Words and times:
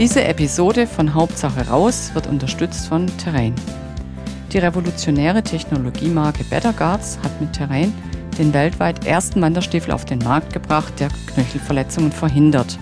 Diese 0.00 0.24
Episode 0.24 0.86
von 0.86 1.12
Hauptsache 1.12 1.68
raus 1.68 2.12
wird 2.14 2.26
unterstützt 2.26 2.88
von 2.88 3.06
Terrain. 3.18 3.54
Die 4.50 4.56
revolutionäre 4.56 5.42
Technologiemarke 5.42 6.42
Better 6.44 6.72
Guards 6.72 7.18
hat 7.22 7.38
mit 7.38 7.52
Terrain 7.52 7.92
den 8.38 8.54
weltweit 8.54 9.04
ersten 9.04 9.42
Wanderstiefel 9.42 9.92
auf 9.92 10.06
den 10.06 10.20
Markt 10.20 10.54
gebracht, 10.54 10.94
der 11.00 11.10
Knöchelverletzungen 11.26 12.12
verhindert. 12.12 12.78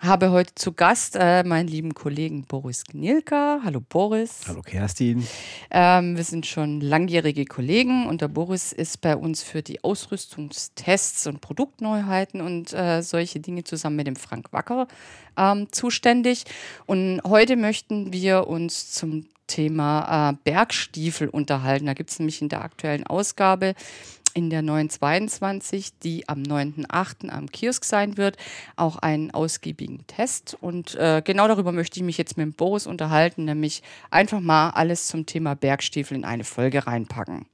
Habe 0.00 0.30
heute 0.30 0.54
zu 0.56 0.74
Gast 0.74 1.16
äh, 1.18 1.42
meinen 1.42 1.68
lieben 1.68 1.94
Kollegen 1.94 2.44
Boris 2.44 2.84
Gnilka. 2.84 3.60
Hallo 3.64 3.80
Boris. 3.80 4.42
Hallo 4.46 4.60
Kerstin. 4.60 5.26
Ähm, 5.70 6.18
wir 6.18 6.24
sind 6.24 6.44
schon 6.44 6.82
langjährige 6.82 7.46
Kollegen 7.46 8.08
und 8.08 8.20
der 8.20 8.28
Boris 8.28 8.74
ist 8.74 9.00
bei 9.00 9.16
uns 9.16 9.42
für 9.42 9.62
die 9.62 9.82
Ausrüstungstests 9.82 11.26
und 11.26 11.40
Produktneuheiten 11.40 12.42
und 12.42 12.74
äh, 12.74 13.00
solche 13.00 13.40
Dinge 13.40 13.64
zusammen 13.64 13.96
mit 13.96 14.06
dem 14.06 14.16
Frank 14.16 14.52
Wacker 14.52 14.86
ähm, 15.38 15.68
zuständig. 15.72 16.44
Und 16.84 17.22
heute 17.26 17.56
möchten 17.56 18.12
wir 18.12 18.48
uns 18.48 18.92
zum 18.92 19.24
Thema 19.48 20.30
äh, 20.30 20.36
Bergstiefel 20.44 21.28
unterhalten. 21.28 21.86
Da 21.86 21.94
gibt 21.94 22.10
es 22.10 22.20
nämlich 22.20 22.40
in 22.40 22.48
der 22.48 22.62
aktuellen 22.62 23.04
Ausgabe 23.04 23.74
in 24.34 24.50
der 24.50 24.62
922, 24.62 25.98
die 25.98 26.28
am 26.28 26.42
9.8. 26.42 27.28
am 27.28 27.50
Kiosk 27.50 27.84
sein 27.84 28.16
wird, 28.16 28.36
auch 28.76 28.96
einen 28.96 29.32
ausgiebigen 29.32 30.06
Test. 30.06 30.56
Und 30.60 30.94
äh, 30.94 31.22
genau 31.24 31.48
darüber 31.48 31.72
möchte 31.72 31.98
ich 31.98 32.04
mich 32.04 32.18
jetzt 32.18 32.36
mit 32.36 32.44
dem 32.44 32.52
Boris 32.52 32.86
unterhalten, 32.86 33.44
nämlich 33.44 33.82
einfach 34.12 34.38
mal 34.38 34.70
alles 34.70 35.08
zum 35.08 35.26
Thema 35.26 35.56
Bergstiefel 35.56 36.16
in 36.16 36.24
eine 36.24 36.44
Folge 36.44 36.86
reinpacken. 36.86 37.46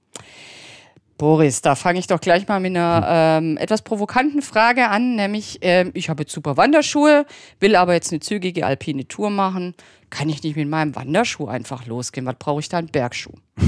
Boris, 1.16 1.62
da 1.62 1.76
fange 1.76 2.00
ich 2.00 2.08
doch 2.08 2.20
gleich 2.20 2.48
mal 2.48 2.58
mit 2.58 2.76
einer 2.76 3.06
ähm, 3.08 3.56
etwas 3.56 3.82
provokanten 3.82 4.42
Frage 4.42 4.88
an, 4.88 5.14
nämlich 5.14 5.58
ähm, 5.62 5.92
ich 5.94 6.08
habe 6.08 6.22
jetzt 6.22 6.32
super 6.32 6.56
Wanderschuhe, 6.56 7.24
will 7.60 7.76
aber 7.76 7.94
jetzt 7.94 8.12
eine 8.12 8.20
zügige 8.20 8.66
alpine 8.66 9.06
Tour 9.06 9.30
machen. 9.30 9.74
Kann 10.10 10.28
ich 10.28 10.42
nicht 10.42 10.56
mit 10.56 10.68
meinem 10.68 10.96
Wanderschuh 10.96 11.46
einfach 11.46 11.86
losgehen? 11.86 12.26
Was 12.26 12.36
brauche 12.38 12.60
ich 12.60 12.68
da? 12.68 12.78
Einen 12.78 12.88
Bergschuh? 12.88 13.32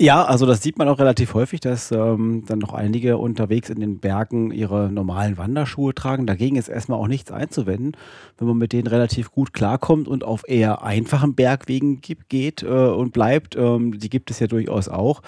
Ja, 0.00 0.24
also 0.24 0.44
das 0.44 0.60
sieht 0.60 0.76
man 0.76 0.88
auch 0.88 0.98
relativ 0.98 1.34
häufig, 1.34 1.60
dass 1.60 1.92
ähm, 1.92 2.42
dann 2.46 2.58
noch 2.58 2.72
einige 2.74 3.16
unterwegs 3.16 3.70
in 3.70 3.78
den 3.78 4.00
Bergen 4.00 4.50
ihre 4.50 4.90
normalen 4.90 5.38
Wanderschuhe 5.38 5.94
tragen. 5.94 6.26
Dagegen 6.26 6.56
ist 6.56 6.68
erstmal 6.68 6.98
auch 6.98 7.06
nichts 7.06 7.30
einzuwenden, 7.30 7.92
wenn 8.36 8.48
man 8.48 8.58
mit 8.58 8.72
denen 8.72 8.88
relativ 8.88 9.30
gut 9.30 9.52
klarkommt 9.52 10.08
und 10.08 10.24
auf 10.24 10.42
eher 10.48 10.82
einfachen 10.82 11.36
Bergwegen 11.36 12.00
geht 12.00 12.64
äh, 12.64 12.66
und 12.66 13.12
bleibt. 13.12 13.54
Ähm, 13.54 13.96
die 13.96 14.10
gibt 14.10 14.32
es 14.32 14.40
ja 14.40 14.48
durchaus 14.48 14.88
auch. 14.88 15.22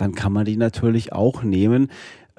Dann 0.00 0.14
kann 0.14 0.32
man 0.32 0.46
die 0.46 0.56
natürlich 0.56 1.12
auch 1.12 1.42
nehmen. 1.42 1.88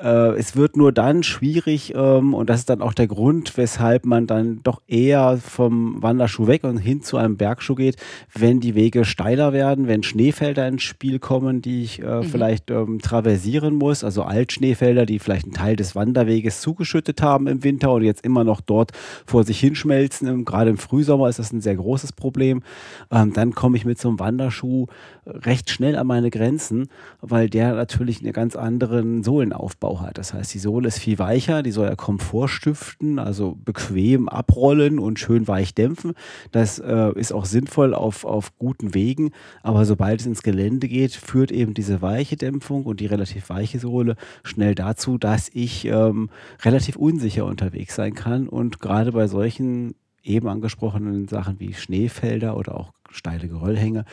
Äh, 0.02 0.38
es 0.38 0.56
wird 0.56 0.78
nur 0.78 0.92
dann 0.92 1.24
schwierig 1.24 1.94
ähm, 1.96 2.34
und 2.34 2.50
das 2.50 2.62
ist 2.62 2.70
dann 2.70 2.82
auch 2.82 2.94
der 2.94 3.08
Grund, 3.08 3.58
weshalb 3.58 4.06
man 4.06 4.26
dann 4.26 4.62
doch 4.64 4.82
eher 4.88 5.38
vom 5.38 6.02
Wanderschuh 6.02 6.48
weg 6.48 6.64
und 6.64 6.78
hin 6.78 7.02
zu 7.02 7.18
einem 7.18 7.38
Bergschuh 7.38 7.76
geht, 7.76 7.98
wenn 8.34 8.60
die 8.60 8.76
Wege 8.76 9.06
steiler 9.06 9.54
werden, 9.54 9.88
wenn 9.88 10.04
Schneefelder 10.04 10.68
ins 10.68 10.84
Spiel 10.84 11.20
kommen, 11.20 11.62
die 11.62 11.84
ich 11.84 12.02
äh, 12.02 12.06
mhm. 12.06 12.24
vielleicht 12.24 12.72
ähm, 12.72 13.00
traversieren 13.00 13.76
muss, 13.76 14.04
also 14.04 14.24
Altschneefelder, 14.24 15.06
die 15.06 15.20
vielleicht 15.20 15.46
einen 15.46 15.54
Teil 15.54 15.76
des 15.76 15.96
Wanderweges 15.96 16.62
zugeschüttet 16.62 17.22
haben 17.22 17.48
im 17.48 17.64
Winter 17.64 17.92
und 17.92 18.04
jetzt 18.04 18.26
immer 18.26 18.44
noch 18.44 18.62
dort 18.62 18.92
vor 19.26 19.44
sich 19.44 19.60
hinschmelzen. 19.60 20.46
Gerade 20.46 20.72
im 20.72 20.78
Frühsommer 20.78 21.30
ist 21.30 21.40
das 21.40 21.52
ein 21.52 21.62
sehr 21.62 21.76
großes 21.76 22.14
Problem. 22.14 22.64
Ähm, 23.12 23.34
dann 23.34 23.54
komme 23.54 23.78
ich 23.78 23.86
mit 23.86 24.00
so 24.00 24.10
einem 24.10 24.20
Wanderschuh 24.20 24.88
recht 25.26 25.70
schnell 25.70 25.96
an 25.96 26.08
meine 26.08 26.32
Grenzen, 26.32 26.88
weil 27.22 27.50
der 27.50 27.74
natürlich 27.76 28.22
einen 28.22 28.34
ganz 28.34 28.56
anderen 28.56 29.24
Sohlenaufbau 29.24 29.91
Aufbau 29.92 30.02
hat. 30.02 30.18
Das 30.18 30.34
heißt, 30.34 30.54
die 30.54 30.60
Sohle 30.60 30.88
ist 30.88 31.00
viel 31.00 31.20
weicher, 31.20 31.64
die 31.64 31.72
soll 31.72 31.88
ja 31.88 31.96
Komfort 31.96 32.48
stiften, 32.50 33.20
also 33.20 33.58
bequem 33.64 34.30
abrollen 34.30 35.00
und 35.00 35.20
schön 35.20 35.48
weich 35.48 35.74
dämpfen. 35.74 36.14
Das 36.52 36.80
äh, 36.80 37.12
ist 37.16 37.34
auch 37.34 37.46
sinnvoll 37.46 37.94
auf, 37.94 38.26
auf 38.26 38.58
guten 38.58 38.94
Wegen, 38.94 39.32
aber 39.64 39.86
sobald 39.86 40.22
es 40.22 40.26
ins 40.26 40.44
Gelände 40.44 40.88
geht, 40.88 41.14
führt 41.14 41.52
eben 41.52 41.74
diese 41.74 42.02
weiche 42.02 42.38
Dämpfung 42.38 42.86
und 42.86 43.00
die 43.00 43.06
relativ 43.08 43.50
weiche 43.50 43.80
Sohle 43.80 44.16
schnell 44.44 44.76
dazu, 44.76 45.18
dass 45.18 45.50
ich 45.54 45.86
ähm, 45.86 46.30
relativ 46.64 46.96
unsicher 46.96 47.46
unterwegs 47.46 47.96
sein 47.96 48.14
kann 48.14 48.48
und 48.48 48.80
gerade 48.80 49.12
bei 49.12 49.28
solchen 49.28 49.96
eben 50.24 50.48
angesprochenen 50.48 51.28
Sachen 51.28 51.60
wie 51.60 51.74
Schneefelder 51.74 52.56
oder 52.56 52.76
auch 52.76 52.94
steile 53.12 53.48
Geröllhänge 53.48 54.06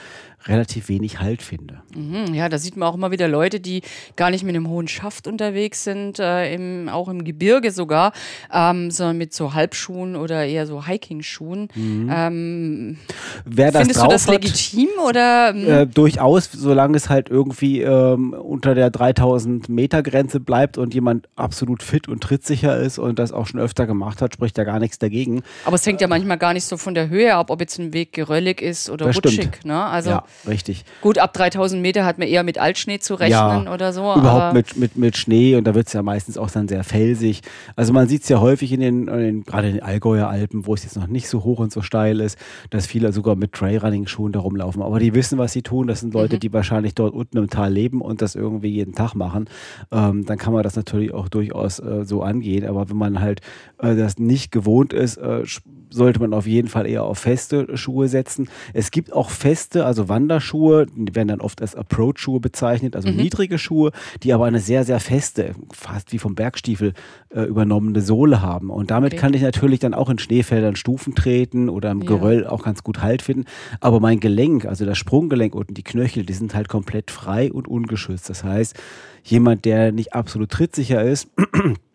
relativ 0.47 0.89
wenig 0.89 1.21
Halt 1.21 1.43
finde. 1.43 1.83
Mhm, 1.95 2.33
ja, 2.35 2.49
da 2.49 2.59
sieht 2.59 2.77
man 2.77 2.89
auch 2.89 2.95
immer 2.95 3.11
wieder 3.11 3.29
Leute, 3.29 3.61
die 3.61 3.83
gar 4.17 4.31
nicht 4.31 4.45
mit 4.45 4.55
einem 4.55 4.69
hohen 4.69 4.89
Schaft 4.89 5.27
unterwegs 5.27 5.85
sind, 5.85 6.19
äh, 6.19 6.55
im, 6.55 6.89
auch 6.89 7.09
im 7.09 7.25
Gebirge 7.25 7.71
sogar, 7.71 8.13
ähm, 8.53 8.91
sondern 8.91 9.19
mit 9.19 9.35
so 9.35 9.55
Halbschuhen 9.55 10.17
oder 10.17 10.47
eher 10.47 10.67
so 10.67 10.87
Hiking-Schuhen. 10.87 11.69
Mhm. 11.75 12.11
Ähm, 12.13 12.99
Wer 13.45 13.73
das 13.73 13.83
findest 13.83 14.03
du 14.03 14.09
das 14.09 14.29
legitim 14.29 14.89
oder? 15.07 15.53
Hm? 15.53 15.69
Äh, 15.69 15.87
durchaus, 15.87 16.51
solange 16.53 16.97
es 16.97 17.09
halt 17.09 17.31
irgendwie 17.31 17.83
ähm, 17.83 18.33
unter 18.33 18.75
der 18.75 18.91
3000 18.91 19.69
Meter 19.69 20.03
Grenze 20.03 20.41
bleibt 20.41 20.79
und 20.79 20.95
jemand 20.95 21.29
absolut 21.37 21.83
fit 21.83 22.09
und 22.09 22.23
trittsicher 22.23 22.79
ist 22.79 22.99
und 22.99 23.19
das 23.19 23.33
auch 23.33 23.47
schon 23.47 23.61
öfter 23.61 23.87
gemacht 23.87 24.23
hat, 24.23 24.35
spricht 24.35 24.57
ja 24.57 24.65
gar 24.65 24.79
nichts 24.79 24.99
dagegen. 24.99 25.43
Aber 25.65 25.75
es 25.75 25.85
hängt 25.85 26.01
ja 26.01 26.07
manchmal 26.07 26.39
gar 26.39 26.55
nicht 26.55 26.65
so 26.65 26.77
von 26.77 26.95
der 26.95 27.09
Höhe 27.09 27.35
ab, 27.35 27.51
ob 27.51 27.61
jetzt 27.61 27.79
ein 27.79 27.93
Weg 27.93 28.13
geröllig 28.13 28.63
ist 28.63 28.88
oder 28.91 29.07
das 29.07 29.17
rutschig. 29.17 29.35
Stimmt. 29.35 29.65
Ne? 29.65 29.83
Also 29.83 30.11
ja, 30.11 30.25
richtig. 30.47 30.85
Gut, 31.01 31.19
ab 31.19 31.33
3000 31.33 31.81
Meter 31.81 32.05
hat 32.05 32.19
man 32.19 32.29
eher 32.29 32.43
mit 32.43 32.59
Altschnee 32.59 32.99
zu 32.99 33.15
rechnen 33.15 33.65
ja, 33.65 33.73
oder 33.73 33.93
so. 33.93 34.15
Überhaupt 34.15 34.55
mit, 34.55 34.77
mit, 34.77 34.97
mit 34.97 35.17
Schnee 35.17 35.57
und 35.57 35.65
da 35.65 35.75
wird 35.75 35.89
es 35.89 35.93
ja 35.93 36.03
meistens 36.03 36.39
auch 36.39 36.51
dann 36.51 36.69
sehr 36.69 36.85
felsig. 36.85 37.43
Also 37.77 37.93
man 37.93 38.09
sieht 38.09 38.23
es 38.23 38.29
ja 38.29 38.41
häufig 38.41 38.73
in 38.73 38.81
den, 38.81 39.09
in 39.09 39.19
den, 39.19 39.45
gerade 39.45 39.69
in 39.69 39.75
den 39.75 39.83
Allgäuer 39.83 40.29
Alpen, 40.29 40.67
wo 40.67 40.75
es 40.75 40.85
jetzt 40.85 40.97
noch 40.97 41.07
nicht 41.07 41.29
so 41.29 41.45
hoch 41.45 41.59
und 41.59 41.73
so 41.73 41.83
steil 41.83 42.21
ist, 42.21 42.39
dass 42.71 42.87
viele 42.87 43.13
sogar 43.13 43.37
mit 43.37 43.53
Trailrunning-Schuhen 43.53 44.33
da 44.33 44.41
rumlaufen. 44.41 44.83
Aber 44.83 44.99
die 44.99 45.15
wissen, 45.15 45.39
was 45.39 45.53
sie 45.53 45.63
tun. 45.63 45.87
Das 45.87 46.01
sind 46.01 46.15
Leute, 46.15 46.37
mhm. 46.37 46.41
die 46.41 46.53
wahrscheinlich 46.53 46.95
dort 46.95 47.15
unten 47.15 47.39
im 47.39 47.51
Tal 47.51 47.73
leben 47.73 48.01
und 48.01 48.23
das 48.23 48.35
irgendwie 48.35 48.69
jeden 48.69 48.95
Tag 48.95 49.15
machen. 49.15 49.49
Ähm, 49.91 50.25
dann 50.27 50.39
kann 50.39 50.53
man 50.53 50.63
das 50.63 50.77
natürlich 50.77 51.13
auch 51.13 51.29
durchaus 51.29 51.79
äh, 51.79 52.05
so 52.05 52.23
angehen. 52.23 52.67
Aber 52.67 52.89
wenn 52.89 52.97
man 52.97 53.21
halt 53.21 53.41
äh, 53.79 53.95
das 53.95 54.19
nicht 54.19 54.53
gewohnt 54.53 54.93
ist, 54.93 55.17
äh, 55.17 55.43
sollte 55.91 56.21
man 56.21 56.35
auf 56.35 56.47
jeden 56.47 56.69
Fall 56.69 56.87
eher 56.87 57.05
auf 57.05 57.19
feste 57.19 57.77
Schuhe 57.77 58.09
setzen. 58.09 58.49
Es 58.79 58.93
gibt 58.93 59.13
auch 59.13 59.31
feste, 59.31 59.85
also 59.85 60.09
Wanderschuhe, 60.09 60.87
die 60.87 61.13
werden 61.17 61.27
dann 61.27 61.41
oft 61.41 61.61
als 61.63 61.75
Approach-Schuhe 61.75 62.39
bezeichnet, 62.39 62.95
also 62.95 63.09
mhm. 63.09 63.17
niedrige 63.17 63.59
Schuhe, 63.59 63.91
die 64.23 64.33
aber 64.33 64.45
eine 64.45 64.61
sehr, 64.61 64.85
sehr 64.85 65.01
feste, 65.01 65.57
fast 65.73 66.13
wie 66.13 66.19
vom 66.21 66.37
Bergstiefel 66.37 66.93
äh, 67.31 67.43
übernommene 67.43 68.01
Sohle 68.03 68.41
haben. 68.41 68.71
Und 68.71 68.93
damit 68.93 69.15
okay. 69.15 69.21
kann 69.21 69.35
ich 69.35 69.43
natürlich 69.43 69.81
dann 69.81 69.95
auch 69.95 70.09
in 70.11 70.21
Schneefeldern 70.21 70.77
Stufen 70.77 71.17
treten 71.17 71.69
oder 71.69 71.91
im 71.91 72.03
ja. 72.03 72.07
Geröll 72.07 72.47
auch 72.47 72.63
ganz 72.63 72.85
gut 72.85 73.03
Halt 73.03 73.23
finden. 73.23 73.47
Aber 73.81 73.99
mein 73.99 74.21
Gelenk, 74.21 74.65
also 74.65 74.87
das 74.87 74.97
Sprunggelenk 74.97 75.57
und 75.57 75.77
die 75.77 75.83
Knöchel, 75.83 76.25
die 76.25 76.33
sind 76.33 76.55
halt 76.55 76.69
komplett 76.69 77.11
frei 77.11 77.51
und 77.53 77.67
ungeschützt. 77.67 78.31
Das 78.31 78.45
heißt, 78.45 78.77
jemand, 79.25 79.65
der 79.65 79.91
nicht 79.91 80.13
absolut 80.13 80.51
trittsicher 80.51 81.03
ist, 81.03 81.29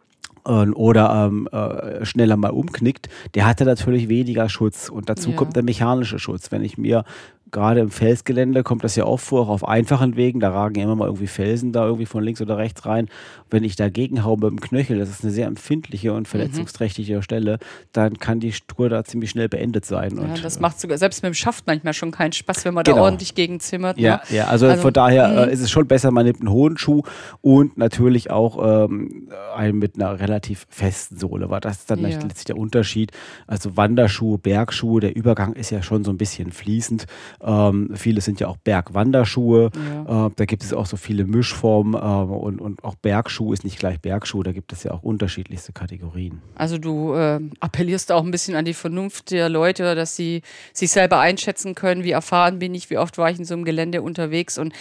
oder 0.46 1.28
ähm, 1.28 1.48
äh, 1.52 2.06
schneller 2.06 2.38
mal 2.38 2.52
umknickt, 2.52 3.10
der 3.36 3.46
hatte 3.46 3.66
natürlich 3.66 4.10
weniger 4.10 4.50
Schutz. 4.50 4.90
Und 4.90 5.10
dazu 5.10 5.32
ja. 5.32 5.36
kommt 5.36 5.56
der 5.56 5.64
mechanische 5.64 6.20
Schutz. 6.20 6.52
Wenn 6.52 6.64
ich 6.64 6.78
mir 6.78 7.06
gerade 7.54 7.80
im 7.80 7.92
Felsgelände 7.92 8.64
kommt 8.64 8.84
das 8.84 8.98
ja 8.98 9.06
oft 9.06 9.26
vor, 9.26 9.44
auch 9.44 9.50
auf 9.50 9.66
einfachen 9.66 10.18
Wegen, 10.18 10.42
da 10.42 10.50
ragen 10.50 10.76
ja 10.76 10.84
immer 10.84 10.96
mal 10.96 11.06
irgendwie 11.06 11.28
Felsen 11.28 11.72
da 11.72 11.86
irgendwie 11.86 12.06
von 12.06 12.24
links 12.24 12.42
oder 12.42 12.58
rechts 12.58 12.86
rein. 12.86 13.08
Wenn 13.50 13.64
ich 13.64 13.76
dagegen 13.76 14.26
haue 14.26 14.38
mit 14.38 14.50
dem 14.50 14.60
Knöchel, 14.60 14.98
das 14.98 15.10
ist 15.10 15.24
eine 15.24 15.32
sehr 15.32 15.48
empfindliche 15.48 16.14
und 16.14 16.28
verletzungsträchtige 16.28 17.18
mhm. 17.18 17.22
Stelle, 17.22 17.60
dann 17.94 18.18
kann 18.18 18.40
die 18.40 18.54
Tour 18.68 18.90
da 18.90 19.04
ziemlich 19.06 19.30
schnell 19.30 19.48
beendet 19.48 19.86
sein. 19.86 20.18
Ja, 20.18 20.24
und, 20.24 20.44
das 20.44 20.60
macht 20.60 20.80
sogar 20.80 20.98
selbst 20.98 21.22
mit 21.22 21.32
dem 21.32 21.36
Schaft 21.36 21.68
manchmal 21.68 21.94
schon 21.94 22.12
keinen 22.12 22.34
Spaß, 22.34 22.66
wenn 22.66 22.74
man 22.74 22.84
genau. 22.84 22.98
da 22.98 23.04
ordentlich 23.04 23.36
gegen 23.36 23.60
zimmert. 23.60 24.00
Ja, 24.00 24.22
ne? 24.30 24.38
ja 24.38 24.48
also, 24.48 24.68
also, 24.68 24.82
von 24.82 24.94
daher 24.94 25.28
mhm. 25.28 25.38
äh, 25.50 25.54
ist 25.54 25.62
es 25.62 25.70
schon 25.70 25.88
besser, 25.88 26.10
man 26.10 26.26
nimmt 26.26 26.40
einen 26.40 26.50
hohen 26.50 26.78
Schuh 26.78 27.04
und 27.42 27.78
natürlich 27.78 28.32
auch 28.32 28.84
ähm, 28.84 29.30
einen 29.56 29.78
mit 29.78 29.96
einer 29.96 30.20
relativ 30.20 30.66
festen 30.70 31.20
Sohle, 31.20 31.52
weil 31.52 31.62
das 31.62 31.82
ist 31.82 31.92
dann 31.92 32.00
ja. 32.00 32.08
letztlich 32.08 32.46
der 32.46 32.58
Unterschied. 32.58 33.12
Also 33.46 33.78
Wanderschuhe, 33.78 34.40
Bergschuhe, 34.40 35.02
der 35.02 35.16
Übergang 35.16 35.54
ist 35.54 35.70
ja 35.70 35.84
schon 35.84 36.04
so 36.04 36.10
ein 36.10 36.18
bisschen 36.18 36.52
fließend. 36.52 37.06
Ähm, 37.44 37.90
viele 37.94 38.22
sind 38.22 38.40
ja 38.40 38.48
auch 38.48 38.58
Bergwanderschuhe. 38.58 39.70
Ja. 39.76 40.28
Äh, 40.28 40.32
da 40.36 40.46
gibt 40.46 40.64
es 40.64 40.74
auch 40.74 40.86
so 40.86 40.98
viele 40.98 41.26
Mischformen 41.26 41.94
äh, 41.94 41.98
und, 41.98 42.60
und 42.60 42.84
auch 42.84 42.96
Bergschuh 42.96 43.54
ist 43.54 43.64
nicht 43.64 43.80
gleich 43.80 44.00
Bergschuh. 44.00 44.44
Da 44.44 44.52
gibt 44.52 44.72
es 44.74 44.84
ja 44.84 44.92
auch 44.92 45.04
unterschiedlichste 45.04 45.74
Kategorien. 45.74 46.42
Also 46.56 46.78
du 46.78 47.14
äh, 47.14 47.40
appellierst 47.60 48.12
auch 48.12 48.24
ein 48.24 48.32
bisschen 48.32 48.56
an 48.56 48.66
die 48.66 48.74
Vernunft 48.74 49.32
der 49.32 49.50
Leute, 49.50 49.96
dass 49.96 50.16
sie 50.16 50.42
sich 50.72 50.92
selber 50.92 51.20
einschätzen 51.20 51.76
können, 51.76 52.04
wie 52.04 52.12
erfahren 52.12 52.60
bin 52.60 52.74
ich, 52.76 52.90
wie 52.90 52.98
oft 52.98 53.18
war 53.18 53.30
ich 53.30 53.40
in 53.40 53.46
so 53.46 53.54
einem 53.54 53.66
Gelände 53.66 54.02
unterwegs 54.02 54.58
und 54.58 54.74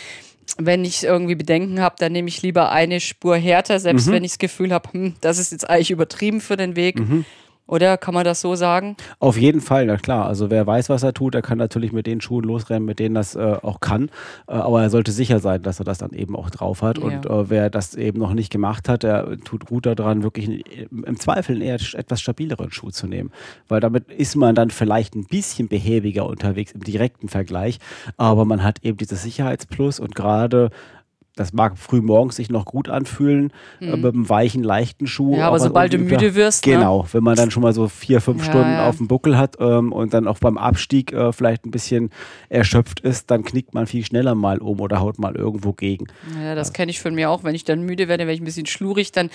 wenn 0.58 0.84
ich 0.84 1.04
irgendwie 1.04 1.34
Bedenken 1.34 1.80
habe, 1.80 1.96
dann 1.98 2.12
nehme 2.12 2.28
ich 2.28 2.42
lieber 2.42 2.72
eine 2.72 3.00
Spur 3.00 3.36
härter, 3.36 3.78
selbst 3.80 4.08
mhm. 4.08 4.12
wenn 4.12 4.24
ich 4.24 4.32
das 4.32 4.38
Gefühl 4.38 4.72
habe, 4.72 4.92
hm, 4.92 5.14
das 5.20 5.38
ist 5.38 5.52
jetzt 5.52 5.68
eigentlich 5.68 5.90
übertrieben 5.90 6.40
für 6.40 6.56
den 6.56 6.76
Weg. 6.76 6.98
Mhm. 6.98 7.24
Oder 7.72 7.96
kann 7.96 8.12
man 8.12 8.24
das 8.24 8.42
so 8.42 8.54
sagen? 8.54 8.98
Auf 9.18 9.38
jeden 9.38 9.62
Fall, 9.62 9.86
na 9.86 9.96
klar. 9.96 10.26
Also 10.26 10.50
wer 10.50 10.66
weiß, 10.66 10.90
was 10.90 11.02
er 11.04 11.14
tut, 11.14 11.32
der 11.32 11.40
kann 11.40 11.56
natürlich 11.56 11.90
mit 11.90 12.06
den 12.06 12.20
Schuhen 12.20 12.44
losrennen, 12.44 12.84
mit 12.84 12.98
denen 12.98 13.14
das 13.14 13.34
äh, 13.34 13.56
auch 13.62 13.80
kann. 13.80 14.10
Äh, 14.46 14.52
aber 14.52 14.82
er 14.82 14.90
sollte 14.90 15.10
sicher 15.10 15.38
sein, 15.38 15.62
dass 15.62 15.78
er 15.78 15.86
das 15.86 15.96
dann 15.96 16.10
eben 16.10 16.36
auch 16.36 16.50
drauf 16.50 16.82
hat. 16.82 16.98
Ja. 16.98 17.04
Und 17.04 17.24
äh, 17.24 17.48
wer 17.48 17.70
das 17.70 17.94
eben 17.94 18.18
noch 18.18 18.34
nicht 18.34 18.52
gemacht 18.52 18.90
hat, 18.90 19.04
der 19.04 19.38
tut 19.40 19.64
gut 19.64 19.86
daran, 19.86 20.22
wirklich 20.22 20.66
im 20.90 21.18
Zweifel 21.18 21.54
einen 21.54 21.62
eher 21.62 21.78
etwas 21.94 22.20
stabileren 22.20 22.70
Schuh 22.72 22.90
zu 22.90 23.06
nehmen. 23.06 23.30
Weil 23.68 23.80
damit 23.80 24.10
ist 24.10 24.36
man 24.36 24.54
dann 24.54 24.68
vielleicht 24.68 25.14
ein 25.14 25.24
bisschen 25.24 25.68
behäbiger 25.68 26.26
unterwegs 26.26 26.72
im 26.72 26.84
direkten 26.84 27.30
Vergleich. 27.30 27.78
Aber 28.18 28.44
man 28.44 28.62
hat 28.62 28.84
eben 28.84 28.98
dieses 28.98 29.22
Sicherheitsplus 29.22 29.98
und 29.98 30.14
gerade 30.14 30.68
das 31.36 31.52
mag 31.54 31.78
früh 31.78 32.02
morgens 32.02 32.36
sich 32.36 32.50
noch 32.50 32.66
gut 32.66 32.88
anfühlen, 32.88 33.52
äh, 33.80 33.86
mhm. 33.86 34.02
mit 34.02 34.14
einem 34.14 34.28
weichen, 34.28 34.62
leichten 34.62 35.06
Schuh. 35.06 35.36
Ja, 35.36 35.48
aber, 35.48 35.58
sobald 35.58 35.92
du 35.92 35.98
müde 35.98 36.34
wirst. 36.34 36.66
Ne? 36.66 36.74
Genau, 36.74 37.06
wenn 37.12 37.24
man 37.24 37.36
dann 37.36 37.50
schon 37.50 37.62
mal 37.62 37.72
so 37.72 37.88
vier, 37.88 38.20
fünf 38.20 38.44
ja, 38.44 38.50
Stunden 38.50 38.72
ja. 38.72 38.88
auf 38.88 38.98
dem 38.98 39.08
Buckel 39.08 39.38
hat 39.38 39.56
ähm, 39.58 39.92
und 39.92 40.12
dann 40.12 40.28
auch 40.28 40.38
beim 40.38 40.58
Abstieg 40.58 41.12
äh, 41.12 41.32
vielleicht 41.32 41.64
ein 41.64 41.70
bisschen 41.70 42.10
erschöpft 42.50 43.00
ist, 43.00 43.30
dann 43.30 43.44
knickt 43.44 43.72
man 43.72 43.86
viel 43.86 44.04
schneller 44.04 44.34
mal 44.34 44.58
um 44.58 44.80
oder 44.80 45.00
haut 45.00 45.18
mal 45.18 45.34
irgendwo 45.34 45.72
gegen. 45.72 46.06
Ja, 46.42 46.54
das 46.54 46.72
kenne 46.74 46.90
ich 46.90 47.00
von 47.00 47.14
mir 47.14 47.30
auch. 47.30 47.44
Wenn 47.44 47.54
ich 47.54 47.64
dann 47.64 47.82
müde 47.82 48.08
werde, 48.08 48.24
werde 48.24 48.34
ich 48.34 48.40
ein 48.42 48.44
bisschen 48.44 48.66
schlurig, 48.66 49.12
dann 49.12 49.30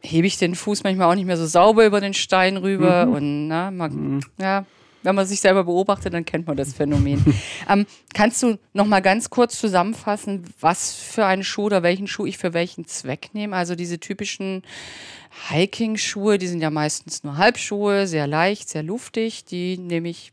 hebe 0.00 0.26
ich 0.26 0.38
den 0.38 0.54
Fuß 0.54 0.84
manchmal 0.84 1.10
auch 1.10 1.16
nicht 1.16 1.26
mehr 1.26 1.36
so 1.36 1.46
sauber 1.46 1.84
über 1.84 2.00
den 2.00 2.14
Stein 2.14 2.56
rüber. 2.56 3.06
Mhm. 3.06 3.12
Und 3.12 3.48
na, 3.48 3.70
man, 3.70 3.92
mhm. 3.92 4.20
ja, 4.40 4.64
wenn 5.02 5.14
man 5.14 5.26
sich 5.26 5.40
selber 5.40 5.64
beobachtet, 5.64 6.14
dann 6.14 6.24
kennt 6.24 6.46
man 6.46 6.56
das 6.56 6.72
Phänomen. 6.72 7.24
ähm, 7.68 7.86
kannst 8.14 8.42
du 8.42 8.58
noch 8.72 8.86
mal 8.86 9.00
ganz 9.00 9.30
kurz 9.30 9.58
zusammenfassen, 9.58 10.44
was 10.60 10.94
für 10.94 11.26
einen 11.26 11.44
Schuh 11.44 11.64
oder 11.64 11.82
welchen 11.82 12.06
Schuh 12.06 12.26
ich 12.26 12.38
für 12.38 12.52
welchen 12.54 12.86
Zweck 12.86 13.30
nehme? 13.32 13.56
Also 13.56 13.74
diese 13.74 13.98
typischen 13.98 14.62
Hiking-Schuhe, 15.48 16.38
die 16.38 16.48
sind 16.48 16.60
ja 16.60 16.70
meistens 16.70 17.24
nur 17.24 17.36
Halbschuhe, 17.36 18.06
sehr 18.06 18.26
leicht, 18.26 18.68
sehr 18.68 18.82
luftig. 18.82 19.44
Die 19.44 19.78
nehme 19.78 20.08
ich 20.08 20.32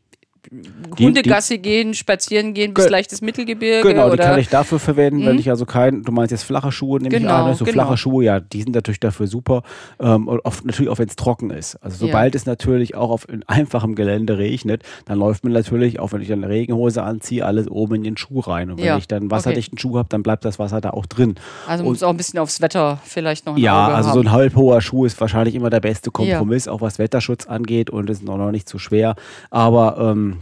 die, 0.50 1.06
Hundegasse 1.06 1.58
gehen, 1.58 1.94
spazieren 1.94 2.54
gehen 2.54 2.74
bis 2.74 2.88
leichtes 2.88 3.20
Mittelgebirge. 3.20 3.88
Genau, 3.88 4.06
oder? 4.06 4.16
die 4.16 4.22
kann 4.22 4.38
ich 4.38 4.48
dafür 4.48 4.78
verwenden, 4.78 5.22
mhm. 5.22 5.26
wenn 5.26 5.38
ich 5.38 5.50
also 5.50 5.66
kein, 5.66 6.02
du 6.02 6.12
meinst 6.12 6.32
jetzt 6.32 6.44
flache 6.44 6.72
Schuhe, 6.72 7.00
nehme 7.00 7.10
genau, 7.10 7.28
ich 7.28 7.34
an, 7.34 7.48
ne? 7.48 7.54
so 7.54 7.64
genau. 7.64 7.74
flache 7.74 7.96
Schuhe, 7.96 8.24
ja, 8.24 8.40
die 8.40 8.62
sind 8.62 8.74
natürlich 8.74 9.00
dafür 9.00 9.26
super. 9.26 9.62
Ähm, 10.00 10.28
oft, 10.28 10.64
natürlich 10.64 10.90
auch 10.90 10.98
wenn 10.98 11.08
es 11.08 11.16
trocken 11.16 11.50
ist. 11.50 11.76
Also 11.76 12.06
sobald 12.06 12.34
ja. 12.34 12.38
es 12.38 12.46
natürlich 12.46 12.94
auch 12.94 13.10
auf 13.10 13.26
einfachem 13.46 13.94
Gelände 13.94 14.38
regnet, 14.38 14.82
dann 15.04 15.18
läuft 15.18 15.44
mir 15.44 15.50
natürlich, 15.50 16.00
auch 16.00 16.12
wenn 16.12 16.22
ich 16.22 16.32
eine 16.32 16.48
Regenhose 16.48 17.02
anziehe, 17.02 17.44
alles 17.44 17.68
oben 17.68 17.96
in 17.96 18.04
den 18.04 18.16
Schuh 18.16 18.40
rein. 18.40 18.70
Und 18.70 18.78
wenn 18.78 18.86
ja. 18.86 18.96
ich 18.96 19.08
dann 19.08 19.22
einen 19.22 19.30
wasserdichten 19.30 19.76
okay. 19.76 19.82
Schuh 19.82 19.98
habe, 19.98 20.08
dann 20.08 20.22
bleibt 20.22 20.44
das 20.44 20.58
Wasser 20.58 20.80
da 20.80 20.90
auch 20.90 21.06
drin. 21.06 21.34
Also 21.66 21.84
muss 21.84 22.02
auch 22.02 22.10
ein 22.10 22.16
bisschen 22.16 22.38
aufs 22.38 22.60
Wetter 22.60 22.98
vielleicht 23.04 23.46
noch 23.46 23.56
ein 23.56 23.62
Ja, 23.62 23.86
Auge 23.86 23.94
also 23.94 24.08
haben. 24.10 24.14
so 24.14 24.20
ein 24.20 24.32
halbhoher 24.32 24.80
Schuh 24.80 25.04
ist 25.04 25.20
wahrscheinlich 25.20 25.54
immer 25.54 25.70
der 25.70 25.80
beste 25.80 26.10
Kompromiss, 26.10 26.66
ja. 26.66 26.72
auch 26.72 26.80
was 26.80 26.98
Wetterschutz 26.98 27.46
angeht 27.46 27.90
und 27.90 28.08
ist 28.08 28.22
noch 28.22 28.50
nicht 28.50 28.68
zu 28.68 28.76
so 28.76 28.78
schwer. 28.78 29.16
Aber 29.50 29.98
ähm, 29.98 30.37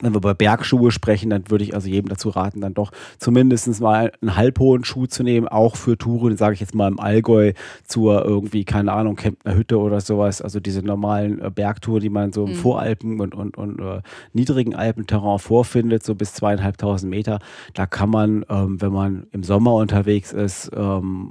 wenn 0.00 0.12
wir 0.12 0.18
über 0.18 0.34
Bergschuhe 0.34 0.90
sprechen, 0.90 1.30
dann 1.30 1.50
würde 1.50 1.62
ich 1.62 1.74
also 1.74 1.88
jedem 1.88 2.08
dazu 2.08 2.28
raten, 2.28 2.60
dann 2.60 2.74
doch 2.74 2.90
zumindest 3.18 3.80
mal 3.80 4.12
einen 4.20 4.36
halbhohen 4.36 4.84
Schuh 4.84 5.06
zu 5.06 5.22
nehmen, 5.22 5.46
auch 5.46 5.76
für 5.76 5.96
Touren, 5.96 6.36
sage 6.36 6.54
ich 6.54 6.60
jetzt 6.60 6.74
mal 6.74 6.88
im 6.88 6.98
Allgäu 6.98 7.52
zur 7.84 8.24
irgendwie, 8.24 8.64
keine 8.64 8.92
Ahnung, 8.92 9.14
Kemptner 9.14 9.54
Hütte 9.54 9.78
oder 9.78 10.00
sowas, 10.00 10.42
also 10.42 10.58
diese 10.58 10.82
normalen 10.82 11.40
äh, 11.40 11.50
Bergtouren, 11.50 12.02
die 12.02 12.10
man 12.10 12.32
so 12.32 12.44
im 12.44 12.52
mhm. 12.52 12.56
Voralpen 12.56 13.20
und, 13.20 13.34
und, 13.36 13.56
und 13.56 13.78
äh, 13.78 14.02
niedrigen 14.32 14.74
Alpenterrain 14.74 15.38
vorfindet, 15.38 16.02
so 16.02 16.16
bis 16.16 16.34
zweieinhalbtausend 16.34 17.08
Meter, 17.08 17.38
da 17.74 17.86
kann 17.86 18.10
man, 18.10 18.44
ähm, 18.48 18.80
wenn 18.80 18.92
man 18.92 19.26
im 19.30 19.44
Sommer 19.44 19.74
unterwegs 19.74 20.32
ist, 20.32 20.72
ähm, 20.74 21.30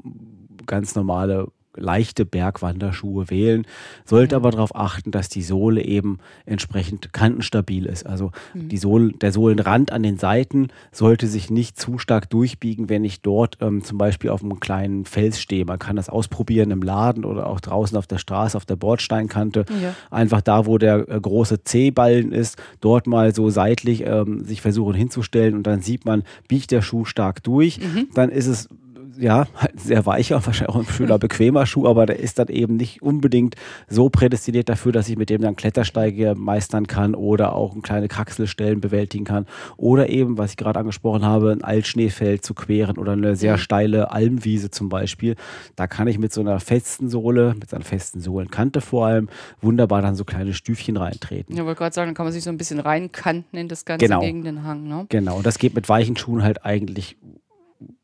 ganz 0.66 0.96
normale 0.96 1.48
leichte 1.76 2.26
Bergwanderschuhe 2.26 3.30
wählen, 3.30 3.66
sollte 4.06 4.36
aber 4.36 4.52
darauf 4.52 4.76
achten, 4.76 5.12
dass 5.12 5.30
die 5.30 5.42
Sohle 5.42 5.84
eben 5.84 6.20
entsprechend 6.46 7.14
kantenstabil 7.14 7.86
ist. 7.86 8.06
Also 8.06 8.32
mhm. 8.54 8.70
die 8.70 8.78
Sohle, 8.78 9.14
der 9.14 9.32
Sohlenrand 9.32 9.92
an 9.92 10.04
den 10.04 10.18
Seiten 10.18 10.70
sollte 10.92 11.28
sich 11.28 11.50
nicht 11.50 11.80
zu 11.80 11.98
stark 11.98 12.30
durchbiegen, 12.30 12.90
wenn 12.90 13.04
ich 13.04 13.22
dort 13.22 13.58
ähm, 13.62 13.84
zum 13.84 13.98
Beispiel 13.98 14.30
auf 14.30 14.44
einem 14.44 14.60
kleinen 14.60 15.06
Fels 15.06 15.40
stehe. 15.42 15.66
Man 15.66 15.80
kann 15.80 15.96
das 15.96 16.10
ausprobieren 16.10 16.72
im 16.72 16.82
Laden 16.82 17.26
oder 17.26 17.48
auch 17.48 17.60
draußen 17.60 17.98
auf 17.98 18.08
der 18.08 18.18
Straße, 18.18 18.58
auf 18.58 18.66
der 18.66 18.76
Bordsteinkante. 18.76 19.66
Ja. 19.82 19.96
Einfach 20.12 20.42
da, 20.42 20.66
wo 20.66 20.78
der 20.78 21.08
äh, 21.10 21.20
große 21.20 21.64
C-Ballen 21.64 22.32
ist, 22.32 22.62
dort 22.82 23.08
mal 23.08 23.34
so 23.34 23.50
seitlich 23.50 24.06
ähm, 24.06 24.44
sich 24.44 24.62
versuchen 24.62 24.94
hinzustellen 24.94 25.56
und 25.56 25.68
dann 25.68 25.82
sieht 25.82 26.06
man, 26.06 26.24
biegt 26.48 26.72
der 26.72 26.82
Schuh 26.82 27.06
stark 27.06 27.44
durch. 27.44 27.80
Mhm. 27.80 28.08
Dann 28.14 28.30
ist 28.30 28.48
es 28.48 28.70
ja, 29.18 29.48
halt 29.56 29.80
sehr 29.80 30.06
weicher, 30.06 30.46
wahrscheinlich 30.46 30.76
auch 30.76 30.80
ein 30.80 30.86
schöner, 30.86 31.18
bequemer 31.18 31.66
Schuh, 31.66 31.88
aber 31.88 32.06
der 32.06 32.20
ist 32.20 32.40
dann 32.40 32.48
eben 32.48 32.76
nicht 32.78 33.02
unbedingt 33.02 33.56
so 33.88 34.10
prädestiniert 34.10 34.70
dafür, 34.70 34.92
dass 34.92 35.10
ich 35.10 35.18
mit 35.18 35.30
dem 35.30 35.42
dann 35.42 35.56
Klettersteige 35.56 36.36
meistern 36.36 36.88
kann 36.88 37.16
oder 37.16 37.56
auch 37.56 37.76
kleine 37.82 38.08
Kraxelstellen 38.08 38.82
bewältigen 38.82 39.26
kann. 39.26 39.46
Oder 39.78 40.10
eben, 40.10 40.38
was 40.38 40.52
ich 40.52 40.58
gerade 40.58 40.80
angesprochen 40.80 41.26
habe, 41.26 41.52
ein 41.52 41.64
Altschneefeld 41.64 42.44
zu 42.44 42.54
queren 42.54 42.98
oder 42.98 43.14
eine 43.14 43.36
sehr 43.36 43.54
mhm. 43.54 43.60
steile 43.60 44.12
Almwiese 44.12 44.72
zum 44.72 44.90
Beispiel. 44.90 45.36
Da 45.76 45.88
kann 45.88 46.08
ich 46.08 46.18
mit 46.18 46.34
so 46.34 46.42
einer 46.42 46.60
festen 46.60 47.10
Sohle, 47.10 47.56
mit 47.60 47.70
so 47.70 47.76
einer 47.76 47.86
festen 47.86 48.22
Sohlenkante 48.22 48.82
vor 48.82 49.08
allem, 49.08 49.30
wunderbar 49.62 50.02
dann 50.02 50.16
so 50.16 50.26
kleine 50.26 50.54
Stüfchen 50.54 50.98
reintreten. 50.98 51.56
Ja, 51.56 51.66
wollte 51.66 51.80
gerade 51.80 51.94
sagen, 51.94 52.10
dann 52.10 52.16
kann 52.16 52.26
man 52.26 52.34
sich 52.34 52.44
so 52.44 52.50
ein 52.50 52.58
bisschen 52.58 52.80
reinkanten 52.80 53.60
in 53.60 53.68
das 53.68 53.86
Ganze 53.86 54.06
genau. 54.06 54.22
gegen 54.22 54.44
den 54.44 54.64
Hang. 54.64 54.88
Ne? 54.88 55.06
Genau, 55.10 55.38
und 55.38 55.46
das 55.46 55.58
geht 55.58 55.76
mit 55.76 55.90
weichen 55.90 56.18
Schuhen 56.18 56.44
halt 56.44 56.66
eigentlich 56.66 57.18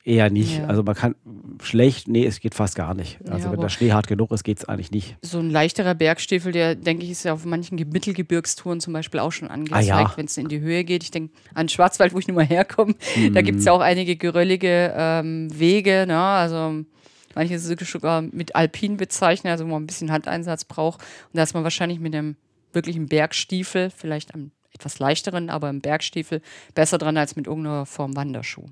Eher 0.03 0.29
nicht. 0.29 0.57
Ja. 0.57 0.65
Also 0.65 0.83
man 0.83 0.95
kann 0.95 1.15
schlecht, 1.61 2.07
nee, 2.07 2.25
es 2.25 2.39
geht 2.39 2.55
fast 2.55 2.75
gar 2.75 2.93
nicht. 2.93 3.19
Also 3.29 3.47
ja, 3.47 3.51
wenn 3.51 3.59
der 3.59 3.69
Schnee 3.69 3.91
hart 3.91 4.07
genug 4.07 4.31
ist, 4.31 4.43
geht 4.43 4.57
es 4.57 4.65
eigentlich 4.65 4.91
nicht. 4.91 5.17
So 5.21 5.39
ein 5.39 5.49
leichterer 5.49 5.93
Bergstiefel, 5.93 6.51
der 6.51 6.75
denke 6.75 7.03
ich, 7.03 7.11
ist 7.11 7.23
ja 7.23 7.33
auf 7.33 7.45
manchen 7.45 7.75
Mittelgebirgstouren 7.77 8.79
zum 8.79 8.93
Beispiel 8.93 9.19
auch 9.19 9.31
schon 9.31 9.49
angezeigt, 9.49 9.91
ah, 9.91 10.01
ja. 10.01 10.13
wenn 10.15 10.25
es 10.25 10.37
in 10.37 10.47
die 10.47 10.59
Höhe 10.59 10.83
geht. 10.83 11.03
Ich 11.03 11.11
denke 11.11 11.33
an 11.53 11.69
Schwarzwald, 11.69 12.13
wo 12.13 12.19
ich 12.19 12.27
nun 12.27 12.35
mal 12.35 12.45
herkomme, 12.45 12.95
mhm. 13.15 13.33
da 13.33 13.41
gibt 13.41 13.59
es 13.59 13.65
ja 13.65 13.71
auch 13.71 13.81
einige 13.81 14.15
geröllige 14.15 14.93
ähm, 14.95 15.47
Wege, 15.57 16.05
ne? 16.07 16.17
also 16.17 16.85
manche 17.35 17.59
sogar 17.59 18.21
mit 18.21 18.55
Alpin 18.55 18.97
bezeichnen, 18.97 19.51
also 19.51 19.65
wo 19.65 19.69
man 19.69 19.83
ein 19.83 19.87
bisschen 19.87 20.11
Handeinsatz 20.11 20.65
braucht. 20.65 21.01
Und 21.01 21.37
da 21.37 21.43
ist 21.43 21.53
man 21.53 21.63
wahrscheinlich 21.63 21.99
mit 21.99 22.15
einem 22.15 22.35
wirklichen 22.73 23.07
Bergstiefel, 23.07 23.89
vielleicht 23.89 24.33
am 24.33 24.51
etwas 24.79 24.99
leichteren, 24.99 25.49
aber 25.49 25.69
im 25.69 25.81
Bergstiefel 25.81 26.41
besser 26.73 26.97
dran 26.97 27.17
als 27.17 27.35
mit 27.35 27.47
irgendeiner 27.47 27.85
Form 27.85 28.15
Wanderschuh. 28.15 28.65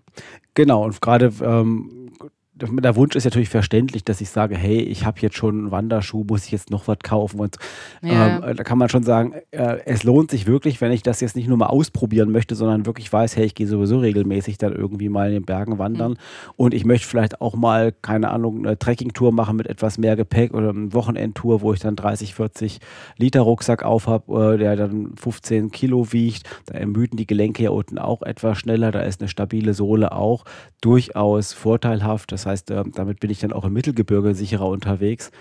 Genau, 0.54 0.86
und 0.86 1.02
gerade 1.02 1.32
ähm, 1.42 2.12
der 2.60 2.96
Wunsch 2.96 3.16
ist 3.16 3.26
natürlich 3.26 3.50
verständlich, 3.50 4.04
dass 4.04 4.22
ich 4.22 4.30
sage, 4.30 4.58
hey, 4.58 4.80
ich 4.80 5.06
habe 5.06 5.20
jetzt 5.22 5.38
schon 5.38 5.58
einen 5.58 5.72
Wanderschuh, 5.72 6.24
muss 6.24 6.46
ich 6.46 6.52
jetzt 6.52 6.72
noch 6.72 6.88
was 6.88 7.00
kaufen? 7.04 7.40
Und 7.40 7.58
ja. 8.02 8.50
ähm, 8.50 8.56
da 8.56 8.64
kann 8.64 8.78
man 8.78 8.90
schon 8.90 9.04
sagen, 9.04 9.34
äh, 9.52 9.78
es 9.86 10.04
lohnt 10.04 10.32
sich 10.32 10.48
wirklich, 10.48 10.82
wenn 10.82 10.92
ich 10.92 11.04
das 11.04 11.22
jetzt 11.22 11.36
nicht 11.36 11.48
nur 11.48 11.58
mal 11.58 11.68
ausprobieren 11.68 12.32
möchte, 12.32 12.56
sondern 12.56 12.86
wirklich 12.86 13.12
weiß, 13.12 13.36
hey, 13.36 13.46
ich 13.46 13.56
gehe 13.56 13.68
sowieso 13.68 14.00
regelmäßig 14.00 14.58
dann 14.58 14.74
irgendwie 14.74 15.10
mal 15.10 15.28
in 15.28 15.34
den 15.34 15.46
Bergen 15.46 15.78
wandern 15.78 16.12
mhm. 16.12 16.18
und 16.56 16.74
ich 16.74 16.86
möchte 16.86 17.08
vielleicht 17.08 17.42
auch 17.42 17.56
mal, 17.56 17.92
keine 18.02 18.32
Ahnung, 18.32 18.66
eine 18.66 18.80
Trekkingtour 18.80 19.32
machen 19.32 19.56
mit 19.56 19.68
etwas 19.68 19.98
mehr 19.98 20.16
Gepäck 20.16 20.54
oder 20.54 20.70
eine 20.70 20.94
Wochenendtour, 20.94 21.62
wo 21.62 21.74
ich 21.74 21.80
dann 21.80 21.96
30, 21.96 22.34
40 22.34 22.80
Liter 23.18 23.42
Rucksack 23.42 23.84
auf 23.84 24.08
habe, 24.08 24.54
äh, 24.54 24.58
der 24.58 24.76
dann 24.76 25.14
15 25.16 25.72
Kilo 25.72 26.12
wiegt. 26.12 26.44
Da 26.66 26.76
ermüden 26.76 27.18
die 27.18 27.28
Gelenke 27.28 27.64
ja 27.64 27.70
unten 27.70 28.00
auch 28.00 28.24
etwas 28.24 28.58
schneller, 28.58 28.92
da 28.92 29.02
ist 29.02 29.22
eine 29.22 29.30
stabile 29.30 29.74
Sohle 29.74 30.12
auch 30.12 30.46
durchaus 30.82 31.54
vorteilhaft. 31.54 32.32
Das 32.32 32.47
heißt, 32.48 32.72
äh, 32.72 32.84
damit 32.94 33.20
bin 33.20 33.30
ich 33.30 33.40
dann 33.40 33.54
auch 33.54 33.66
im 33.66 33.74
Mittelgebirge 33.74 34.34
sicherer 34.34 34.68
unterwegs. 34.68 35.32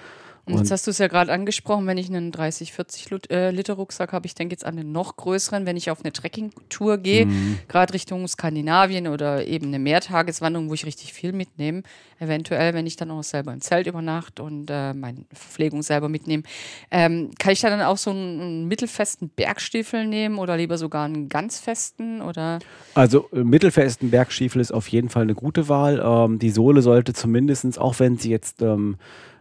Und 0.47 0.59
jetzt 0.59 0.71
hast 0.71 0.87
du 0.87 0.93
es 0.93 0.99
ja 0.99 1.09
gerade 1.09 1.33
angesprochen, 1.33 1.89
wenn 1.89 1.99
ich 1.99 2.09
einen 2.09 2.31
30, 2.31 2.73
40 2.73 3.31
äh, 3.31 3.51
Liter 3.51 3.75
Rucksack 3.75 4.13
habe, 4.13 4.27
ich 4.27 4.35
denke 4.37 4.53
jetzt 4.53 4.65
an 4.65 4.79
einen 4.79 4.93
noch 4.93 5.17
größeren, 5.17 5.67
wenn 5.67 5.77
ich 5.77 5.91
auf 5.91 6.05
eine 6.05 6.13
Trekkingtour 6.13 6.99
gehe, 6.99 7.27
mhm. 7.27 7.59
gerade 7.67 7.93
Richtung 7.93 8.29
Skandinavien 8.29 9.09
oder 9.09 9.45
eben 9.45 9.67
eine 9.67 9.81
Mehrtageswanderung, 9.81 10.71
wo 10.71 10.75
ich 10.75 10.87
richtig 10.87 11.13
viel 11.13 11.33
mitnehme. 11.33 11.83
Eventuell, 12.21 12.75
wenn 12.75 12.87
ich 12.87 12.95
dann 12.95 13.11
auch 13.11 13.25
selber 13.25 13.53
im 13.53 13.61
Zelt 13.61 13.89
übernacht 13.89 14.39
und 14.39 14.71
äh, 14.71 14.95
meine 14.95 15.25
Verpflegung 15.33 15.83
selber 15.83 16.09
mitnehme, 16.09 16.45
ähm, 16.93 17.31
kann 17.41 17.53
ich 17.53 17.61
da 17.61 17.69
dann 17.69 17.83
auch 17.83 17.99
so 17.99 18.11
einen, 18.11 18.41
einen, 18.41 18.69
mittelfesten 18.69 19.29
Bergstiefel 19.29 20.07
nehmen 20.07 20.39
oder 20.39 20.57
lieber 20.57 20.79
sogar 20.79 21.07
einen 21.07 21.29
ganz 21.29 21.59
festen? 21.59 22.23
Oder? 22.23 22.61
Also 22.95 23.29
äh, 23.33 23.43
mittelfesten 23.43 24.11
Bergstiefel 24.11 24.61
ist 24.61 24.73
auf 24.73 24.87
jeden 24.89 25.09
Fall 25.09 25.23
eine 25.23 25.35
gute 25.35 25.69
Wahl. 25.69 26.01
Ähm, 26.03 26.39
die 26.39 26.51
Sohle 26.51 26.83
sollte 26.83 27.15
zumindest, 27.15 27.79
auch 27.79 27.99
wenn 27.99 28.17
sie 28.17 28.31
jetzt 28.31 28.63
ähm, 28.63 28.97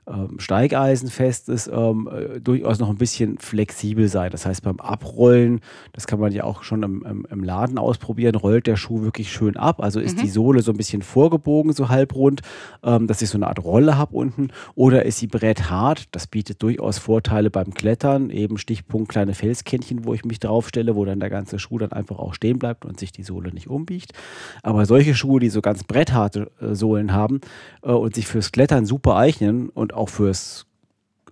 ähm, 0.08 0.40
Steigeisenfest 0.40 1.50
ist, 1.50 1.68
ähm, 1.68 2.08
äh, 2.12 2.40
durchaus 2.40 2.80
noch 2.80 2.90
ein 2.90 2.98
bisschen 2.98 3.38
flexibel 3.40 4.08
sein. 4.08 4.32
Das 4.32 4.46
heißt, 4.46 4.64
beim 4.64 4.80
Abrollen, 4.80 5.62
das 5.94 6.06
kann 6.06 6.20
man 6.20 6.32
ja 6.32 6.44
auch 6.44 6.64
schon 6.64 6.84
im, 6.84 7.04
im, 7.06 7.28
im 7.30 7.44
Laden 7.44 7.78
ausprobieren, 7.78 8.36
rollt 8.36 8.68
der 8.68 8.76
Schuh 8.76 9.02
wirklich 9.02 9.32
schön 9.32 9.58
ab. 9.58 9.82
Also 9.82 10.00
ist 10.00 10.18
mhm. 10.18 10.22
die 10.22 10.30
Sohle 10.30 10.62
so 10.62 10.72
ein 10.72 10.78
bisschen 10.78 11.02
vorgebogen, 11.02 11.74
so 11.74 11.90
halbrund, 11.90 12.42
ähm, 12.84 13.08
dass 13.08 13.22
ich 13.22 13.30
so 13.30 13.38
eine 13.38 13.48
Art 13.48 13.64
Rolle 13.64 13.98
habe 13.98 14.16
unten. 14.16 14.50
Oder 14.76 15.06
ist 15.06 15.18
sie 15.18 15.28
bretthart? 15.28 16.08
Das 16.12 16.28
bietet 16.28 16.62
durchaus 16.62 17.00
Vorteile 17.00 17.50
beim 17.50 17.74
Klettern. 17.74 18.30
Eben 18.30 18.58
Stichpunkt 18.58 19.10
kleine 19.10 19.34
Felskännchen, 19.34 20.06
wo 20.06 20.14
ich 20.14 20.24
mich 20.24 20.40
draufstelle, 20.40 20.96
wo 20.96 21.06
dann 21.06 21.20
der 21.20 21.32
ganze 21.32 21.58
Schuh 21.58 21.80
dann 21.80 21.92
einfach 21.92 22.20
auch 22.20 22.36
stehen 22.36 22.60
bleibt 22.60 22.86
und 22.86 23.00
sich 23.00 23.12
die 23.12 23.24
Sohle 23.24 23.52
nicht 23.52 23.70
umbiegt. 23.70 24.14
Aber 24.62 24.86
solche 24.86 25.16
Schuhe, 25.16 25.40
die 25.40 25.50
so 25.50 25.62
ganz 25.62 25.84
brettharte 25.84 26.52
äh, 26.62 26.76
Sohlen 26.76 27.12
haben 27.14 27.42
äh, 27.82 27.90
und 27.90 28.14
sich 28.14 28.28
fürs 28.28 28.52
Klettern 28.52 28.86
super 28.86 29.16
eignen 29.16 29.70
und 29.70 29.95
auch 29.96 30.10
fürs 30.10 30.66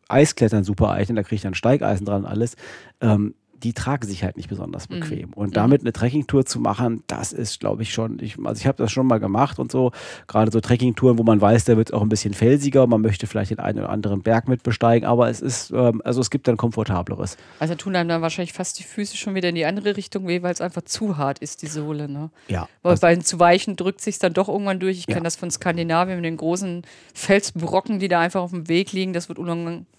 Eisklettern 0.07 0.63
super 0.63 0.91
eignen, 0.91 1.15
da 1.15 1.23
kriege 1.23 1.35
ich 1.35 1.41
dann 1.41 1.55
Steigeisen 1.55 2.05
dran 2.05 2.23
und 2.23 2.29
alles. 2.29 2.55
Ähm, 3.01 3.35
die 3.63 3.73
tragen 3.73 4.05
sich 4.05 4.23
halt 4.23 4.37
nicht 4.37 4.49
besonders 4.49 4.89
mhm. 4.89 4.99
bequem. 4.99 5.27
Mhm. 5.29 5.33
Und 5.33 5.57
damit 5.57 5.81
eine 5.81 5.93
Trekkingtour 5.93 6.45
zu 6.45 6.59
machen, 6.59 7.03
das 7.07 7.31
ist, 7.31 7.59
glaube 7.59 7.83
ich, 7.83 7.93
schon, 7.93 8.19
ich, 8.19 8.37
also 8.43 8.59
ich 8.59 8.67
habe 8.67 8.77
das 8.77 8.91
schon 8.91 9.07
mal 9.07 9.19
gemacht 9.19 9.59
und 9.59 9.71
so, 9.71 9.91
gerade 10.27 10.51
so 10.51 10.59
Trekkingtouren, 10.59 11.17
wo 11.17 11.23
man 11.23 11.39
weiß, 11.39 11.65
da 11.65 11.77
wird 11.77 11.89
es 11.89 11.93
auch 11.93 12.01
ein 12.01 12.09
bisschen 12.09 12.33
felsiger, 12.33 12.85
man 12.87 13.01
möchte 13.01 13.27
vielleicht 13.27 13.51
den 13.51 13.59
einen 13.59 13.79
oder 13.79 13.89
anderen 13.89 14.21
Berg 14.21 14.47
mit 14.47 14.63
besteigen, 14.63 15.07
aber 15.07 15.29
es 15.29 15.41
ist, 15.41 15.71
ähm, 15.71 16.01
also 16.03 16.21
es 16.21 16.29
gibt 16.29 16.47
dann 16.47 16.57
komfortableres. 16.57 17.37
Also 17.59 17.75
tun 17.75 17.95
einem 17.95 18.09
dann 18.09 18.21
wahrscheinlich 18.21 18.53
fast 18.53 18.79
die 18.79 18.83
Füße 18.83 19.15
schon 19.17 19.35
wieder 19.35 19.49
in 19.49 19.55
die 19.55 19.65
andere 19.65 19.95
Richtung 19.95 20.27
weh, 20.27 20.41
weil 20.41 20.53
es 20.53 20.61
einfach 20.61 20.83
zu 20.83 21.17
hart 21.17 21.39
ist, 21.39 21.61
die 21.61 21.67
Sohle, 21.67 22.09
ne? 22.09 22.29
Ja. 22.47 22.67
Weil 22.81 22.91
also, 22.91 23.01
bei 23.01 23.13
den 23.13 23.23
zu 23.23 23.39
weichen 23.39 23.75
drückt 23.75 24.01
sich 24.01 24.19
dann 24.19 24.33
doch 24.33 24.49
irgendwann 24.49 24.79
durch. 24.79 24.97
Ich 24.97 25.07
ja. 25.07 25.13
kenne 25.13 25.23
das 25.23 25.35
von 25.35 25.49
Skandinavien 25.49 26.17
mit 26.17 26.25
den 26.25 26.37
großen 26.37 26.83
Felsbrocken, 27.13 27.99
die 27.99 28.07
da 28.07 28.19
einfach 28.19 28.41
auf 28.41 28.51
dem 28.51 28.67
Weg 28.67 28.91
liegen, 28.91 29.13
das 29.13 29.29
wird 29.29 29.39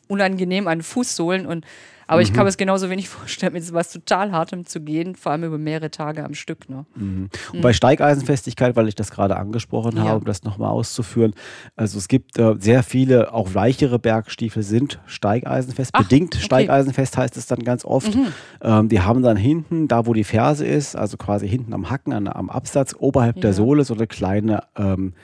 unangenehm 0.08 0.68
an 0.68 0.82
Fußsohlen 0.82 1.46
und 1.46 1.64
aber 2.06 2.20
mhm. 2.20 2.24
ich 2.24 2.32
kann 2.32 2.44
mir 2.44 2.48
es 2.48 2.56
genauso 2.56 2.90
wenig 2.90 3.08
vorstellen, 3.10 3.52
mit 3.52 3.72
was 3.72 3.92
total 3.92 4.32
Hartem 4.32 4.66
zu 4.66 4.80
gehen, 4.80 5.14
vor 5.14 5.32
allem 5.32 5.44
über 5.44 5.58
mehrere 5.58 5.90
Tage 5.90 6.24
am 6.24 6.34
Stück. 6.34 6.68
Ne? 6.68 6.86
Mhm. 6.94 7.28
Und 7.52 7.60
bei 7.60 7.72
Steigeisenfestigkeit, 7.72 8.76
weil 8.76 8.88
ich 8.88 8.94
das 8.94 9.10
gerade 9.10 9.36
angesprochen 9.36 9.96
ja. 9.96 10.04
habe, 10.04 10.18
um 10.18 10.24
das 10.24 10.44
nochmal 10.44 10.70
auszuführen, 10.70 11.34
also 11.76 11.98
es 11.98 12.08
gibt 12.08 12.38
äh, 12.38 12.54
sehr 12.58 12.82
viele, 12.82 13.32
auch 13.32 13.54
weichere 13.54 13.98
Bergstiefel 13.98 14.62
sind 14.62 15.00
Steigeisenfest. 15.06 15.90
Ach, 15.92 16.02
Bedingt 16.02 16.34
okay. 16.34 16.44
Steigeisenfest 16.44 17.16
heißt 17.16 17.36
es 17.36 17.46
dann 17.46 17.60
ganz 17.60 17.84
oft. 17.84 18.14
Mhm. 18.14 18.26
Ähm, 18.62 18.88
die 18.88 19.00
haben 19.00 19.22
dann 19.22 19.36
hinten, 19.36 19.88
da 19.88 20.06
wo 20.06 20.12
die 20.12 20.24
Ferse 20.24 20.66
ist, 20.66 20.96
also 20.96 21.16
quasi 21.16 21.48
hinten 21.48 21.72
am 21.72 21.90
Hacken, 21.90 22.12
an, 22.12 22.28
am 22.28 22.50
Absatz, 22.50 22.94
oberhalb 22.98 23.36
ja. 23.36 23.42
der 23.42 23.52
Sohle, 23.52 23.84
so 23.84 23.94
eine 23.94 24.06
kleine 24.06 24.64
ähm, 24.76 25.14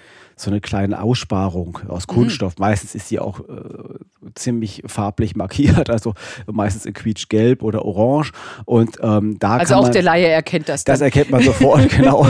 so 0.40 0.50
eine 0.50 0.60
kleine 0.60 1.02
Aussparung 1.02 1.78
aus 1.88 2.06
mhm. 2.08 2.14
Kunststoff. 2.14 2.58
Mhm. 2.58 2.62
Meistens 2.62 2.94
ist 2.94 3.08
sie 3.08 3.18
auch 3.18 3.40
äh, 3.40 4.34
ziemlich 4.34 4.82
farblich 4.86 5.36
markiert, 5.36 5.90
also 5.90 6.14
meistens 6.46 6.69
in 6.86 6.92
quietschgelb 6.92 7.62
oder 7.62 7.84
orange. 7.84 8.32
Und 8.64 8.98
ähm, 9.02 9.38
da 9.38 9.56
also 9.56 9.74
auch 9.76 9.82
man, 9.82 9.92
der 9.92 10.02
Laie 10.02 10.26
erkennt 10.26 10.68
das. 10.68 10.84
Dann. 10.84 10.94
Das 10.94 11.00
erkennt 11.00 11.30
man 11.30 11.42
sofort, 11.42 11.88
genau, 11.96 12.26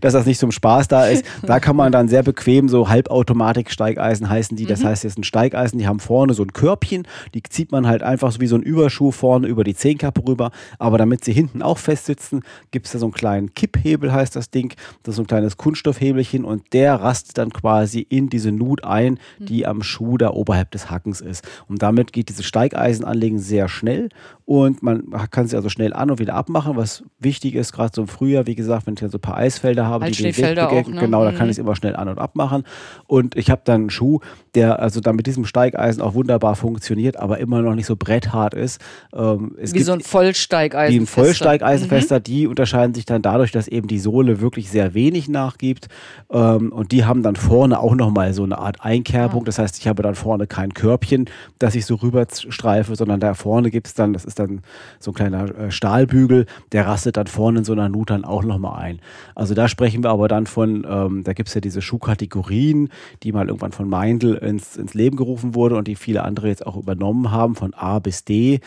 dass 0.00 0.12
das 0.12 0.26
nicht 0.26 0.38
zum 0.38 0.52
Spaß 0.52 0.88
da 0.88 1.06
ist. 1.06 1.24
Da 1.42 1.60
kann 1.60 1.76
man 1.76 1.92
dann 1.92 2.08
sehr 2.08 2.22
bequem 2.22 2.68
so 2.68 2.88
Halbautomatik-Steigeisen 2.88 4.28
heißen 4.28 4.56
die. 4.56 4.66
Das 4.66 4.80
mhm. 4.80 4.86
heißt, 4.86 5.04
jetzt 5.04 5.18
ein 5.18 5.24
Steigeisen, 5.24 5.78
die 5.78 5.86
haben 5.86 6.00
vorne 6.00 6.34
so 6.34 6.42
ein 6.42 6.52
Körbchen, 6.52 7.06
die 7.34 7.42
zieht 7.42 7.72
man 7.72 7.86
halt 7.86 8.02
einfach 8.02 8.32
so 8.32 8.40
wie 8.40 8.46
so 8.46 8.56
ein 8.56 8.62
Überschuh 8.62 9.10
vorne 9.10 9.46
über 9.46 9.64
die 9.64 9.74
Zehenkappe 9.74 10.26
rüber. 10.26 10.50
Aber 10.78 10.98
damit 10.98 11.24
sie 11.24 11.32
hinten 11.32 11.62
auch 11.62 11.78
fest 11.78 12.06
sitzen, 12.06 12.42
gibt 12.70 12.86
es 12.86 12.92
da 12.92 12.98
so 12.98 13.06
einen 13.06 13.12
kleinen 13.12 13.54
Kipphebel, 13.54 14.12
heißt 14.12 14.36
das 14.36 14.50
Ding. 14.50 14.74
Das 15.02 15.12
ist 15.12 15.16
so 15.16 15.22
ein 15.22 15.26
kleines 15.26 15.56
Kunststoffhebelchen 15.56 16.44
und 16.44 16.72
der 16.72 16.96
rast 16.96 17.38
dann 17.38 17.50
quasi 17.50 18.00
in 18.00 18.28
diese 18.28 18.52
Nut 18.52 18.84
ein, 18.84 19.18
die 19.38 19.66
am 19.66 19.82
Schuh 19.82 20.18
da 20.18 20.30
oberhalb 20.30 20.70
des 20.70 20.90
Hackens 20.90 21.20
ist. 21.20 21.46
Und 21.68 21.82
damit 21.82 22.12
geht 22.12 22.28
dieses 22.28 22.46
Steigeisenanlegen 22.46 23.38
sehr 23.38 23.59
schnell 23.68 24.08
und 24.50 24.82
man 24.82 25.04
kann 25.30 25.46
sie 25.46 25.54
also 25.54 25.68
schnell 25.68 25.92
an 25.92 26.10
und 26.10 26.18
wieder 26.18 26.34
abmachen, 26.34 26.76
was 26.76 27.04
wichtig 27.20 27.54
ist, 27.54 27.72
gerade 27.72 27.92
so 27.94 28.02
im 28.02 28.08
Frühjahr, 28.08 28.48
wie 28.48 28.56
gesagt, 28.56 28.84
wenn 28.84 28.94
ich 28.94 29.00
dann 29.00 29.08
so 29.08 29.18
ein 29.18 29.20
paar 29.20 29.36
Eisfelder 29.36 29.86
habe, 29.86 30.10
die 30.10 30.24
den 30.24 30.36
Weg 30.36 30.56
begegnen, 30.56 30.96
ne? 30.96 31.00
genau, 31.02 31.22
da 31.22 31.30
kann 31.30 31.46
mhm. 31.46 31.50
ich 31.50 31.54
es 31.54 31.58
immer 31.58 31.76
schnell 31.76 31.94
an 31.94 32.08
und 32.08 32.18
abmachen. 32.18 32.64
Und 33.06 33.36
ich 33.36 33.48
habe 33.48 33.60
dann 33.64 33.82
einen 33.82 33.90
Schuh, 33.90 34.18
der 34.56 34.80
also 34.80 34.98
dann 34.98 35.14
mit 35.14 35.28
diesem 35.28 35.44
Steigeisen 35.44 36.02
auch 36.02 36.14
wunderbar 36.14 36.56
funktioniert, 36.56 37.16
aber 37.16 37.38
immer 37.38 37.62
noch 37.62 37.76
nicht 37.76 37.86
so 37.86 37.94
bretthart 37.94 38.54
ist. 38.54 38.80
Ähm, 39.14 39.54
wie 39.56 39.82
so 39.82 39.92
ein 39.92 40.00
Vollsteigeisen. 40.00 40.96
Wie 40.96 41.00
ein 41.00 41.06
Vollsteigeisenfester, 41.06 42.18
mhm. 42.18 42.24
die 42.24 42.46
unterscheiden 42.48 42.92
sich 42.92 43.04
dann 43.04 43.22
dadurch, 43.22 43.52
dass 43.52 43.68
eben 43.68 43.86
die 43.86 44.00
Sohle 44.00 44.40
wirklich 44.40 44.68
sehr 44.68 44.94
wenig 44.94 45.28
nachgibt. 45.28 45.86
Ähm, 46.28 46.72
und 46.72 46.90
die 46.90 47.04
haben 47.04 47.22
dann 47.22 47.36
vorne 47.36 47.78
auch 47.78 47.94
nochmal 47.94 48.34
so 48.34 48.42
eine 48.42 48.58
Art 48.58 48.78
Einkerbung. 48.80 49.42
Ja. 49.42 49.46
Das 49.46 49.60
heißt, 49.60 49.78
ich 49.78 49.86
habe 49.86 50.02
dann 50.02 50.16
vorne 50.16 50.48
kein 50.48 50.74
Körbchen, 50.74 51.26
das 51.60 51.76
ich 51.76 51.86
so 51.86 51.94
rüberstreife, 51.94 52.96
sondern 52.96 53.20
da 53.20 53.34
vorne 53.34 53.49
gibt 53.70 53.86
es 53.88 53.94
dann, 53.94 54.12
das 54.12 54.24
ist 54.24 54.38
dann 54.38 54.62
so 54.98 55.10
ein 55.10 55.14
kleiner 55.14 55.54
äh, 55.56 55.70
Stahlbügel, 55.70 56.46
der 56.72 56.86
rastet 56.86 57.16
dann 57.16 57.26
vorne 57.26 57.60
in 57.60 57.64
so 57.64 57.72
einer 57.72 57.88
Nut 57.88 58.10
dann 58.10 58.24
auch 58.24 58.44
nochmal 58.44 58.80
ein. 58.80 59.00
Also 59.34 59.54
da 59.54 59.68
sprechen 59.68 60.02
wir 60.02 60.10
aber 60.10 60.28
dann 60.28 60.46
von, 60.46 60.86
ähm, 60.88 61.24
da 61.24 61.32
gibt 61.32 61.48
es 61.48 61.54
ja 61.54 61.60
diese 61.60 61.82
Schuhkategorien, 61.82 62.88
die 63.22 63.32
mal 63.32 63.48
irgendwann 63.48 63.72
von 63.72 63.88
Meindl 63.88 64.34
ins, 64.34 64.76
ins 64.76 64.94
Leben 64.94 65.16
gerufen 65.16 65.54
wurde 65.54 65.76
und 65.76 65.88
die 65.88 65.96
viele 65.96 66.22
andere 66.22 66.48
jetzt 66.48 66.66
auch 66.66 66.76
übernommen 66.76 67.30
haben, 67.30 67.54
von 67.54 67.74
A 67.74 67.98
bis 67.98 68.24
D. 68.24 68.60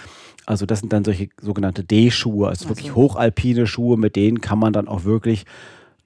Also 0.45 0.65
das 0.65 0.79
sind 0.79 0.91
dann 0.91 1.05
solche 1.05 1.29
sogenannte 1.41 1.83
D-Schuhe, 1.83 2.49
also, 2.49 2.65
also 2.65 2.69
wirklich 2.69 2.95
hochalpine 2.95 3.65
Schuhe, 3.65 3.97
mit 3.97 4.15
denen 4.15 4.41
kann 4.41 4.59
man 4.59 4.73
dann 4.73 4.87
auch 4.87 5.05
wirklich 5.05 5.45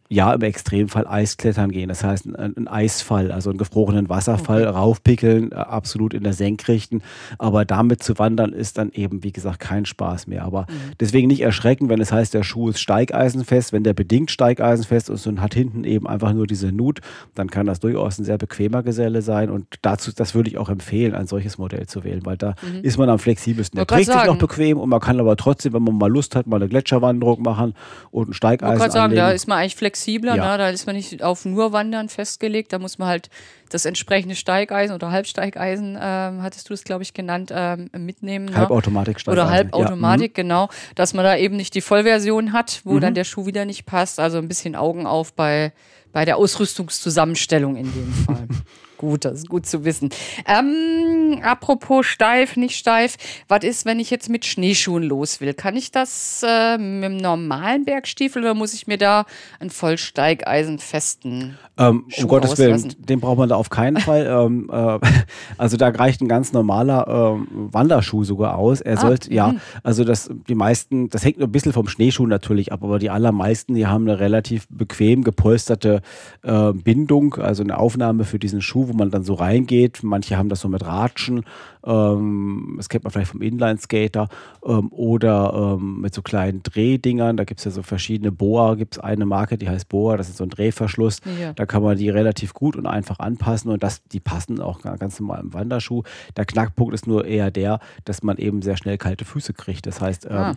ja, 0.09 0.33
im 0.33 0.41
Extremfall 0.41 1.05
Eisklettern 1.05 1.71
gehen. 1.71 1.89
Das 1.89 2.03
heißt, 2.03 2.27
ein, 2.37 2.67
Eisfall, 2.67 3.31
also 3.31 3.49
einen 3.49 3.59
gefrorenen 3.59 4.07
Wasserfall 4.07 4.61
okay. 4.61 4.77
raufpickeln, 4.77 5.51
äh, 5.51 5.55
absolut 5.55 6.13
in 6.13 6.23
der 6.23 6.33
Senkrechten. 6.33 7.01
Aber 7.37 7.65
damit 7.65 8.03
zu 8.03 8.17
wandern 8.17 8.53
ist 8.53 8.77
dann 8.77 8.91
eben, 8.93 9.23
wie 9.23 9.33
gesagt, 9.33 9.59
kein 9.59 9.85
Spaß 9.85 10.27
mehr. 10.27 10.45
Aber 10.45 10.61
mhm. 10.61 10.93
deswegen 10.99 11.27
nicht 11.27 11.41
erschrecken, 11.41 11.89
wenn 11.89 11.99
es 11.99 12.13
heißt, 12.13 12.33
der 12.33 12.43
Schuh 12.43 12.69
ist 12.69 12.79
steigeisenfest. 12.79 13.73
Wenn 13.73 13.83
der 13.83 13.93
bedingt 13.93 14.31
steigeisenfest 14.31 15.09
ist 15.09 15.27
und 15.27 15.41
hat 15.41 15.53
hinten 15.53 15.83
eben 15.83 16.07
einfach 16.07 16.31
nur 16.31 16.47
diese 16.47 16.71
Nut, 16.71 17.01
dann 17.35 17.49
kann 17.49 17.65
das 17.65 17.81
durchaus 17.81 18.17
ein 18.17 18.23
sehr 18.23 18.37
bequemer 18.37 18.83
Geselle 18.83 19.21
sein. 19.21 19.49
Und 19.49 19.67
dazu, 19.81 20.11
das 20.15 20.35
würde 20.35 20.49
ich 20.49 20.57
auch 20.57 20.69
empfehlen, 20.69 21.15
ein 21.15 21.27
solches 21.27 21.57
Modell 21.57 21.85
zu 21.87 22.05
wählen, 22.05 22.25
weil 22.25 22.37
da 22.37 22.55
mhm. 22.61 22.81
ist 22.81 22.97
man 22.97 23.09
am 23.09 23.19
flexibelsten. 23.19 23.75
Der 23.75 23.85
trägt 23.85 24.05
sich 24.05 24.25
noch 24.25 24.37
bequem 24.37 24.77
und 24.77 24.87
man 24.87 25.01
kann 25.01 25.19
aber 25.19 25.35
trotzdem, 25.35 25.73
wenn 25.73 25.83
man 25.83 25.97
mal 25.97 26.09
Lust 26.09 26.35
hat, 26.37 26.47
mal 26.47 26.55
eine 26.55 26.69
Gletscherwanderung 26.69 27.41
machen 27.41 27.73
und 28.11 28.29
ein 28.29 28.33
Steigeisen 28.33 28.85
ich 28.85 28.93
sagen, 28.93 29.13
da 29.13 29.31
ist 29.31 29.47
man 29.47 29.57
eigentlich 29.57 29.75
flexibel 29.75 29.96
flexibler, 29.97 30.35
ja. 30.35 30.51
ne? 30.51 30.57
da 30.57 30.69
ist 30.69 30.85
man 30.85 30.95
nicht 30.95 31.23
auf 31.23 31.45
nur 31.45 31.73
Wandern 31.73 32.09
festgelegt, 32.09 32.73
da 32.73 32.79
muss 32.79 32.97
man 32.97 33.07
halt 33.07 33.29
das 33.69 33.85
entsprechende 33.85 34.35
Steigeisen 34.35 34.95
oder 34.95 35.11
Halbsteigeisen, 35.11 35.97
ähm, 35.99 36.41
hattest 36.41 36.69
du 36.69 36.73
es, 36.73 36.83
glaube 36.83 37.03
ich, 37.03 37.13
genannt, 37.13 37.51
ähm, 37.53 37.89
mitnehmen. 37.97 38.45
Ne? 38.45 38.55
Halbautomatik 38.55 39.19
Steigeisen. 39.19 39.43
Oder 39.43 39.51
Halbautomatik, 39.51 40.37
ja. 40.37 40.43
mhm. 40.43 40.47
genau. 40.47 40.69
Dass 40.95 41.13
man 41.13 41.25
da 41.25 41.35
eben 41.35 41.57
nicht 41.57 41.75
die 41.75 41.81
Vollversion 41.81 42.53
hat, 42.53 42.81
wo 42.85 42.93
mhm. 42.93 43.01
dann 43.01 43.13
der 43.13 43.25
Schuh 43.25 43.45
wieder 43.45 43.65
nicht 43.65 43.85
passt. 43.85 44.19
Also 44.19 44.37
ein 44.37 44.47
bisschen 44.47 44.75
Augen 44.75 45.05
auf 45.05 45.33
bei, 45.33 45.73
bei 46.13 46.23
der 46.23 46.37
Ausrüstungszusammenstellung 46.37 47.75
in 47.75 47.91
dem 47.91 48.13
Fall. 48.25 48.47
Gut, 48.97 49.25
das 49.25 49.39
ist 49.39 49.49
gut 49.49 49.65
zu 49.65 49.85
wissen. 49.85 50.09
Ähm, 50.47 51.39
apropos 51.43 52.05
steif, 52.05 52.57
nicht 52.57 52.75
steif. 52.75 53.17
Was 53.47 53.63
ist, 53.63 53.85
wenn 53.85 53.99
ich 53.99 54.09
jetzt 54.09 54.29
mit 54.29 54.45
Schneeschuhen 54.45 55.03
los 55.03 55.39
will? 55.39 55.53
Kann 55.53 55.75
ich 55.75 55.91
das 55.91 56.43
äh, 56.43 56.77
mit 56.77 57.05
einem 57.05 57.17
normalen 57.17 57.85
Bergstiefel 57.85 58.41
oder 58.41 58.53
muss 58.55 58.73
ich 58.73 58.87
mir 58.87 58.97
da 58.97 59.25
einen 59.59 59.69
Vollsteigeisen 59.69 60.79
festen? 60.79 61.57
Ähm, 61.77 62.05
um 62.17 62.27
Gottes 62.27 62.57
Willen, 62.57 62.95
den 62.97 63.19
braucht 63.19 63.37
man 63.37 63.49
da 63.49 63.55
auf 63.55 63.69
keinen 63.69 63.97
Fall. 63.97 64.25
ähm, 64.29 64.69
äh, 64.71 64.99
also 65.57 65.77
da 65.77 65.89
reicht 65.89 66.21
ein 66.21 66.27
ganz 66.27 66.51
normaler 66.53 67.07
ähm, 67.07 67.47
Wanderschuh 67.71 68.23
sogar 68.23 68.57
aus. 68.57 68.81
Er 68.81 68.97
ah, 68.97 69.01
sollte, 69.01 69.31
ja, 69.31 69.49
mhm. 69.49 69.59
also 69.83 70.03
das, 70.03 70.29
die 70.47 70.55
meisten, 70.55 71.09
das 71.09 71.23
hängt 71.23 71.37
nur 71.37 71.47
ein 71.47 71.51
bisschen 71.51 71.73
vom 71.73 71.87
Schneeschuh 71.87 72.25
natürlich 72.25 72.71
ab, 72.71 72.83
aber 72.83 72.97
die 72.97 73.11
allermeisten, 73.11 73.75
die 73.75 73.85
haben 73.85 74.07
eine 74.07 74.19
relativ 74.19 74.67
bequem 74.69 75.23
gepolsterte 75.23 76.01
äh, 76.41 76.73
Bindung, 76.73 77.35
also 77.35 77.61
eine 77.61 77.77
Aufnahme 77.77 78.23
für 78.23 78.39
diesen 78.39 78.61
Schuh, 78.61 78.86
wo 78.87 78.93
man 78.93 79.09
dann 79.11 79.23
so 79.23 79.33
reingeht. 79.33 80.03
Manche 80.03 80.37
haben 80.37 80.49
das 80.49 80.61
so 80.61 80.69
mit 80.69 80.85
Ratschen, 80.85 81.43
ähm, 81.87 82.75
das 82.77 82.89
kennt 82.89 83.03
man 83.05 83.11
vielleicht 83.11 83.31
vom 83.31 83.41
Inline-Skater, 83.41 84.27
ähm, 84.65 84.89
oder 84.91 85.77
ähm, 85.79 86.01
mit 86.01 86.13
so 86.13 86.21
kleinen 86.21 86.61
Drehdingern. 86.63 87.37
Da 87.37 87.45
gibt 87.45 87.59
es 87.59 87.65
ja 87.65 87.71
so 87.71 87.81
verschiedene 87.81 88.31
Boa, 88.31 88.75
gibt 88.75 88.95
es 88.95 88.99
eine 88.99 89.25
Marke, 89.25 89.57
die 89.57 89.69
heißt 89.69 89.87
Boa, 89.87 90.17
das 90.17 90.27
ist 90.27 90.37
so 90.37 90.43
ein 90.43 90.49
Drehverschluss. 90.49 91.21
Ja. 91.39 91.53
Da 91.53 91.65
kann 91.65 91.81
man 91.81 91.97
die 91.97 92.09
relativ 92.09 92.53
gut 92.53 92.75
und 92.75 92.85
einfach 92.85 93.19
anpassen 93.19 93.71
und 93.71 93.83
das, 93.83 94.03
die 94.07 94.19
passen 94.19 94.59
auch 94.59 94.81
ganz 94.81 95.19
normal 95.19 95.41
im 95.41 95.53
Wanderschuh. 95.53 96.03
Der 96.35 96.45
Knackpunkt 96.45 96.93
ist 96.93 97.07
nur 97.07 97.25
eher 97.25 97.51
der, 97.51 97.79
dass 98.03 98.21
man 98.21 98.37
eben 98.37 98.61
sehr 98.61 98.77
schnell 98.77 98.97
kalte 98.97 99.23
Füße 99.23 99.53
kriegt. 99.53 99.85
Das 99.85 100.01
heißt, 100.01 100.25
ähm, 100.25 100.31
ah. 100.31 100.55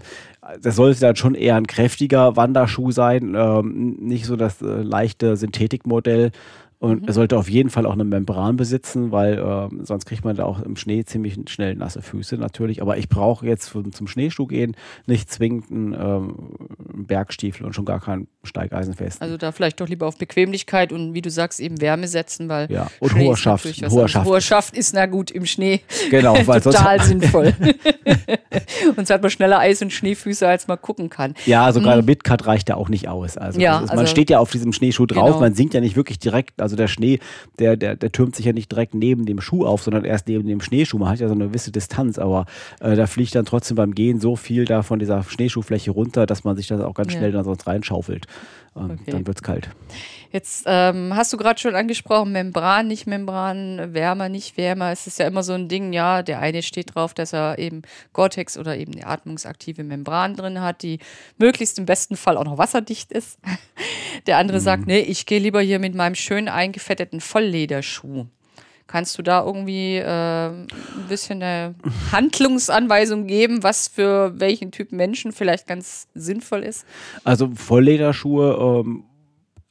das 0.60 0.76
sollte 0.76 1.00
dann 1.00 1.16
schon 1.16 1.34
eher 1.34 1.56
ein 1.56 1.66
kräftiger 1.66 2.36
Wanderschuh 2.36 2.90
sein, 2.90 3.34
ähm, 3.36 3.96
nicht 4.00 4.26
so 4.26 4.36
das 4.36 4.60
äh, 4.62 4.66
leichte 4.66 5.36
Synthetikmodell. 5.36 6.32
Und 6.80 7.02
mhm. 7.02 7.08
er 7.08 7.12
sollte 7.12 7.36
auf 7.36 7.50
jeden 7.50 7.68
Fall 7.68 7.84
auch 7.84 7.92
eine 7.92 8.04
Membran 8.04 8.56
besitzen, 8.56 9.12
weil 9.12 9.38
äh, 9.38 9.84
sonst 9.84 10.06
kriegt 10.06 10.24
man 10.24 10.34
da 10.34 10.44
auch 10.44 10.62
im 10.62 10.76
Schnee 10.76 11.04
ziemlich 11.04 11.38
schnell 11.48 11.76
nasse 11.76 12.00
Füße 12.00 12.36
natürlich. 12.36 12.80
Aber 12.80 12.96
ich 12.96 13.10
brauche 13.10 13.46
jetzt 13.46 13.68
für, 13.68 13.88
zum 13.90 14.06
Schneeschuh 14.06 14.46
gehen 14.46 14.74
nicht 15.06 15.30
zwingend 15.30 15.70
einen 15.70 15.92
ähm, 15.92 16.34
Bergstiefel 17.06 17.66
und 17.66 17.74
schon 17.74 17.84
gar 17.84 18.00
keinen 18.00 18.28
Steigeisenfest. 18.44 19.20
Also 19.20 19.36
da 19.36 19.52
vielleicht 19.52 19.78
doch 19.80 19.88
lieber 19.88 20.06
auf 20.06 20.16
Bequemlichkeit 20.16 20.90
und 20.90 21.12
wie 21.12 21.20
du 21.20 21.30
sagst, 21.30 21.60
eben 21.60 21.82
Wärme 21.82 22.08
setzen, 22.08 22.48
weil 22.48 22.70
ja. 22.72 22.90
und 22.98 23.10
Schnee 23.10 23.26
hoher 23.26 23.36
Schaft. 23.36 23.66
Hoher 23.90 24.08
Schaft. 24.08 24.26
hoher 24.26 24.40
Schaft 24.40 24.74
ist 24.74 24.94
na 24.94 25.04
gut 25.04 25.30
im 25.30 25.44
Schnee. 25.44 25.80
Genau, 26.10 26.34
weil 26.46 26.62
total 26.62 27.00
sinnvoll. 27.04 27.52
und 28.96 29.06
so 29.06 29.12
hat 29.12 29.20
man 29.20 29.30
schneller 29.30 29.58
Eis- 29.58 29.82
und 29.82 29.92
Schneefüße, 29.92 30.48
als 30.48 30.66
man 30.66 30.80
gucken 30.80 31.10
kann. 31.10 31.34
Ja, 31.44 31.70
sogar 31.72 31.90
also 31.90 32.02
mhm. 32.02 32.06
mit 32.06 32.24
Cut 32.24 32.46
reicht 32.46 32.70
ja 32.70 32.76
auch 32.76 32.88
nicht 32.88 33.08
aus. 33.08 33.36
Also, 33.36 33.60
ja, 33.60 33.80
ist, 33.80 33.88
man 33.88 33.98
also, 33.98 34.10
steht 34.10 34.30
ja 34.30 34.38
auf 34.38 34.50
diesem 34.50 34.72
Schneeschuh 34.72 35.04
drauf, 35.04 35.26
genau. 35.26 35.40
man 35.40 35.54
sinkt 35.54 35.74
ja 35.74 35.80
nicht 35.80 35.96
wirklich 35.96 36.18
direkt. 36.18 36.62
Also 36.62 36.69
der 36.76 36.88
Schnee, 36.88 37.18
der, 37.58 37.76
der, 37.76 37.96
der 37.96 38.12
türmt 38.12 38.36
sich 38.36 38.46
ja 38.46 38.52
nicht 38.52 38.70
direkt 38.70 38.94
neben 38.94 39.26
dem 39.26 39.40
Schuh 39.40 39.64
auf, 39.64 39.82
sondern 39.82 40.04
erst 40.04 40.28
neben 40.28 40.46
dem 40.46 40.60
Schneeschuh. 40.60 40.98
Man 40.98 41.08
hat 41.08 41.20
ja 41.20 41.28
so 41.28 41.34
eine 41.34 41.48
gewisse 41.48 41.72
Distanz, 41.72 42.18
aber 42.18 42.46
äh, 42.80 42.96
da 42.96 43.06
fliegt 43.06 43.34
dann 43.34 43.44
trotzdem 43.44 43.76
beim 43.76 43.94
Gehen 43.94 44.20
so 44.20 44.36
viel 44.36 44.64
da 44.64 44.82
von 44.82 44.98
dieser 44.98 45.22
Schneeschuhfläche 45.22 45.90
runter, 45.90 46.26
dass 46.26 46.44
man 46.44 46.56
sich 46.56 46.68
das 46.68 46.80
auch 46.80 46.94
ganz 46.94 47.12
ja. 47.12 47.18
schnell 47.18 47.32
dann 47.32 47.44
sonst 47.44 47.66
reinschaufelt. 47.66 48.26
Und 48.72 48.92
okay. 48.92 49.10
dann 49.10 49.26
wird 49.26 49.38
es 49.38 49.42
kalt. 49.42 49.68
Jetzt 50.32 50.62
ähm, 50.66 51.12
hast 51.16 51.32
du 51.32 51.36
gerade 51.36 51.58
schon 51.58 51.74
angesprochen, 51.74 52.30
Membran, 52.30 52.86
nicht 52.86 53.06
Membran, 53.08 53.92
wärmer, 53.94 54.28
nicht 54.28 54.56
wärmer. 54.56 54.92
Es 54.92 55.08
ist 55.08 55.18
ja 55.18 55.26
immer 55.26 55.42
so 55.42 55.54
ein 55.54 55.68
Ding, 55.68 55.92
ja, 55.92 56.22
der 56.22 56.38
eine 56.38 56.62
steht 56.62 56.94
drauf, 56.94 57.12
dass 57.12 57.32
er 57.32 57.58
eben 57.58 57.82
Gore-Tex 58.12 58.56
oder 58.56 58.76
eben 58.76 58.92
eine 58.92 59.06
atmungsaktive 59.06 59.82
Membran 59.82 60.36
drin 60.36 60.60
hat, 60.60 60.82
die 60.82 61.00
möglichst 61.36 61.80
im 61.80 61.86
besten 61.86 62.16
Fall 62.16 62.36
auch 62.36 62.44
noch 62.44 62.58
wasserdicht 62.58 63.10
ist. 63.10 63.38
Der 64.26 64.38
andere 64.38 64.58
mhm. 64.58 64.62
sagt, 64.62 64.86
nee, 64.86 65.00
ich 65.00 65.26
gehe 65.26 65.40
lieber 65.40 65.60
hier 65.62 65.78
mit 65.78 65.94
meinem 65.94 66.14
schön 66.14 66.48
eingefetteten 66.48 67.20
Volllederschuh. 67.20 68.26
Kannst 68.90 69.16
du 69.16 69.22
da 69.22 69.44
irgendwie 69.44 69.98
äh, 69.98 70.48
ein 70.48 70.66
bisschen 71.08 71.40
eine 71.40 71.76
Handlungsanweisung 72.10 73.28
geben, 73.28 73.62
was 73.62 73.86
für 73.86 74.32
welchen 74.40 74.72
Typ 74.72 74.90
Menschen 74.90 75.30
vielleicht 75.30 75.68
ganz 75.68 76.08
sinnvoll 76.14 76.64
ist? 76.64 76.84
Also 77.22 77.52
Volllederschuhe 77.54 78.82
ähm, 78.84 79.04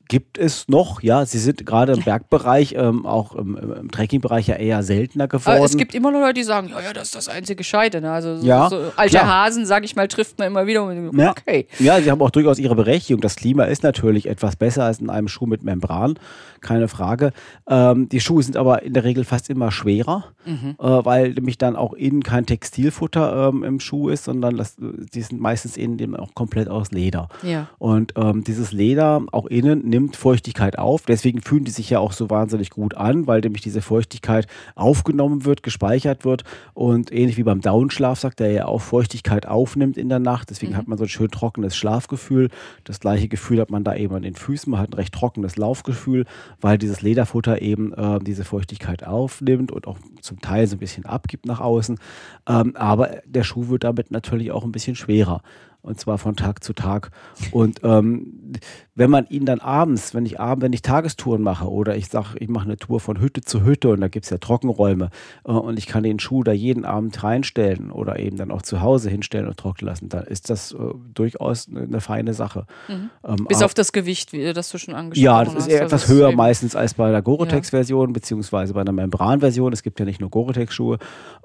gibt 0.09 0.39
es 0.39 0.67
noch, 0.67 1.03
ja, 1.03 1.23
sie 1.25 1.37
sind 1.37 1.65
gerade 1.67 1.93
im 1.93 2.01
Bergbereich, 2.01 2.73
ähm, 2.75 3.05
auch 3.05 3.35
im, 3.35 3.55
im 3.55 3.91
Trekkingbereich 3.91 4.47
ja 4.47 4.55
eher 4.55 4.81
seltener 4.81 5.27
geworden. 5.27 5.57
Aber 5.57 5.65
es 5.65 5.77
gibt 5.77 5.93
immer 5.93 6.11
noch 6.11 6.19
Leute, 6.19 6.33
die 6.33 6.43
sagen, 6.43 6.69
ja, 6.69 6.81
ja, 6.81 6.93
das 6.93 7.09
ist 7.09 7.15
das 7.15 7.29
einzige 7.29 7.57
Gescheite. 7.57 8.01
Ne? 8.01 8.11
Also 8.11 8.37
so, 8.37 8.45
ja, 8.45 8.69
so 8.69 8.91
alte 8.95 9.17
klar. 9.17 9.45
Hasen, 9.45 9.67
sag 9.67 9.85
ich 9.85 9.95
mal, 9.95 10.07
trifft 10.07 10.39
man 10.39 10.47
immer 10.47 10.65
wieder. 10.65 10.91
Ja. 11.13 11.29
Okay. 11.29 11.67
Ja, 11.77 12.01
sie 12.01 12.09
haben 12.09 12.21
auch 12.23 12.31
durchaus 12.31 12.57
ihre 12.57 12.75
Berechtigung. 12.75 13.21
Das 13.21 13.35
Klima 13.35 13.65
ist 13.65 13.83
natürlich 13.83 14.25
etwas 14.27 14.55
besser 14.55 14.83
als 14.83 14.99
in 14.99 15.11
einem 15.11 15.27
Schuh 15.27 15.45
mit 15.45 15.63
Membran, 15.63 16.17
keine 16.59 16.87
Frage. 16.87 17.31
Ähm, 17.69 18.09
die 18.09 18.19
Schuhe 18.19 18.41
sind 18.41 18.57
aber 18.57 18.81
in 18.81 18.93
der 18.93 19.03
Regel 19.03 19.23
fast 19.25 19.47
immer 19.51 19.71
schwerer, 19.71 20.25
mhm. 20.43 20.75
äh, 20.79 21.05
weil 21.05 21.33
nämlich 21.33 21.59
dann 21.59 21.75
auch 21.75 21.93
innen 21.93 22.23
kein 22.23 22.47
Textilfutter 22.47 23.49
ähm, 23.49 23.63
im 23.63 23.79
Schuh 23.79 24.09
ist, 24.09 24.23
sondern 24.23 24.57
das, 24.57 24.75
die 24.79 25.21
sind 25.21 25.39
meistens 25.39 25.77
innen 25.77 26.15
auch 26.15 26.33
komplett 26.33 26.67
aus 26.67 26.89
Leder. 26.89 27.29
Ja. 27.43 27.67
Und 27.77 28.13
ähm, 28.17 28.43
dieses 28.43 28.71
Leder 28.71 29.21
auch 29.31 29.45
innen 29.45 29.87
nimmt 29.87 29.98
nimmt 29.99 30.15
Feuchtigkeit 30.15 30.79
auf. 30.79 31.03
Deswegen 31.05 31.41
fühlen 31.41 31.65
die 31.65 31.71
sich 31.71 31.89
ja 31.89 31.99
auch 31.99 32.13
so 32.13 32.29
wahnsinnig 32.29 32.69
gut 32.69 32.95
an, 32.95 33.27
weil 33.27 33.41
nämlich 33.41 33.62
diese 33.62 33.81
Feuchtigkeit 33.81 34.47
aufgenommen 34.75 35.45
wird, 35.45 35.62
gespeichert 35.62 36.25
wird 36.25 36.43
und 36.73 37.12
ähnlich 37.12 37.38
wie 37.38 37.43
beim 37.43 37.62
Downschlafsack, 37.62 38.35
der 38.38 38.51
ja 38.51 38.65
auch 38.65 38.81
Feuchtigkeit 38.81 39.45
aufnimmt 39.45 39.97
in 39.97 40.09
der 40.09 40.19
Nacht. 40.19 40.49
Deswegen 40.49 40.73
mhm. 40.73 40.77
hat 40.77 40.88
man 40.88 40.97
so 40.97 41.03
ein 41.03 41.09
schön 41.09 41.29
trockenes 41.29 41.75
Schlafgefühl. 41.75 42.49
Das 42.85 42.99
gleiche 42.99 43.27
Gefühl 43.27 43.59
hat 43.59 43.69
man 43.69 43.83
da 43.83 43.95
eben 43.95 44.15
an 44.15 44.21
den 44.21 44.35
Füßen. 44.35 44.71
Man 44.71 44.79
hat 44.79 44.89
ein 44.89 44.93
recht 44.93 45.13
trockenes 45.13 45.57
Laufgefühl, 45.57 46.25
weil 46.62 46.77
dieses 46.77 47.01
Lederfutter 47.01 47.62
eben 47.62 47.93
äh, 47.93 48.19
diese 48.19 48.45
Feuchtigkeit 48.45 49.05
aufnimmt 49.05 49.71
und 49.71 49.85
auch 49.88 49.97
zum 50.21 50.39
Teil 50.39 50.67
so 50.67 50.75
ein 50.75 50.79
bisschen 50.79 51.05
abgibt 51.05 51.45
nach 51.45 51.59
außen. 51.59 51.99
Ähm, 52.47 52.75
aber 52.75 53.17
der 53.25 53.43
Schuh 53.43 53.67
wird 53.67 53.83
damit 53.83 54.12
natürlich 54.12 54.51
auch 54.51 54.63
ein 54.63 54.71
bisschen 54.71 54.95
schwerer 54.95 55.41
und 55.81 55.99
zwar 55.99 56.17
von 56.17 56.35
Tag 56.35 56.63
zu 56.63 56.73
Tag. 56.73 57.12
Und 57.51 57.81
ähm, 57.83 58.53
wenn 58.99 59.09
man 59.09 59.27
ihn 59.29 59.45
dann 59.45 59.62
abends, 59.62 60.13
wenn 60.13 60.25
ich 60.25 60.41
abends, 60.41 60.62
wenn 60.62 60.73
ich 60.73 60.81
Tagestouren 60.81 61.41
mache 61.41 61.71
oder 61.71 61.95
ich 61.95 62.09
sage, 62.09 62.38
ich 62.39 62.49
mache 62.49 62.65
eine 62.65 62.75
Tour 62.75 62.99
von 62.99 63.21
Hütte 63.21 63.39
zu 63.39 63.63
Hütte 63.63 63.88
und 63.88 64.01
da 64.01 64.09
gibt 64.09 64.25
es 64.25 64.29
ja 64.29 64.38
Trockenräume 64.38 65.09
äh, 65.45 65.51
und 65.51 65.79
ich 65.79 65.88
kann 65.88 66.03
den 66.03 66.19
Schuh 66.19 66.43
da 66.43 66.51
jeden 66.51 66.83
Abend 66.83 67.23
reinstellen 67.23 67.91
oder 67.91 68.19
eben 68.19 68.35
dann 68.35 68.51
auch 68.51 68.62
zu 68.62 68.81
Hause 68.81 69.09
hinstellen 69.09 69.47
und 69.47 69.55
trocknen 69.55 69.88
lassen, 69.88 70.09
dann 70.09 70.25
ist 70.25 70.49
das 70.49 70.73
äh, 70.73 70.77
durchaus 71.13 71.69
eine, 71.69 71.83
eine, 71.83 72.01
feine 72.01 72.33
Sache. 72.33 72.65
Mhm. 72.89 73.09
Ähm, 73.25 73.45
Bis 73.47 73.63
auf 73.63 73.73
das 73.73 73.93
Gewicht, 73.93 74.33
wie, 74.33 74.51
das 74.51 74.69
du 74.69 74.77
schon 74.77 74.93
angesprochen 74.93 75.29
hast. 75.29 75.47
Ja, 75.47 75.53
das 75.53 75.55
ist 75.65 75.71
eher 75.71 75.83
etwas 75.83 76.09
höher 76.09 76.33
meistens 76.33 76.75
als 76.75 76.95
bei 76.95 77.09
der 77.09 77.21
Gore-Tex-Version, 77.21 78.09
ja. 78.09 78.13
beziehungsweise 78.13 78.73
bei 78.73 78.81
einer 78.81 78.91
Membran-Version. 78.91 79.71
Es 79.71 79.81
gibt 79.81 80.01
ja 80.01 80.05
nicht 80.05 80.19
nur 80.19 80.29
Gore-Tex-Schuhe. 80.29 80.97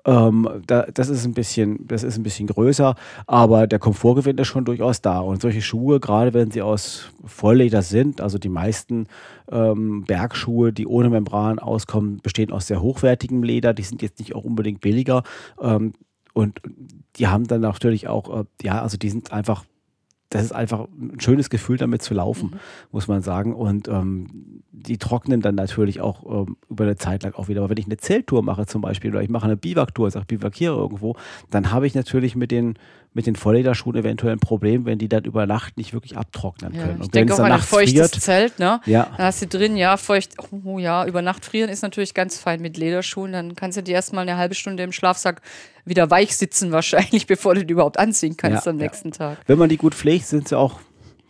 Ähm, 0.05 0.49
da, 0.67 0.87
das 0.93 1.09
ist 1.09 1.25
ein 1.25 1.35
bisschen, 1.35 1.87
das 1.87 2.03
ist 2.03 2.17
ein 2.17 2.25
bisschen 2.25 2.49
größer, 2.49 2.97
aber 3.29 3.69
der 3.69 3.79
Komfortgewinn 3.79 4.39
ist 4.39 4.49
schon 4.49 4.65
durchaus 4.65 5.03
da. 5.03 5.21
Und 5.21 5.41
solche 5.41 5.63
Schuhe, 5.63 6.01
gerade 6.01 6.35
wenn 6.35 6.51
sie 6.51 6.61
aus 6.61 7.13
Vollleder 7.45 7.83
sind, 7.83 8.23
also 8.23 8.39
die 8.39 8.49
meisten 8.49 9.07
ähm, 9.53 10.05
Bergschuhe, 10.05 10.73
die 10.73 10.87
ohne 10.87 11.11
Membran 11.11 11.59
auskommen, 11.59 12.21
bestehen 12.23 12.51
aus 12.51 12.69
sehr 12.69 12.81
hochwertigem 12.81 13.43
Leder. 13.43 13.75
Die 13.75 13.83
sind 13.83 14.01
jetzt 14.01 14.19
nicht 14.19 14.35
auch 14.35 14.45
unbedingt 14.45 14.81
billiger. 14.81 15.25
Ähm, 15.61 15.93
und 16.33 16.63
die 17.17 17.27
haben 17.27 17.47
dann 17.47 17.61
natürlich 17.61 18.09
auch, 18.09 18.41
äh, 18.41 18.45
ja, 18.63 18.81
also 18.81 18.97
die 18.97 19.11
sind 19.11 19.31
einfach 19.31 19.67
das 20.31 20.43
ist 20.43 20.53
einfach 20.53 20.89
ein 20.99 21.21
schönes 21.21 21.49
Gefühl, 21.49 21.77
damit 21.77 22.03
zu 22.03 22.13
laufen, 22.13 22.51
mhm. 22.51 22.59
muss 22.91 23.07
man 23.07 23.23
sagen. 23.23 23.55
Und 23.55 23.87
ähm, 23.87 24.63
die 24.73 24.99
trocknen 24.99 25.41
dann 25.41 25.55
natürlich 25.55 26.01
auch 26.01 26.47
ähm, 26.47 26.57
über 26.69 26.85
eine 26.85 26.97
Zeit 26.97 27.23
lang 27.23 27.35
auch 27.35 27.47
wieder. 27.47 27.61
Aber 27.61 27.71
wenn 27.71 27.77
ich 27.77 27.87
eine 27.87 27.99
Zelttour 27.99 28.43
mache 28.43 28.67
zum 28.67 28.81
Beispiel 28.81 29.11
oder 29.11 29.23
ich 29.23 29.29
mache 29.29 29.45
eine 29.45 29.57
Biwaktour, 29.57 30.11
sage 30.11 30.27
biwakiere 30.27 30.75
irgendwo, 30.75 31.15
dann 31.51 31.71
habe 31.71 31.87
ich 31.87 31.95
natürlich 31.95 32.35
mit 32.35 32.51
den 32.51 32.75
mit 33.15 33.27
den 33.27 33.37
Volllederschuhen 33.37 33.97
eventuell 33.97 34.33
ein 34.33 34.41
Problem, 34.41 34.85
wenn 34.87 34.99
die 34.99 35.09
dann 35.09 35.25
über 35.25 35.47
Nacht 35.47 35.77
nicht 35.77 35.93
wirklich 35.93 36.17
abtrocknen 36.17 36.73
können. 36.73 36.99
Ja, 36.99 37.05
ich 37.05 37.11
denke 37.11 37.35
auch 37.35 37.39
an 37.39 37.53
ein 37.53 37.61
feuchtes 37.61 38.11
friert, 38.11 38.23
Zelt, 38.23 38.59
ne? 38.59 38.81
Ja. 38.87 39.09
Da 39.17 39.25
hast 39.25 39.41
du 39.41 39.47
drin, 39.47 39.77
ja, 39.77 39.97
feucht, 39.97 40.35
oh 40.65 40.79
ja, 40.79 41.07
über 41.07 41.23
Nacht 41.23 41.45
frieren 41.45 41.71
ist 41.71 41.83
natürlich 41.83 42.13
ganz 42.13 42.39
fein 42.39 42.61
mit 42.61 42.77
Lederschuhen. 42.77 43.33
Dann 43.33 43.55
kannst 43.55 43.79
du 43.79 43.83
die 43.83 43.93
erstmal 43.93 44.23
eine 44.23 44.37
halbe 44.37 44.57
Stunde 44.57 44.83
im 44.83 44.91
Schlafsack 44.91 45.43
wieder 45.85 46.11
weich 46.11 46.37
sitzen 46.37 46.73
wahrscheinlich, 46.73 47.27
bevor 47.27 47.55
du 47.55 47.65
die 47.65 47.73
überhaupt 47.73 47.99
anziehen 47.99 48.37
kannst 48.37 48.67
ja, 48.67 48.71
am 48.71 48.79
nächsten. 48.79 49.13
Tag. 49.13 49.39
Wenn 49.47 49.59
man 49.59 49.69
die 49.69 49.77
gut 49.77 49.95
pflegt, 49.95 50.27
sind 50.27 50.49
sie 50.49 50.59
auch 50.59 50.81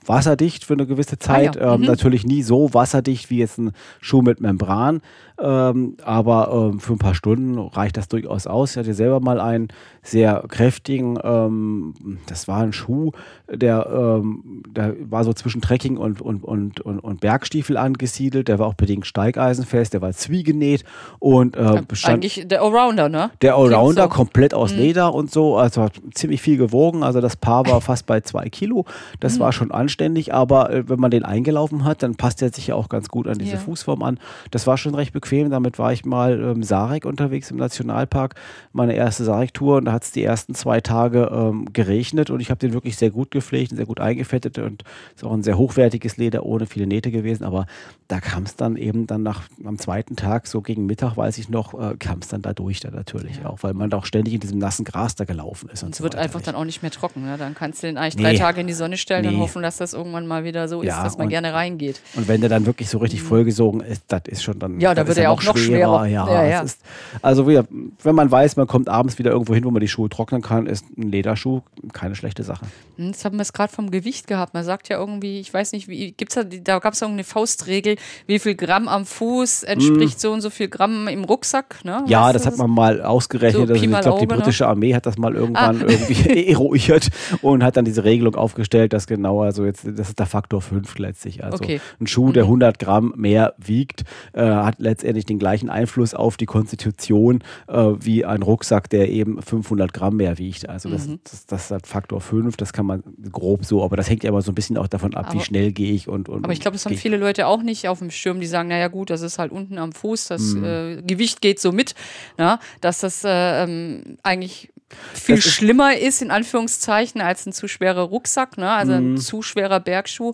wasserdicht 0.07 0.65
für 0.65 0.75
eine 0.75 0.87
gewisse 0.87 1.19
Zeit. 1.19 1.57
Ah, 1.57 1.61
ja. 1.61 1.75
ähm, 1.75 1.81
mhm. 1.83 1.87
Natürlich 1.87 2.25
nie 2.25 2.43
so 2.43 2.73
wasserdicht 2.73 3.31
wie 3.31 3.39
jetzt 3.39 3.59
ein 3.59 3.73
Schuh 4.01 4.23
mit 4.23 4.41
Membran. 4.41 5.03
Ähm, 5.37 5.97
aber 6.05 6.71
ähm, 6.73 6.79
für 6.79 6.93
ein 6.93 6.99
paar 6.99 7.17
Stunden 7.17 7.59
reicht 7.59 7.97
das 7.97 8.07
durchaus 8.07 8.47
aus. 8.47 8.73
Ich 8.73 8.77
hatte 8.77 8.95
selber 8.95 9.19
mal 9.19 9.41
einen 9.41 9.69
sehr 10.01 10.45
kräftigen, 10.47 11.19
ähm, 11.25 11.95
das 12.27 12.47
war 12.47 12.63
ein 12.63 12.73
Schuh, 12.73 13.11
der, 13.51 13.89
ähm, 13.91 14.63
der 14.69 14.95
war 15.11 15.25
so 15.25 15.33
zwischen 15.33 15.61
Trekking 15.61 15.97
und, 15.97 16.21
und, 16.21 16.45
und, 16.45 16.81
und, 16.81 17.01
und 17.01 17.21
Bergstiefel 17.21 17.77
angesiedelt. 17.77 18.47
Der 18.47 18.61
war 18.61 18.69
auch 18.69 18.75
bedingt 18.75 19.07
steigeisenfest, 19.07 19.93
der 19.95 20.03
war 20.03 20.13
zwiegenäht 20.13 20.85
und 21.19 21.57
äh, 21.57 21.83
bestand, 21.89 22.15
Eigentlich 22.15 22.47
der 22.47 22.63
Allrounder, 22.63 23.09
ne? 23.09 23.31
Der 23.43 23.57
Allrounder, 23.57 24.05
so. 24.05 24.09
komplett 24.11 24.55
aus 24.55 24.73
mhm. 24.73 24.79
Leder 24.79 25.15
und 25.15 25.33
so. 25.33 25.57
Also 25.57 25.83
hat 25.83 26.01
ziemlich 26.13 26.43
viel 26.43 26.59
gewogen. 26.59 27.03
Also 27.03 27.21
das 27.21 27.37
Paar 27.37 27.67
war 27.67 27.81
fast 27.81 28.07
bei 28.07 28.21
zwei 28.21 28.49
Kilo. 28.51 28.85
Das 29.19 29.37
mhm. 29.37 29.41
war 29.41 29.53
schon 29.53 29.73
anständig, 29.73 30.33
aber 30.33 30.71
äh, 30.71 30.89
wenn 30.89 31.01
man 31.01 31.11
den 31.11 31.25
eingelaufen 31.25 31.85
hat, 31.85 32.05
dann 32.05 32.15
passt 32.15 32.41
er 32.41 32.53
sich 32.53 32.69
ja 32.69 32.77
auch 32.77 32.89
ganz 32.89 33.09
gut 33.09 33.27
an 33.27 33.39
diese 33.39 33.55
Ja. 33.55 33.59
Fußform 33.59 34.03
an. 34.05 34.21
Das 34.53 34.69
war 34.69 34.79
schon 34.79 34.95
recht 34.95 35.13
bequem. 35.13 35.24
Damit 35.33 35.79
war 35.79 35.93
ich 35.93 36.05
mal 36.05 36.41
ähm, 36.41 36.63
Sarek 36.63 37.05
unterwegs 37.07 37.51
im 37.51 37.57
Nationalpark, 37.57 38.35
meine 38.73 38.95
erste 38.95 39.25
Sarek-Tour 39.25 39.77
und 39.79 39.87
da 39.87 39.93
hat 39.93 40.05
es 40.05 40.13
die 40.13 40.23
ersten 40.23 40.55
zwei 40.55 40.81
Tage 40.81 41.31
ähm, 41.33 41.73
geregnet 41.73 42.31
und 42.31 42.41
ich 42.41 42.51
habe 42.51 42.59
den 42.59 42.73
wirklich 42.73 42.97
sehr 42.97 43.11
gut 43.11 43.31
gepflegt 43.31 43.71
und 43.73 43.77
sehr 43.79 43.87
gut 43.87 44.01
eingefettet 44.01 44.59
und 44.59 44.85
ist 45.15 45.25
auch 45.25 45.33
ein 45.33 45.43
sehr 45.43 45.57
hochwertiges 45.59 46.17
Leder 46.17 46.45
ohne 46.45 46.67
viele 46.67 46.87
Nähte 46.87 47.11
gewesen, 47.11 47.45
aber 47.45 47.67
da 48.09 48.21
kam 48.21 48.43
es 48.43 48.57
dann 48.57 48.77
eben 48.77 49.07
dann 49.07 49.23
nach 49.23 49.43
am 49.65 49.79
zweiten 49.79 50.15
Tag, 50.17 50.47
so 50.47 50.61
gegen 50.61 50.87
Mittag, 50.87 51.17
weiß 51.17 51.39
ich 51.39 51.49
noch, 51.49 51.75
äh, 51.75 51.97
kam 51.99 52.19
es 52.19 52.29
dann 52.29 52.43
da 52.43 52.53
durch 52.53 52.81
da 52.81 52.91
natürlich 52.91 53.45
auch, 53.47 53.63
weil 53.63 53.75
man 53.75 53.91
da 53.91 53.97
auch 53.99 54.05
ständig 54.07 54.35
in 54.35 54.41
diesem 54.41 54.59
nassen 54.59 54.85
Gras 54.85 55.15
da 55.15 55.25
gelaufen 55.25 55.69
ist. 55.73 55.83
Und, 55.83 55.87
Und 55.89 55.93
es 55.93 55.99
so 55.99 56.05
wird 56.05 56.17
einfach 56.17 56.41
nicht. 56.41 56.49
dann 56.49 56.55
auch 56.55 56.65
nicht 56.65 56.83
mehr 56.83 56.91
trocken. 56.91 57.25
Ne? 57.25 57.37
Dann 57.39 57.55
kannst 57.55 57.83
du 57.83 57.87
den 57.87 57.97
eigentlich 57.97 58.17
Nee. 58.17 58.23
drei 58.25 58.37
Tage 58.37 58.61
in 58.61 58.67
die 58.67 58.73
Sonne 58.75 58.97
stellen 58.99 59.27
und 59.27 59.35
Nee. 59.35 59.41
hoffen, 59.41 59.63
dass 59.63 59.79
das 59.79 59.95
irgendwann 59.95 60.27
mal 60.27 60.45
wieder 60.45 60.69
so 60.69 60.83
ist, 60.83 60.89
Ja, 60.89 61.03
dass 61.03 61.17
man 61.17 61.27
und- 61.27 61.31
gerne 61.31 61.55
reingeht. 61.55 62.01
Und 62.15 62.29
wenn 62.29 62.41
der 62.41 62.51
dann 62.51 62.67
wirklich 62.67 62.89
so 62.91 62.99
richtig 62.99 63.23
vollgesogen 63.23 63.81
ist, 63.81 64.03
das 64.09 64.23
ist 64.27 64.43
schon 64.43 64.59
dann. 64.59 64.73
Mhm. 64.75 64.81
Ja, 64.81 64.95
da 64.95 65.07
wird 65.17 65.25
er 65.25 65.33
auch 65.33 65.43
noch 65.43 65.57
schwerer. 65.57 66.07
Ja, 66.07 66.27
Ja, 66.29 66.45
ja. 66.45 66.61
Ist, 66.63 66.81
also 67.23 67.47
wieder, 67.49 67.65
wenn 68.03 68.15
man 68.15 68.31
weiß, 68.31 68.57
man 68.57 68.67
kommt 68.67 68.89
abends 68.89 69.19
wieder 69.19 69.31
irgendwo 69.31 69.55
hin, 69.55 69.65
wo 69.65 69.71
man 69.71 69.81
die 69.81 69.89
Schuhe 69.89 70.09
trocknen 70.09 70.43
kann, 70.43 70.67
ist 70.67 70.85
ein 70.97 71.11
Lederschuh 71.11 71.63
keine 71.93 72.15
schlechte 72.15 72.43
Sache. 72.43 72.67
Hm, 72.97 73.07
Jetzt 73.09 73.25
haben 73.25 73.37
wir 73.37 73.43
es 73.43 73.53
gerade 73.53 73.73
vom 73.73 73.91
Gewicht 73.91 74.27
gehabt. 74.27 74.55
Man 74.55 74.65
sagt 74.65 74.89
ja 74.89 74.99
irgendwie, 74.99 75.41
ich 75.41 75.53
weiß 75.53 75.73
nicht, 75.73 75.89
wie 75.89 76.13
gibt's 76.13 76.35
da, 76.35 76.45
da 76.45 76.79
gab 76.79 76.95
es 76.95 77.03
irgendeine 77.03 77.25
Faustregel, 77.25 77.97
wie 78.27 78.39
viel 78.39 78.55
Gramm 78.55 78.89
am 78.89 79.05
Fuß 79.07 79.63
entspricht 79.65 80.21
so 80.21 80.33
und 80.33 80.41
so 80.41 80.51
viel 80.51 80.69
Gramm 80.69 81.09
im 81.09 81.25
Rucksack. 81.25 81.85
Ne? 81.85 82.03
Mm. 82.07 82.09
Ja, 82.11 82.33
das 82.33 82.43
du 82.43 82.49
hat 82.51 82.59
man 82.59 82.71
mal 82.71 83.03
ausgerechnet. 83.03 83.69
So 83.69 83.73
also 83.75 83.85
ich 83.85 83.91
glaube, 84.01 84.21
die 84.21 84.27
ne? 84.27 84.35
britische 84.37 84.67
Armee 84.67 84.95
hat 84.95 85.07
das 85.07 85.19
mal 85.19 85.35
irgendwann 85.35 85.83
Ah. 85.83 85.87
irgendwie 85.89 86.47
eruiert 86.49 87.09
und 87.43 87.63
hat 87.63 87.77
dann 87.77 87.85
diese 87.85 88.05
Regelung 88.05 88.35
aufgestellt, 88.35 88.93
dass 88.93 89.07
genau, 89.07 89.43
also 89.43 89.65
jetzt, 89.65 89.85
das 89.87 90.09
ist 90.11 90.19
der 90.19 90.27
Faktor 90.27 90.61
5 90.63 90.99
letztlich. 90.99 91.43
Also 91.45 91.57
Okay. 91.57 91.81
ein 92.01 92.07
Schuh, 92.07 92.33
der 92.33 92.45
100 92.45 92.79
Gramm 92.79 93.13
mehr 93.17 93.55
wiegt, 93.59 94.05
äh, 94.33 94.43
hat 94.43 94.79
letztendlich 95.05 95.27
den 95.27 95.39
gleichen 95.39 95.69
Einfluss 95.69 96.15
auf 96.15 96.37
die 96.39 96.47
Konstitution 96.47 97.43
äh, 97.69 97.75
wie 98.01 98.25
ein 98.25 98.43
Rucksack, 98.43 98.89
der 98.89 99.11
eben 99.11 99.41
500 99.43 99.93
Gramm 99.93 100.17
mehr 100.17 100.39
wiegt. 100.39 100.69
Also 100.69 100.89
das, 100.89 101.07
Mhm. 101.07 101.21
das, 101.25 101.47
das 101.47 101.71
ist 101.71 101.87
Faktor 101.87 102.21
5, 102.23 102.57
das 102.57 102.73
kann 102.73 102.87
man 102.87 103.03
grob 103.31 103.65
so, 103.67 103.85
aber 103.85 103.97
das 103.97 104.09
hängt 104.09 104.25
ja 104.25 104.31
immer 104.31 104.41
so 104.43 104.51
ein 104.51 104.55
bisschen 104.55 104.79
auch 104.79 104.89
davon 104.89 105.15
ab, 105.15 105.27
wie 105.33 105.37
Aber- 105.37 105.45
schnell 105.45 105.73
gehe 105.73 105.93
ich 105.93 106.09
und, 106.09 106.29
und 106.31 106.45
Aber 106.45 106.53
ich 106.55 106.61
glaube, 106.61 106.75
das 106.77 106.87
haben 106.87 106.97
viele 106.97 107.19
Leute 107.19 107.47
auch 107.47 107.63
nicht 107.63 107.87
auf 107.89 107.99
dem 107.99 108.11
Schirm, 108.11 108.41
die 108.41 108.47
sagen, 108.47 108.69
naja 108.71 108.89
gut, 108.89 109.11
das 109.11 109.21
ist 109.21 109.39
halt 109.39 109.53
unten 109.53 109.77
am 109.79 109.93
Fuß, 109.93 110.29
das 110.29 110.43
Mhm. 110.55 110.65
äh, 110.65 111.03
Gewicht 111.03 111.41
geht 111.43 111.61
so 111.61 111.71
mit, 111.71 111.95
na, 112.39 112.59
dass 112.81 113.01
das 113.01 113.25
äh, 113.25 113.65
ähm, 113.65 114.17
eigentlich 114.23 114.71
viel 115.13 115.37
Das 115.37 115.45
schlimmer 115.45 115.97
ist, 115.99 116.23
in 116.23 116.31
Anführungszeichen, 116.31 117.21
als 117.21 117.45
ein 117.47 117.53
zu 117.53 117.69
schwerer 117.69 118.03
Rucksack, 118.03 118.57
ne? 118.57 118.71
also 118.71 118.93
Mhm. 118.93 119.15
ein 119.15 119.19
zu 119.19 119.43
schwerer 119.43 119.81
Bergschuh. 119.81 120.33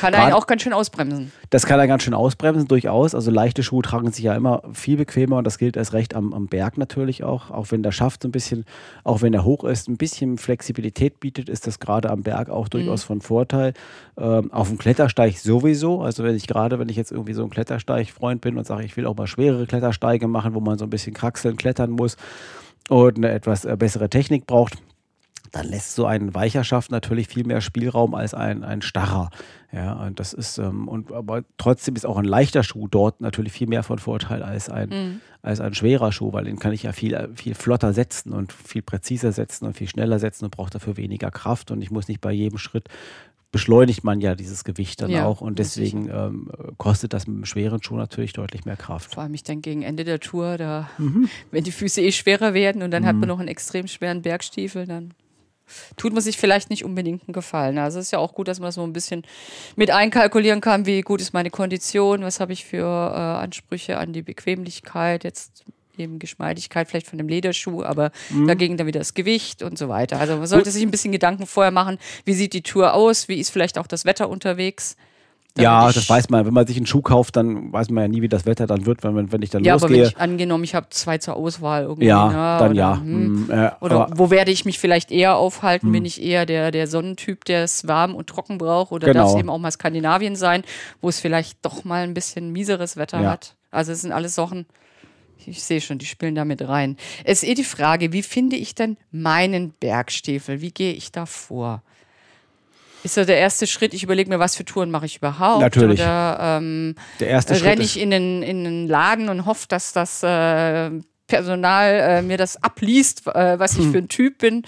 Kann 0.00 0.14
einen 0.14 0.32
auch 0.32 0.46
ganz 0.46 0.62
schön 0.62 0.72
ausbremsen. 0.72 1.32
Das 1.50 1.66
kann 1.66 1.80
er 1.80 1.86
ganz 1.86 2.02
schön 2.02 2.14
ausbremsen, 2.14 2.68
durchaus. 2.68 3.14
Also 3.14 3.30
leichte 3.30 3.62
Schuhe 3.62 3.82
tragen 3.82 4.10
sich 4.12 4.24
ja 4.24 4.34
immer 4.34 4.62
viel 4.72 4.96
bequemer 4.96 5.38
und 5.38 5.44
das 5.44 5.58
gilt 5.58 5.76
erst 5.76 5.92
recht 5.92 6.14
am, 6.14 6.32
am 6.32 6.46
Berg 6.46 6.78
natürlich 6.78 7.24
auch. 7.24 7.50
Auch 7.50 7.70
wenn 7.70 7.82
der 7.82 7.92
Schaft 7.92 8.22
so 8.22 8.28
ein 8.28 8.32
bisschen, 8.32 8.64
auch 9.04 9.22
wenn 9.22 9.34
er 9.34 9.44
hoch 9.44 9.64
ist, 9.64 9.88
ein 9.88 9.96
bisschen 9.96 10.38
Flexibilität 10.38 11.20
bietet, 11.20 11.48
ist 11.48 11.66
das 11.66 11.78
gerade 11.78 12.10
am 12.10 12.22
Berg 12.22 12.50
auch 12.50 12.68
durchaus 12.68 13.04
von 13.04 13.20
Vorteil. 13.20 13.74
Ähm, 14.16 14.52
auf 14.52 14.68
dem 14.68 14.78
Klettersteig 14.78 15.38
sowieso. 15.38 16.02
Also 16.02 16.24
wenn 16.24 16.36
ich 16.36 16.46
gerade, 16.46 16.78
wenn 16.78 16.88
ich 16.88 16.96
jetzt 16.96 17.12
irgendwie 17.12 17.34
so 17.34 17.42
ein 17.42 17.50
Klettersteig-Freund 17.50 18.40
bin 18.40 18.58
und 18.58 18.66
sage, 18.66 18.84
ich 18.84 18.96
will 18.96 19.06
auch 19.06 19.16
mal 19.16 19.26
schwerere 19.26 19.66
Klettersteige 19.66 20.28
machen, 20.28 20.54
wo 20.54 20.60
man 20.60 20.78
so 20.78 20.84
ein 20.84 20.90
bisschen 20.90 21.14
kraxeln, 21.14 21.56
klettern 21.56 21.90
muss 21.90 22.16
und 22.88 23.16
eine 23.16 23.30
etwas 23.30 23.64
äh, 23.64 23.76
bessere 23.78 24.10
Technik 24.10 24.46
braucht, 24.46 24.74
dann 25.52 25.66
lässt 25.66 25.94
so 25.94 26.06
ein 26.06 26.34
weicher 26.34 26.64
Schaft 26.64 26.90
natürlich 26.90 27.28
viel 27.28 27.44
mehr 27.44 27.60
Spielraum 27.60 28.14
als 28.14 28.34
ein, 28.34 28.62
ein 28.64 28.82
starrer. 28.82 29.30
Ja, 29.72 29.92
und 29.94 30.18
das 30.20 30.32
ist, 30.32 30.58
ähm, 30.58 30.88
und 30.88 31.12
aber 31.12 31.42
trotzdem 31.58 31.94
ist 31.96 32.04
auch 32.06 32.16
ein 32.16 32.24
leichter 32.24 32.62
Schuh 32.62 32.88
dort 32.88 33.20
natürlich 33.20 33.52
viel 33.52 33.68
mehr 33.68 33.82
von 33.82 33.98
Vorteil 33.98 34.42
als 34.42 34.68
ein, 34.68 35.20
als 35.42 35.60
ein 35.60 35.74
schwerer 35.74 36.12
Schuh, 36.12 36.32
weil 36.32 36.44
den 36.44 36.58
kann 36.58 36.72
ich 36.72 36.82
ja 36.84 36.92
viel, 36.92 37.30
viel 37.34 37.54
flotter 37.54 37.92
setzen 37.92 38.32
und 38.32 38.52
viel 38.52 38.82
präziser 38.82 39.32
setzen 39.32 39.66
und 39.66 39.76
viel 39.76 39.88
schneller 39.88 40.18
setzen 40.18 40.44
und 40.44 40.50
braucht 40.50 40.74
dafür 40.74 40.96
weniger 40.96 41.30
Kraft. 41.30 41.70
Und 41.70 41.82
ich 41.82 41.90
muss 41.90 42.08
nicht 42.08 42.20
bei 42.20 42.32
jedem 42.32 42.58
Schritt 42.58 42.88
beschleunigt 43.52 44.04
man 44.04 44.20
ja 44.20 44.34
dieses 44.36 44.62
Gewicht 44.62 45.02
dann 45.02 45.10
Ja, 45.10 45.24
auch 45.24 45.40
und 45.40 45.58
deswegen 45.58 46.08
ähm, 46.08 46.50
kostet 46.78 47.12
das 47.12 47.26
mit 47.26 47.34
einem 47.34 47.44
schweren 47.46 47.82
Schuh 47.82 47.96
natürlich 47.96 48.32
deutlich 48.32 48.64
mehr 48.64 48.76
Kraft. 48.76 49.14
Vor 49.14 49.24
allem, 49.24 49.34
ich 49.34 49.42
denke, 49.42 49.70
gegen 49.70 49.82
Ende 49.82 50.04
der 50.04 50.20
Tour, 50.20 50.56
da, 50.56 50.88
Mhm. 50.98 51.28
wenn 51.50 51.64
die 51.64 51.72
Füße 51.72 52.00
eh 52.00 52.12
schwerer 52.12 52.54
werden 52.54 52.82
und 52.82 52.92
dann 52.92 53.04
hat 53.04 53.16
man 53.16 53.28
noch 53.28 53.40
einen 53.40 53.48
extrem 53.48 53.88
schweren 53.88 54.22
Bergstiefel, 54.22 54.86
dann 54.86 55.14
tut 55.96 56.12
man 56.12 56.22
sich 56.22 56.38
vielleicht 56.38 56.70
nicht 56.70 56.84
unbedingt 56.84 57.22
einen 57.26 57.32
Gefallen. 57.32 57.78
Also 57.78 57.98
es 57.98 58.06
ist 58.06 58.10
ja 58.12 58.18
auch 58.18 58.34
gut, 58.34 58.48
dass 58.48 58.60
man 58.60 58.72
so 58.72 58.82
ein 58.82 58.92
bisschen 58.92 59.24
mit 59.76 59.90
einkalkulieren 59.90 60.60
kann, 60.60 60.86
wie 60.86 61.00
gut 61.02 61.20
ist 61.20 61.32
meine 61.32 61.50
Kondition, 61.50 62.22
was 62.22 62.40
habe 62.40 62.52
ich 62.52 62.64
für 62.64 62.84
äh, 62.84 63.42
Ansprüche 63.44 63.98
an 63.98 64.12
die 64.12 64.22
Bequemlichkeit, 64.22 65.24
jetzt 65.24 65.64
eben 65.98 66.18
Geschmeidigkeit 66.18 66.88
vielleicht 66.88 67.06
von 67.08 67.18
dem 67.18 67.28
Lederschuh, 67.28 67.82
aber 67.82 68.10
Mhm. 68.30 68.46
dagegen 68.48 68.76
dann 68.76 68.86
wieder 68.86 69.00
das 69.00 69.12
Gewicht 69.14 69.62
und 69.62 69.76
so 69.78 69.88
weiter. 69.88 70.18
Also 70.18 70.36
man 70.36 70.46
sollte 70.46 70.70
sich 70.70 70.82
ein 70.82 70.90
bisschen 70.90 71.12
Gedanken 71.12 71.46
vorher 71.46 71.70
machen, 71.72 71.98
wie 72.24 72.32
sieht 72.34 72.52
die 72.54 72.62
Tour 72.62 72.94
aus, 72.94 73.28
wie 73.28 73.38
ist 73.38 73.50
vielleicht 73.50 73.76
auch 73.76 73.86
das 73.86 74.04
Wetter 74.06 74.28
unterwegs. 74.30 74.96
Ja, 75.58 75.80
Damit 75.80 75.96
das 75.96 76.08
weiß 76.08 76.28
man. 76.30 76.46
Wenn 76.46 76.54
man 76.54 76.66
sich 76.66 76.76
einen 76.76 76.86
Schuh 76.86 77.02
kauft, 77.02 77.34
dann 77.36 77.72
weiß 77.72 77.90
man 77.90 78.02
ja 78.04 78.08
nie, 78.08 78.22
wie 78.22 78.28
das 78.28 78.46
Wetter 78.46 78.66
dann 78.66 78.86
wird, 78.86 79.02
wenn, 79.02 79.14
man- 79.14 79.32
wenn 79.32 79.42
ich 79.42 79.50
dann 79.50 79.64
Ja, 79.64 79.74
aber 79.74 79.82
wenn 79.82 79.90
losgehe. 79.90 80.06
ich 80.08 80.16
angenommen, 80.18 80.62
ich 80.64 80.74
habe 80.74 80.86
zwei 80.90 81.18
zur 81.18 81.34
Auswahl 81.36 81.82
irgendwie. 81.82 82.06
ja, 82.06 82.28
ne, 82.28 82.58
dann 82.58 82.70
oder, 82.70 82.78
ja. 82.78 83.00
hm, 83.00 83.48
Hm, 83.48 83.50
äh, 83.50 83.70
Oder 83.80 84.10
wo 84.14 84.30
werde 84.30 84.52
ich 84.52 84.64
mich 84.64 84.78
vielleicht 84.78 85.10
eher 85.10 85.36
aufhalten? 85.36 85.90
Bin 85.92 86.04
ich 86.04 86.22
eher 86.22 86.46
der, 86.46 86.70
der 86.70 86.86
Sonnentyp, 86.86 87.44
der 87.44 87.64
es 87.64 87.88
warm 87.88 88.14
und 88.14 88.28
trocken 88.28 88.58
braucht? 88.58 88.92
Oder 88.92 89.12
darf 89.12 89.26
es 89.26 89.30
Genau. 89.32 89.40
eben 89.40 89.50
auch 89.50 89.58
mal 89.58 89.70
Skandinavien 89.72 90.36
sein, 90.36 90.62
wo 91.00 91.08
es 91.08 91.18
vielleicht 91.18 91.58
doch 91.64 91.84
mal 91.84 92.04
ein 92.04 92.14
bisschen 92.14 92.52
mieseres 92.52 92.96
Wetter 92.96 93.20
Ja. 93.20 93.30
hat? 93.30 93.56
Also 93.72 93.90
es 93.92 94.02
sind 94.02 94.12
alles 94.12 94.34
Sachen, 94.36 94.66
ich 95.44 95.62
sehe 95.64 95.80
schon, 95.80 95.98
die 95.98 96.06
spielen 96.06 96.34
da 96.34 96.44
mit 96.44 96.66
rein. 96.66 96.96
Es 97.24 97.42
ist 97.42 97.48
eh 97.48 97.54
die 97.54 97.64
Frage, 97.64 98.12
wie 98.12 98.22
finde 98.22 98.56
ich 98.56 98.74
denn 98.74 98.96
meinen 99.10 99.72
Bergstiefel? 99.72 100.60
Wie 100.60 100.70
gehe 100.70 100.92
ich 100.92 101.12
da 101.12 101.26
vor? 101.26 101.82
Ist 103.02 103.14
so 103.14 103.24
der 103.24 103.38
erste 103.38 103.66
Schritt, 103.66 103.94
ich 103.94 104.02
überlege 104.02 104.28
mir, 104.28 104.38
was 104.38 104.56
für 104.56 104.64
Touren 104.64 104.90
mache 104.90 105.06
ich 105.06 105.16
überhaupt? 105.18 105.60
Natürlich. 105.60 106.00
Oder 106.00 106.58
ähm, 106.60 106.94
der 107.18 107.28
erste 107.28 107.54
Schritt 107.54 107.66
renne 107.66 107.82
ich 107.82 107.98
in 107.98 108.10
den, 108.10 108.42
in 108.42 108.64
den 108.64 108.88
Laden 108.88 109.28
und 109.28 109.46
hoffe, 109.46 109.66
dass 109.68 109.92
das 109.92 110.22
äh, 110.22 110.90
Personal 111.26 111.94
äh, 111.94 112.22
mir 112.22 112.36
das 112.36 112.60
abliest, 112.62 113.26
äh, 113.28 113.56
was 113.58 113.76
Hm. 113.76 113.84
ich 113.84 113.90
für 113.92 113.98
ein 113.98 114.08
Typ 114.08 114.38
bin. 114.38 114.62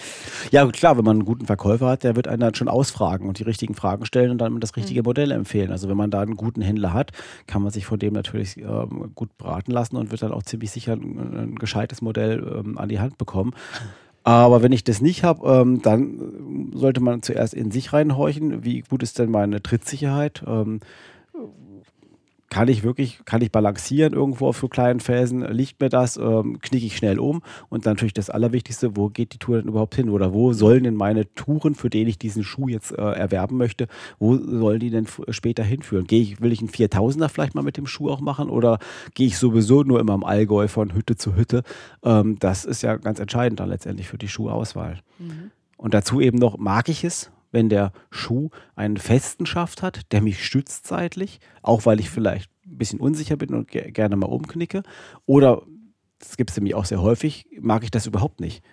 Ja, 0.49 0.65
klar, 0.67 0.97
wenn 0.97 1.03
man 1.03 1.17
einen 1.17 1.25
guten 1.25 1.45
Verkäufer 1.45 1.87
hat, 1.89 2.03
der 2.03 2.15
wird 2.15 2.27
einen 2.29 2.39
dann 2.39 2.55
schon 2.55 2.69
ausfragen 2.69 3.27
und 3.27 3.37
die 3.37 3.43
richtigen 3.43 3.75
Fragen 3.75 4.05
stellen 4.05 4.31
und 4.31 4.37
dann 4.37 4.57
das 4.61 4.75
richtige 4.77 5.01
Mhm. 5.01 5.05
Modell 5.05 5.31
empfehlen. 5.31 5.71
Also 5.71 5.89
wenn 5.89 5.97
man 5.97 6.09
da 6.09 6.21
einen 6.21 6.37
guten 6.37 6.61
Händler 6.61 6.93
hat, 6.93 7.11
kann 7.47 7.61
man 7.63 7.71
sich 7.71 7.85
von 7.85 7.99
dem 7.99 8.13
natürlich 8.13 8.57
ähm, 8.57 9.11
gut 9.13 9.37
beraten 9.37 9.71
lassen 9.71 9.97
und 9.97 10.09
wird 10.11 10.23
dann 10.23 10.31
auch 10.31 10.43
ziemlich 10.43 10.71
sicher 10.71 10.93
ein, 10.93 11.37
ein 11.51 11.55
gescheites 11.55 12.01
Modell 12.01 12.39
ähm, 12.65 12.77
an 12.77 12.87
die 12.87 12.99
Hand 13.01 13.17
bekommen. 13.17 13.53
Aber 14.23 14.63
wenn 14.63 14.71
ich 14.71 14.83
das 14.83 15.01
nicht 15.01 15.23
habe, 15.23 15.47
ähm, 15.47 15.81
dann 15.81 16.71
äh, 16.73 16.77
sollte 16.77 17.01
man 17.01 17.21
zuerst 17.21 17.53
in 17.53 17.71
sich 17.71 17.91
reinhorchen. 17.91 18.63
Wie 18.63 18.81
gut 18.81 19.03
ist 19.03 19.19
denn 19.19 19.31
meine 19.31 19.61
Trittsicherheit? 19.61 20.43
Ähm, 20.47 20.79
kann 22.53 22.67
ich 22.67 22.83
wirklich, 22.83 23.25
kann 23.25 23.41
ich 23.41 23.51
balancieren 23.51 24.13
irgendwo 24.13 24.47
auf 24.47 24.59
so 24.59 24.67
kleinen 24.67 24.99
Felsen? 24.99 25.41
Liegt 25.41 25.81
mir 25.81 25.89
das? 25.89 26.17
Ähm, 26.17 26.59
knicke 26.61 26.85
ich 26.85 26.95
schnell 26.95 27.17
um? 27.17 27.41
Und 27.69 27.87
dann 27.87 27.93
natürlich 27.93 28.13
das 28.13 28.29
Allerwichtigste, 28.29 28.95
wo 28.95 29.09
geht 29.09 29.33
die 29.33 29.39
Tour 29.39 29.57
denn 29.57 29.69
überhaupt 29.69 29.95
hin? 29.95 30.07
Oder 30.07 30.33
wo 30.33 30.53
sollen 30.53 30.83
denn 30.83 30.93
meine 30.93 31.33
Touren, 31.33 31.73
für 31.73 31.89
den 31.89 32.07
ich 32.07 32.19
diesen 32.19 32.43
Schuh 32.43 32.67
jetzt 32.67 32.91
äh, 32.91 33.01
erwerben 33.01 33.57
möchte, 33.57 33.87
wo 34.19 34.37
sollen 34.37 34.79
die 34.79 34.91
denn 34.91 35.07
später 35.29 35.63
hinführen? 35.63 36.05
Gehe 36.05 36.21
ich, 36.21 36.41
will 36.41 36.51
ich 36.51 36.59
einen 36.59 36.69
4000er 36.69 37.27
vielleicht 37.27 37.55
mal 37.55 37.63
mit 37.63 37.75
dem 37.75 37.87
Schuh 37.87 38.11
auch 38.11 38.21
machen? 38.21 38.51
Oder 38.51 38.77
gehe 39.15 39.25
ich 39.25 39.39
sowieso 39.39 39.81
nur 39.81 39.99
immer 39.99 40.13
im 40.13 40.23
Allgäu 40.23 40.67
von 40.67 40.93
Hütte 40.93 41.15
zu 41.15 41.35
Hütte? 41.35 41.63
Ähm, 42.03 42.37
das 42.37 42.65
ist 42.65 42.83
ja 42.83 42.97
ganz 42.97 43.19
entscheidend 43.19 43.61
dann 43.61 43.69
letztendlich 43.69 44.07
für 44.07 44.19
die 44.19 44.27
Schuhauswahl. 44.27 44.99
Und 45.77 45.95
dazu 45.95 46.21
eben 46.21 46.37
noch, 46.37 46.59
mag 46.59 46.87
ich 46.87 47.03
es, 47.03 47.31
wenn 47.53 47.69
der 47.69 47.93
Schuh 48.09 48.49
einen 48.75 48.97
festen 48.97 49.45
Schaft 49.45 49.81
hat, 49.81 50.11
der 50.11 50.21
mich 50.21 50.43
stützt 50.43 50.87
seitlich, 50.87 51.39
auch 51.61 51.85
weil 51.85 52.01
ich 52.01 52.09
vielleicht 52.09 52.51
ein 52.65 52.77
bisschen 52.77 52.99
unsicher 52.99 53.37
bin 53.37 53.53
und 53.53 53.69
ge 53.69 53.91
gerne 53.91 54.17
mal 54.17 54.27
umknicke. 54.27 54.83
Oder, 55.25 55.61
das 56.19 56.35
gibt 56.35 56.49
es 56.49 56.57
nämlich 56.57 56.75
auch 56.75 56.85
sehr 56.85 57.01
häufig, 57.01 57.45
mag 57.61 57.83
ich 57.83 57.91
das 57.91 58.07
überhaupt 58.07 58.41
nicht. 58.41 58.63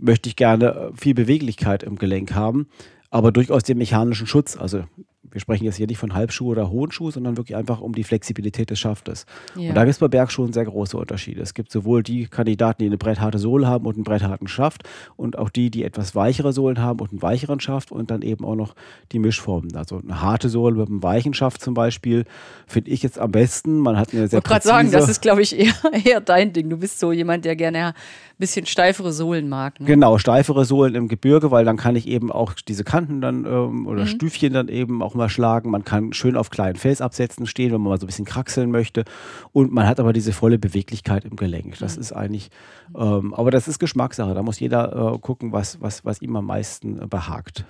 Möchte 0.00 0.28
ich 0.28 0.36
gerne 0.36 0.74
äh, 0.74 0.90
viel 0.94 1.14
Beweglichkeit 1.14 1.82
im 1.82 1.96
Gelenk 1.96 2.34
haben, 2.34 2.66
aber 3.10 3.30
durchaus 3.30 3.62
den 3.62 3.78
mechanischen 3.78 4.26
Schutz. 4.26 4.56
Also 4.56 4.84
wir 5.30 5.40
sprechen 5.40 5.64
jetzt 5.64 5.76
hier 5.76 5.86
nicht 5.86 5.98
von 5.98 6.14
Halbschuh 6.14 6.48
oder 6.48 6.68
hohen 6.70 6.90
Schuh, 6.90 7.10
sondern 7.10 7.36
wirklich 7.36 7.56
einfach 7.56 7.80
um 7.80 7.94
die 7.94 8.04
Flexibilität 8.04 8.70
des 8.70 8.80
Schaftes. 8.80 9.24
Ja. 9.56 9.70
Und 9.70 9.74
da 9.76 9.84
gibt 9.84 9.92
es 9.92 9.98
bei 9.98 10.08
Bergschuhen 10.08 10.52
sehr 10.52 10.64
große 10.64 10.96
Unterschiede. 10.96 11.40
Es 11.40 11.54
gibt 11.54 11.70
sowohl 11.70 12.02
die 12.02 12.26
Kandidaten, 12.26 12.82
die 12.82 12.86
eine 12.86 12.98
brettharte 12.98 13.38
Sohle 13.38 13.66
haben 13.66 13.86
und 13.86 13.94
einen 13.94 14.04
brettharten 14.04 14.48
Schaft 14.48 14.82
und 15.16 15.38
auch 15.38 15.48
die, 15.48 15.70
die 15.70 15.84
etwas 15.84 16.14
weichere 16.14 16.52
Sohlen 16.52 16.80
haben 16.80 17.00
und 17.00 17.12
einen 17.12 17.22
weicheren 17.22 17.60
Schaft 17.60 17.92
und 17.92 18.10
dann 18.10 18.22
eben 18.22 18.44
auch 18.44 18.56
noch 18.56 18.74
die 19.12 19.20
Mischformen. 19.20 19.74
Also 19.76 19.98
eine 19.98 20.20
harte 20.20 20.48
Sohle 20.48 20.76
mit 20.76 20.88
einem 20.88 21.02
weichen 21.02 21.34
Schaft 21.34 21.62
zum 21.62 21.74
Beispiel 21.74 22.24
finde 22.66 22.90
ich 22.90 23.02
jetzt 23.02 23.18
am 23.18 23.30
besten. 23.30 23.78
Man 23.78 23.96
hat 23.96 24.12
eine 24.12 24.24
Ich 24.24 24.30
sehr 24.30 24.38
wollte 24.38 24.48
gerade 24.48 24.66
sagen, 24.66 24.90
das 24.90 25.08
ist, 25.08 25.22
glaube 25.22 25.42
ich, 25.42 25.58
eher, 25.58 25.74
eher 26.04 26.20
dein 26.20 26.52
Ding. 26.52 26.68
Du 26.68 26.76
bist 26.76 26.98
so 26.98 27.12
jemand, 27.12 27.44
der 27.44 27.54
gerne 27.54 27.94
bisschen 28.42 28.66
steifere 28.66 29.12
Sohlen 29.12 29.48
mag. 29.48 29.78
Ne? 29.78 29.86
Genau, 29.86 30.18
steifere 30.18 30.64
Sohlen 30.64 30.96
im 30.96 31.06
Gebirge, 31.06 31.50
weil 31.52 31.64
dann 31.64 31.76
kann 31.76 31.94
ich 31.94 32.08
eben 32.08 32.32
auch 32.32 32.54
diese 32.54 32.82
Kanten 32.82 33.20
dann 33.20 33.46
ähm, 33.46 33.86
oder 33.86 34.02
Mhm. 34.02 34.08
Stüfchen 34.08 34.52
dann 34.52 34.68
eben 34.68 35.00
auch 35.00 35.11
mal 35.14 35.28
schlagen. 35.28 35.70
Man 35.70 35.84
kann 35.84 36.12
schön 36.12 36.36
auf 36.36 36.50
kleinen 36.50 36.76
Felsabsätzen 36.76 37.46
stehen, 37.46 37.72
wenn 37.72 37.80
man 37.80 37.90
mal 37.90 38.00
so 38.00 38.04
ein 38.04 38.08
bisschen 38.08 38.24
kraxeln 38.24 38.70
möchte. 38.70 39.04
Und 39.52 39.72
man 39.72 39.86
hat 39.86 40.00
aber 40.00 40.12
diese 40.12 40.32
volle 40.32 40.58
Beweglichkeit 40.58 41.24
im 41.24 41.36
Gelenk. 41.36 41.78
Das 41.78 41.96
ist 41.96 42.12
eigentlich, 42.12 42.50
ähm, 42.96 43.34
aber 43.34 43.50
das 43.50 43.68
ist 43.68 43.78
Geschmackssache. 43.78 44.34
Da 44.34 44.42
muss 44.42 44.60
jeder 44.60 45.14
äh, 45.14 45.18
gucken, 45.18 45.52
was, 45.52 45.80
was, 45.80 46.04
was 46.04 46.22
ihm 46.22 46.36
am 46.36 46.46
meisten 46.46 47.00
äh, 47.00 47.06
behagt. 47.06 47.64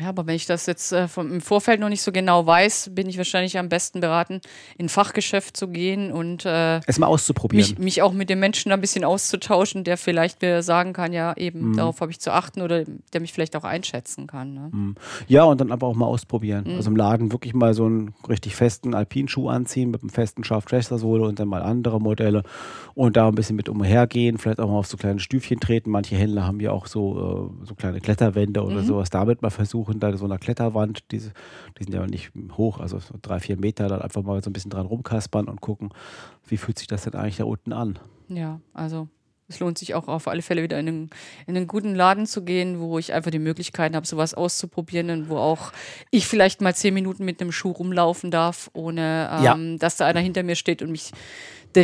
Ja, 0.00 0.08
aber 0.10 0.26
wenn 0.26 0.34
ich 0.36 0.46
das 0.46 0.66
jetzt 0.66 0.92
äh, 0.92 1.08
vom, 1.08 1.32
im 1.32 1.40
Vorfeld 1.40 1.80
noch 1.80 1.88
nicht 1.88 2.02
so 2.02 2.12
genau 2.12 2.46
weiß, 2.46 2.90
bin 2.94 3.08
ich 3.08 3.16
wahrscheinlich 3.16 3.58
am 3.58 3.68
besten 3.68 4.00
beraten, 4.00 4.40
in 4.78 4.86
ein 4.86 4.88
Fachgeschäft 4.88 5.56
zu 5.56 5.68
gehen 5.68 6.12
und 6.12 6.44
äh, 6.44 6.80
Es 6.86 6.98
mal 6.98 7.06
auszuprobieren. 7.06 7.70
mich, 7.70 7.78
mich 7.78 8.02
auch 8.02 8.12
mit 8.12 8.28
dem 8.30 8.40
Menschen 8.40 8.72
ein 8.72 8.80
bisschen 8.80 9.04
auszutauschen, 9.04 9.84
der 9.84 9.96
vielleicht 9.96 10.42
mir 10.42 10.62
sagen 10.62 10.92
kann, 10.92 11.12
ja, 11.12 11.34
eben, 11.36 11.70
Mhm. 11.70 11.76
darauf 11.76 12.00
habe 12.00 12.10
ich 12.10 12.20
zu 12.20 12.32
achten 12.32 12.60
oder 12.62 12.84
der 13.12 13.20
mich 13.20 13.32
vielleicht 13.32 13.56
auch 13.56 13.64
einschätzen 13.64 14.26
kann. 14.26 14.54
Ne? 14.54 14.94
Ja, 15.28 15.44
und 15.44 15.60
dann 15.60 15.72
aber 15.72 15.86
auch 15.86 15.94
mal 15.94 16.06
ausprobieren. 16.06 16.64
Mhm. 16.66 16.76
Also 16.76 16.90
im 16.90 16.96
Laden 16.96 17.32
wirklich 17.32 17.54
mal 17.54 17.72
so 17.74 17.86
einen 17.86 18.14
richtig 18.28 18.54
festen 18.56 18.94
Alpinschuh 18.94 19.48
anziehen 19.48 19.90
mit 19.90 20.02
einem 20.02 20.10
festen 20.10 20.44
Schaft-Sohle 20.44 21.22
und 21.24 21.38
dann 21.40 21.48
mal 21.48 21.62
andere 21.62 22.00
Modelle 22.00 22.42
und 22.94 23.16
da 23.16 23.28
ein 23.28 23.34
bisschen 23.34 23.56
mit 23.56 23.68
umhergehen, 23.68 24.38
vielleicht 24.38 24.60
auch 24.60 24.68
mal 24.68 24.78
auf 24.78 24.86
so 24.86 24.96
kleine 24.96 25.20
Stüfchen 25.20 25.60
treten. 25.60 25.90
Manche 25.90 26.16
Händler 26.16 26.44
haben 26.46 26.60
ja 26.60 26.72
auch 26.72 26.86
so, 26.86 27.50
äh, 27.62 27.66
so 27.66 27.74
kleine 27.74 28.00
Kletterwände 28.00 28.62
oder 28.62 28.82
Mhm. 28.82 28.86
sowas. 28.86 29.10
Damit 29.10 29.42
mal 29.42 29.50
versuchen, 29.50 29.85
da 29.94 30.16
so 30.16 30.24
einer 30.24 30.38
Kletterwand, 30.38 31.10
diese, 31.10 31.32
die 31.78 31.84
sind 31.84 31.94
ja 31.94 32.06
nicht 32.06 32.32
hoch, 32.56 32.78
also 32.80 32.98
so 32.98 33.14
drei, 33.20 33.40
vier 33.40 33.56
Meter, 33.58 33.88
dann 33.88 34.02
einfach 34.02 34.22
mal 34.22 34.42
so 34.42 34.50
ein 34.50 34.52
bisschen 34.52 34.70
dran 34.70 34.86
rumkaspern 34.86 35.48
und 35.48 35.60
gucken, 35.60 35.90
wie 36.46 36.56
fühlt 36.56 36.78
sich 36.78 36.86
das 36.86 37.04
denn 37.04 37.14
eigentlich 37.14 37.36
da 37.36 37.44
unten 37.44 37.72
an. 37.72 37.98
Ja, 38.28 38.60
also 38.72 39.08
es 39.48 39.60
lohnt 39.60 39.78
sich 39.78 39.94
auch 39.94 40.08
auf 40.08 40.26
alle 40.26 40.42
Fälle 40.42 40.64
wieder 40.64 40.78
in 40.80 40.88
einen, 40.88 41.10
in 41.46 41.56
einen 41.56 41.68
guten 41.68 41.94
Laden 41.94 42.26
zu 42.26 42.42
gehen, 42.42 42.80
wo 42.80 42.98
ich 42.98 43.12
einfach 43.12 43.30
die 43.30 43.38
Möglichkeiten 43.38 43.94
habe, 43.94 44.04
sowas 44.04 44.34
auszuprobieren 44.34 45.10
und 45.10 45.28
wo 45.28 45.36
auch 45.36 45.70
ich 46.10 46.26
vielleicht 46.26 46.60
mal 46.60 46.74
zehn 46.74 46.92
Minuten 46.94 47.24
mit 47.24 47.40
einem 47.40 47.52
Schuh 47.52 47.70
rumlaufen 47.70 48.32
darf, 48.32 48.70
ohne 48.72 49.28
Ja. 49.42 49.54
ähm, 49.54 49.78
dass 49.78 49.96
da 49.98 50.06
einer 50.06 50.18
hinter 50.18 50.42
mir 50.42 50.56
steht 50.56 50.82
und 50.82 50.90
mich 50.90 51.12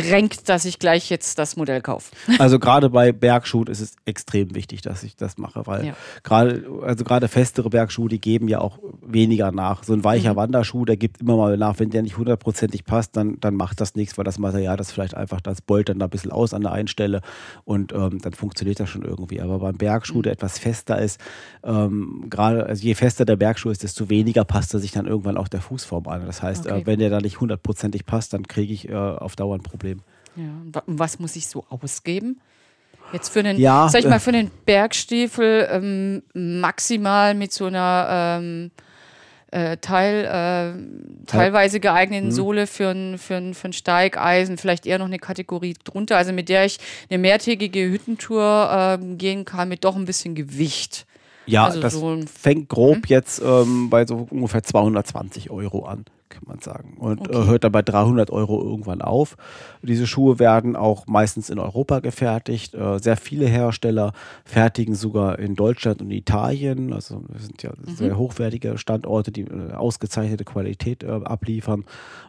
drängt, 0.01 0.49
dass 0.49 0.65
ich 0.65 0.79
gleich 0.79 1.09
jetzt 1.09 1.37
das 1.39 1.55
Modell 1.55 1.81
kaufe. 1.81 2.11
Also 2.39 2.59
gerade 2.59 2.89
bei 2.89 3.11
Bergschuhen 3.11 3.67
ist 3.67 3.79
es 3.79 3.95
extrem 4.05 4.53
wichtig, 4.55 4.81
dass 4.81 5.03
ich 5.03 5.15
das 5.15 5.37
mache, 5.37 5.65
weil 5.67 5.85
Ja. 5.87 5.93
gerade 6.23 6.65
also 6.83 7.03
gerade 7.03 7.27
festere 7.27 7.69
Bergschuhe, 7.69 8.09
die 8.09 8.19
geben 8.19 8.47
ja 8.47 8.59
auch 8.59 8.79
weniger 9.01 9.51
nach. 9.51 9.83
So 9.83 9.93
ein 9.93 10.03
weicher 10.03 10.35
Wanderschuh, 10.35 10.85
der 10.85 10.97
gibt 10.97 11.21
immer 11.21 11.37
mal 11.37 11.57
nach, 11.57 11.79
wenn 11.79 11.89
der 11.89 12.01
nicht 12.01 12.17
hundertprozentig 12.17 12.85
passt, 12.85 13.15
dann, 13.15 13.39
dann 13.39 13.55
macht 13.55 13.79
das 13.81 13.95
nichts, 13.95 14.17
weil 14.17 14.25
das 14.25 14.39
Material 14.39 14.75
das 14.77 14.91
vielleicht 14.91 15.15
einfach 15.15 15.41
das 15.41 15.61
beult 15.61 15.89
dann 15.89 15.99
da 15.99 16.05
ein 16.05 16.09
bisschen 16.09 16.31
aus 16.31 16.53
an 16.53 16.61
der 16.63 16.71
einen 16.71 16.87
Stelle 16.87 17.21
und 17.63 17.93
ähm, 17.93 18.19
dann 18.21 18.33
funktioniert 18.33 18.79
das 18.79 18.89
schon 18.89 19.03
irgendwie. 19.03 19.41
Aber 19.41 19.59
beim 19.59 19.77
Bergschuh, 19.77 20.21
der 20.21 20.33
etwas 20.33 20.57
fester 20.59 20.99
ist, 20.99 21.19
ähm, 21.63 22.25
gerade 22.29 22.65
also 22.65 22.83
je 22.83 22.95
fester 22.95 23.25
der 23.25 23.35
Bergschuh 23.35 23.69
ist, 23.69 23.83
desto 23.83 24.09
weniger 24.09 24.43
passt 24.43 24.73
er 24.73 24.79
sich 24.79 24.91
dann 24.91 25.05
irgendwann 25.05 25.37
auch 25.37 25.47
der 25.47 25.61
Fußform 25.61 26.07
an. 26.07 26.25
Das 26.25 26.41
heißt, 26.41 26.67
Okay. 26.67 26.81
äh, 26.81 26.85
wenn 26.85 26.99
der 26.99 27.09
da 27.09 27.19
nicht 27.19 27.39
hundertprozentig 27.39 28.05
passt, 28.05 28.33
dann 28.33 28.47
kriege 28.47 28.73
ich 28.73 28.89
äh, 28.89 28.93
auf 28.93 29.35
Dauer 29.35 29.55
ein 29.55 29.61
Problem. 29.63 29.82
Ja, 30.35 30.43
und 30.63 30.73
wa- 30.73 30.83
und 30.87 30.97
was 30.99 31.19
muss 31.19 31.35
ich 31.35 31.47
so 31.47 31.65
ausgeben? 31.69 32.39
Jetzt 33.11 33.29
für 33.29 33.39
einen, 33.41 33.59
Ja, 33.59 33.87
sag 33.89 33.99
ich 34.01 34.07
mal, 34.07 34.15
äh, 34.15 34.19
für 34.19 34.31
einen 34.31 34.49
Bergstiefel 34.65 35.67
ähm, 35.69 36.23
maximal 36.33 37.35
mit 37.35 37.51
so 37.53 37.65
einer 37.65 38.39
ähm, 38.41 38.71
äh, 39.51 39.77
Teil, 39.77 40.25
äh, 40.25 41.25
teilweise 41.27 41.79
geeigneten 41.79 42.27
Mhm. 42.29 42.31
Sohle 42.31 42.65
für 42.65 42.89
ein, 42.89 43.19
für, 43.19 43.35
ein, 43.35 43.53
für 43.53 43.67
ein 43.67 43.73
Steigeisen, 43.73 44.57
vielleicht 44.57 44.87
eher 44.87 44.97
noch 44.97 45.05
eine 45.05 45.19
Kategorie 45.19 45.75
drunter, 45.83 46.17
also 46.17 46.33
mit 46.33 46.49
der 46.49 46.65
ich 46.65 46.79
eine 47.11 47.19
mehrtägige 47.19 47.87
Hüttentour 47.91 48.69
ähm, 48.99 49.19
gehen 49.19 49.45
kann 49.45 49.69
mit 49.69 49.83
doch 49.83 49.95
ein 49.95 50.05
bisschen 50.05 50.33
Gewicht. 50.33 51.05
Ja, 51.45 51.65
Also 51.65 51.81
das 51.81 51.93
so 51.93 52.09
ein- 52.15 52.25
fängt 52.25 52.67
grob 52.69 53.07
jetzt 53.09 53.41
ähm, 53.45 53.91
bei 53.91 54.07
so 54.07 54.27
ungefähr 54.31 54.63
220 54.63 55.51
Euro 55.51 55.85
an, 55.85 56.05
kann 56.33 56.43
man 56.47 56.59
sagen. 56.59 56.97
Und 56.99 57.29
äh, 57.29 57.33
Okay. 57.33 57.47
hört 57.47 57.63
dann 57.63 57.71
bei 57.71 57.81
300 57.81 58.29
Euro 58.31 58.61
irgendwann 58.61 59.01
auf. 59.01 59.37
Diese 59.81 60.05
Schuhe 60.07 60.39
werden 60.39 60.75
auch 60.75 61.07
meistens 61.07 61.49
in 61.49 61.59
Europa 61.59 61.99
gefertigt. 61.99 62.73
Äh, 62.73 62.99
sehr 62.99 63.15
viele 63.17 63.45
Hersteller 63.47 64.11
fertigen 64.43 64.95
sogar 64.95 65.39
in 65.39 65.55
Deutschland 65.55 66.01
und 66.01 66.11
Italien. 66.11 66.91
Also 66.93 67.23
das 67.31 67.45
sind 67.45 67.63
ja 67.63 67.71
sehr 67.85 68.17
hochwertige 68.17 68.77
Standorte, 68.77 69.31
die 69.31 69.43
äh, 69.43 69.73
ausgezeichnete 69.73 70.43
Qualität 70.43 71.03
abliefern. 71.03 71.85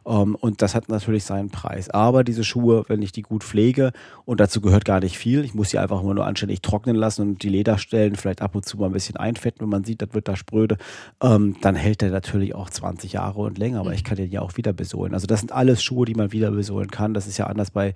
Ähm, 0.07 0.35
und 0.37 0.63
das 0.63 0.75
hat 0.75 0.89
natürlich 0.89 1.25
seinen 1.25 1.51
Preis. 1.51 1.91
Aber 1.91 2.25
diese 2.25 2.45
Schuhe, 2.45 2.85
wenn 2.89 3.03
ich 3.03 3.13
die 3.13 3.23
gut 3.23 3.43
pflege, 3.45 3.93
und 4.27 4.41
dazu 4.41 4.61
gehört 4.61 4.85
gar 4.85 5.01
nicht 5.01 5.19
viel, 5.19 5.45
ich 5.45 5.55
muss 5.55 5.71
sie 5.71 5.79
einfach 5.79 6.03
immer 6.03 6.15
nur 6.15 6.27
anständig 6.27 6.61
trocknen 6.63 6.97
lassen 6.97 7.23
und 7.23 7.43
die 7.43 7.49
Lederstellen 7.49 8.17
vielleicht 8.17 8.43
ab 8.43 8.55
und 8.55 8.65
zu 8.65 8.77
mal 8.79 8.87
ein 8.87 8.93
bisschen 8.93 9.17
einfetten, 9.17 9.63
wenn 9.63 9.69
man 9.71 9.85
sieht, 9.85 10.03
das 10.03 10.13
wird 10.13 10.29
da 10.29 10.37
spröde, 10.37 10.77
ähm, 11.23 11.57
dann 11.63 11.75
hält 11.75 12.03
der 12.03 12.11
natürlich 12.11 12.55
auch 12.55 12.69
20 12.71 13.13
Jahre 13.13 13.41
und 13.41 13.59
länger, 13.59 13.81
aber 13.81 13.94
ich 13.95 14.05
kann 14.05 14.17
den 14.17 14.31
ja 14.31 14.41
auch 14.41 14.57
wieder 14.57 14.73
besohlen. 14.73 15.15
Also 15.15 15.27
das 15.27 15.41
sind 15.41 15.53
alles 15.53 15.83
Schuhe, 15.83 16.07
die 16.07 16.15
man 16.15 16.33
wieder 16.33 16.51
besohlen 16.51 16.91
kann. 16.91 17.15
Das 17.15 17.27
ist 17.27 17.39
ja 17.39 17.47
anders 17.47 17.71
bei 17.71 17.95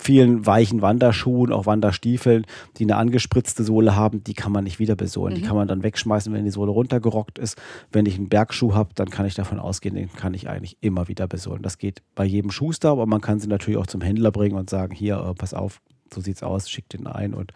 vielen 0.00 0.46
weichen 0.46 0.82
Wanderschuhen, 0.82 1.52
auch 1.52 1.66
Wanderstiefeln, 1.66 2.46
die 2.76 2.84
eine 2.84 2.96
angespritzte 2.96 3.64
Sohle 3.64 3.96
haben, 3.96 4.24
die 4.24 4.34
kann 4.34 4.52
man 4.52 4.64
nicht 4.64 4.78
wieder 4.78 4.96
besohlen. 4.96 5.34
Die 5.34 5.42
kann 5.42 5.56
man 5.56 5.68
dann 5.68 5.82
wegschmeißen, 5.82 6.32
wenn 6.32 6.44
die 6.44 6.50
Sohle 6.50 6.70
runtergerockt 6.70 7.38
ist. 7.38 7.60
Wenn 7.92 8.06
ich 8.06 8.16
einen 8.16 8.28
Bergschuh 8.28 8.74
habe, 8.74 8.90
dann 8.94 9.10
kann 9.10 9.26
ich 9.26 9.34
davon 9.34 9.58
ausgehen, 9.58 9.94
den 9.94 10.12
kann 10.12 10.34
ich 10.34 10.48
eigentlich 10.48 10.76
immer 10.80 11.08
wieder 11.08 11.26
besohlen. 11.26 11.62
Das 11.62 11.78
geht 11.78 12.02
bei 12.14 12.24
jedem 12.24 12.50
Schuster, 12.50 12.90
aber 12.90 13.06
man 13.06 13.20
kann 13.20 13.40
sie 13.40 13.48
natürlich 13.48 13.78
auch 13.78 13.86
zum 13.86 14.00
Händler 14.00 14.30
bringen 14.30 14.56
und 14.56 14.70
sagen, 14.70 14.94
hier, 14.94 15.16
äh, 15.16 15.34
pass 15.34 15.54
auf, 15.54 15.80
so 16.12 16.20
sieht's 16.20 16.42
aus, 16.42 16.70
schick 16.70 16.88
den 16.88 17.06
ein 17.06 17.34
und 17.34 17.52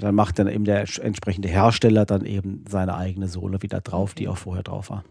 dann 0.00 0.14
macht 0.14 0.40
dann 0.40 0.48
eben 0.48 0.64
der 0.64 0.80
entsprechende 1.00 1.48
Hersteller 1.48 2.04
dann 2.04 2.24
eben 2.24 2.64
seine 2.68 2.96
eigene 2.96 3.28
Sohle 3.28 3.62
wieder 3.62 3.80
drauf, 3.80 4.14
die 4.14 4.26
auch 4.26 4.36
vorher 4.36 4.64
drauf 4.64 4.90
war. 4.90 5.04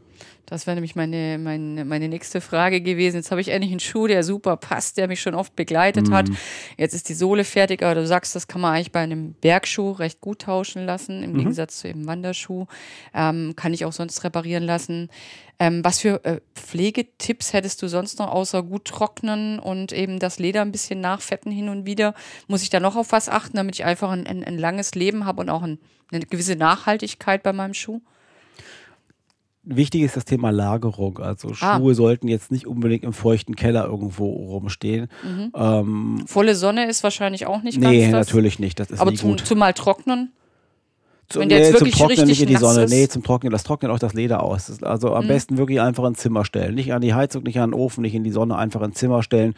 Das 0.46 0.66
wäre 0.66 0.76
nämlich 0.76 0.96
meine, 0.96 1.38
meine, 1.38 1.84
meine 1.84 2.08
nächste 2.08 2.40
Frage 2.40 2.80
gewesen. 2.80 3.18
Jetzt 3.18 3.32
habe 3.32 3.42
ich 3.42 3.50
endlich 3.50 3.72
einen 3.72 3.82
Schuh, 3.82 4.08
der 4.08 4.24
super 4.24 4.56
passt, 4.56 4.98
der 4.98 5.10
mich 5.10 5.22
schon 5.22 5.36
oft 5.36 5.56
begleitet 5.58 6.10
hat. 6.10 6.30
Jetzt 6.78 6.94
ist 6.94 7.10
die 7.10 7.14
Sohle 7.14 7.44
fertig, 7.44 7.84
aber 7.84 7.96
du 7.96 8.08
sagst, 8.08 8.34
das 8.34 8.48
kann 8.48 8.62
man 8.62 8.74
eigentlich 8.74 8.94
bei 8.94 9.02
einem 9.02 9.34
Bergschuh 9.34 9.92
recht 9.92 10.22
gut 10.22 10.44
tauschen 10.44 10.86
lassen, 10.86 11.22
im 11.22 11.38
Gegensatz 11.38 11.80
zu 11.80 11.90
eben 11.90 12.08
Wanderschuh. 12.08 12.66
Ähm, 13.14 13.56
kann 13.58 13.74
ich 13.74 13.84
auch 13.84 13.92
sonst 13.92 14.24
reparieren 14.24 14.64
lassen. 14.64 15.10
Ähm, 15.60 15.84
was 15.84 16.00
für 16.00 16.24
äh, 16.24 16.40
Pflegetipps 16.56 17.52
hättest 17.52 17.82
du 17.82 17.88
sonst 17.88 18.20
noch, 18.20 18.32
außer 18.32 18.64
gut 18.64 18.86
trocknen 18.86 19.60
und 19.60 19.92
eben 19.92 20.20
das 20.20 20.40
Leder 20.40 20.62
ein 20.62 20.72
bisschen 20.72 21.02
nachfetten 21.02 21.52
hin 21.52 21.68
und 21.68 21.86
wieder? 21.86 22.14
Muss 22.48 22.62
ich 22.62 22.70
da 22.70 22.80
noch 22.80 22.96
auf 22.96 23.12
was 23.12 23.28
achten, 23.28 23.58
damit 23.58 23.76
ich 23.76 23.84
einfach 23.84 24.12
ein, 24.12 24.28
ein, 24.28 24.44
ein 24.44 24.58
langes 24.58 24.94
Leben 24.96 25.26
habe 25.26 25.42
und 25.42 25.50
auch 25.50 25.64
ein, 25.64 25.80
eine 26.12 26.26
gewisse 26.26 26.56
Nachhaltigkeit 26.56 27.44
bei 27.44 27.54
meinem 27.54 27.74
Schuh? 27.74 28.02
Wichtig 29.70 30.02
ist 30.04 30.16
das 30.16 30.24
Thema 30.26 30.50
Lagerung. 30.52 31.20
Also 31.20 31.52
Ah. 31.60 31.78
Schuhe 31.78 31.94
sollten 31.94 32.28
jetzt 32.28 32.52
nicht 32.52 32.68
unbedingt 32.68 33.04
im 33.04 33.12
feuchten 33.14 33.56
Keller 33.56 33.86
irgendwo 33.86 34.28
rumstehen. 34.30 35.10
Ähm, 35.54 36.24
Volle 36.26 36.56
Sonne 36.56 36.88
ist 36.88 37.04
wahrscheinlich 37.04 37.46
auch 37.48 37.62
nicht 37.64 37.78
nee, 37.80 38.02
ganz 38.04 38.12
das. 38.12 38.28
natürlich 38.28 38.60
nicht. 38.60 38.80
Das 38.80 38.90
ist 38.92 39.00
Aber 39.00 39.12
nie 39.12 39.18
zum, 39.18 39.32
gut. 39.32 39.46
zum 39.46 39.60
mal 39.60 39.74
trocknen. 39.74 40.32
Zu- 41.30 41.40
wenn 41.40 41.50
der 41.50 41.58
jetzt 41.60 41.72
zum 41.72 41.80
wirklich 41.82 41.96
Trocknen 41.96 42.26
nicht 42.26 42.42
in 42.42 42.48
die 42.48 42.56
Sonne. 42.56 42.84
ist. 42.84 42.90
Nee, 42.90 43.08
zum 43.10 43.22
Trocknen. 43.22 43.52
Das 43.52 43.64
trocknet 43.64 43.92
auch 43.92 44.00
das 44.00 44.14
Leder 44.14 44.42
aus. 44.44 44.82
Also 44.82 45.14
am 45.14 45.28
besten 45.28 45.58
wirklich 45.58 45.82
einfach 45.82 46.06
ins 46.06 46.20
Zimmer 46.20 46.46
stellen. 46.46 46.76
Nicht 46.76 46.94
an 46.94 47.02
die 47.02 47.14
Heizung, 47.14 47.44
nicht 47.44 47.60
an 47.60 47.72
den 47.72 47.80
Ofen, 47.80 48.02
nicht 48.02 48.16
in 48.16 48.24
die 48.24 48.32
Sonne, 48.32 48.56
einfach 48.58 48.82
ins 48.82 48.96
Zimmer 48.98 49.22
stellen. 49.24 49.54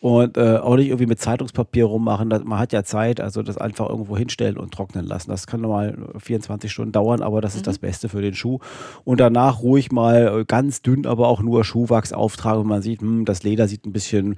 Und 0.00 0.36
äh, 0.36 0.56
auch 0.56 0.74
nicht 0.74 0.88
irgendwie 0.88 1.06
mit 1.06 1.20
Zeitungspapier 1.20 1.84
rummachen. 1.84 2.28
Das, 2.28 2.42
man 2.42 2.58
hat 2.58 2.72
ja 2.72 2.82
Zeit, 2.82 3.20
also 3.20 3.42
das 3.44 3.56
einfach 3.56 3.88
irgendwo 3.88 4.16
hinstellen 4.16 4.56
und 4.56 4.74
trocknen 4.74 5.06
lassen. 5.06 5.30
Das 5.30 5.46
kann 5.46 5.60
mal 5.60 5.96
24 6.18 6.72
Stunden 6.72 6.90
dauern, 6.90 7.22
aber 7.22 7.40
das 7.40 7.54
ist 7.54 7.68
das 7.68 7.78
Beste 7.78 8.08
für 8.08 8.20
den 8.20 8.34
Schuh. 8.34 8.58
Und 9.04 9.20
danach 9.20 9.62
ruhig 9.62 9.92
mal 9.92 10.40
äh, 10.40 10.44
ganz 10.44 10.82
dünn, 10.82 11.06
aber 11.06 11.28
auch 11.28 11.40
nur 11.40 11.62
Schuhwachs 11.62 12.12
auftragen. 12.12 12.62
Und 12.62 12.66
man 12.68 12.82
sieht, 12.82 13.00
hm, 13.00 13.24
das 13.26 13.44
Leder 13.44 13.68
sieht 13.68 13.86
ein 13.86 13.92
bisschen 13.92 14.36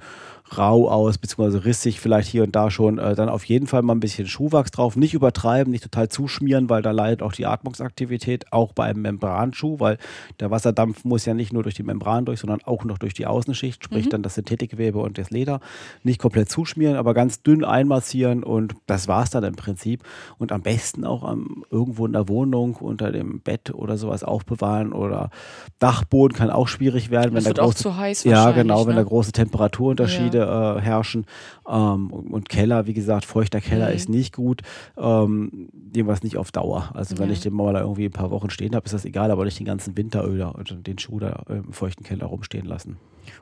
rau 0.51 0.89
aus, 0.89 1.17
beziehungsweise 1.17 1.65
rissig 1.65 1.99
vielleicht 1.99 2.29
hier 2.29 2.43
und 2.43 2.55
da 2.55 2.69
schon. 2.69 2.99
Äh, 2.99 3.15
dann 3.15 3.29
auf 3.29 3.43
jeden 3.45 3.67
Fall 3.67 3.81
mal 3.81 3.95
ein 3.95 3.99
bisschen 3.99 4.27
Schuhwachs 4.27 4.71
drauf. 4.71 4.95
Nicht 4.95 5.13
übertreiben, 5.13 5.71
nicht 5.71 5.83
total 5.83 6.09
zuschmieren, 6.09 6.69
weil 6.69 6.81
da 6.81 6.91
leidet 6.91 7.23
auch 7.23 7.31
die 7.31 7.45
Atmungsaktivität, 7.45 8.51
auch 8.51 8.73
bei 8.73 8.85
einem 8.85 9.01
Membranschuh, 9.01 9.79
weil 9.79 9.97
der 10.39 10.51
Wasserdampf 10.51 11.03
muss 11.03 11.25
ja 11.25 11.33
nicht 11.33 11.51
nur 11.51 11.63
durch 11.63 11.75
die 11.75 11.83
Membran 11.83 12.25
durch, 12.25 12.39
sondern 12.39 12.61
auch 12.63 12.83
noch 12.83 12.97
durch 12.97 13.13
die 13.13 13.25
Außenschicht, 13.25 13.83
sprich 13.83 14.09
dann 14.09 14.21
das 14.21 14.35
Synthetikgewebe 14.35 14.99
und 14.99 15.17
das 15.17 15.31
Leder. 15.31 15.59
Nicht 16.03 16.21
komplett 16.21 16.49
zuschmieren, 16.49 16.95
aber 16.95 17.13
ganz 17.13 17.41
dünn 17.41 17.63
einmassieren 17.63 18.43
und 18.43 18.75
das 18.85 19.07
war 19.07 19.23
es 19.23 19.31
dann 19.31 19.43
im 19.43 19.55
Prinzip. 19.55 20.03
Und 20.37 20.51
am 20.51 20.61
besten 20.61 21.05
auch 21.05 21.23
am, 21.23 21.65
irgendwo 21.71 22.05
in 22.05 22.13
der 22.13 22.29
Wohnung 22.29 22.75
unter 22.75 23.11
dem 23.11 23.41
Bett 23.41 23.73
oder 23.73 23.97
sowas 23.97 24.23
aufbewahren 24.23 24.93
oder 24.93 25.31
Dachboden 25.79 26.37
kann 26.37 26.49
auch 26.49 26.67
schwierig 26.67 27.09
werden, 27.09 27.33
wenn 27.33 27.35
Das 27.35 27.45
da 27.45 27.49
wird 27.49 27.59
auch 27.59 27.65
große 27.65 27.83
zu 27.83 27.97
heiß 27.97 28.23
ja, 28.25 28.51
genau, 28.51 28.85
wenn 28.85 28.95
ne? 28.95 29.01
da 29.01 29.07
große 29.07 29.31
Temperaturunterschiede 29.31 30.34
Kälte 30.35 30.79
äh, 30.79 30.81
herrschen. 30.81 31.25
Ähm, 31.67 32.11
und, 32.11 32.49
Keller, 32.49 32.87
wie 32.87 32.93
gesagt, 32.93 33.25
feuchter 33.25 33.61
Keller 33.61 33.89
mhm. 33.89 33.95
ist 33.95 34.09
nicht 34.09 34.35
gut. 34.35 34.61
Ähm, 34.97 35.69
jedenfalls 35.93 36.23
nicht 36.23 36.37
auf 36.37 36.51
Dauer. 36.51 36.91
Also 36.93 37.17
wenn 37.17 37.31
ich 37.31 37.41
den 37.41 37.53
mal 37.53 37.75
irgendwie 37.75 38.05
ein 38.05 38.11
paar 38.11 38.31
Wochen 38.31 38.49
stehen 38.49 38.75
habe, 38.75 38.85
ist 38.85 38.93
das 38.93 39.05
egal, 39.05 39.31
aber 39.31 39.45
nicht 39.45 39.59
den 39.59 39.65
ganzen 39.65 39.97
Winter 39.97 40.27
oder 40.27 40.53
den 40.69 40.99
Schuh 40.99 41.19
da 41.19 41.43
im 41.49 41.73
feuchten 41.73 42.05
Keller 42.05 42.25
rumstehen 42.27 42.65
lassen. 42.65 42.97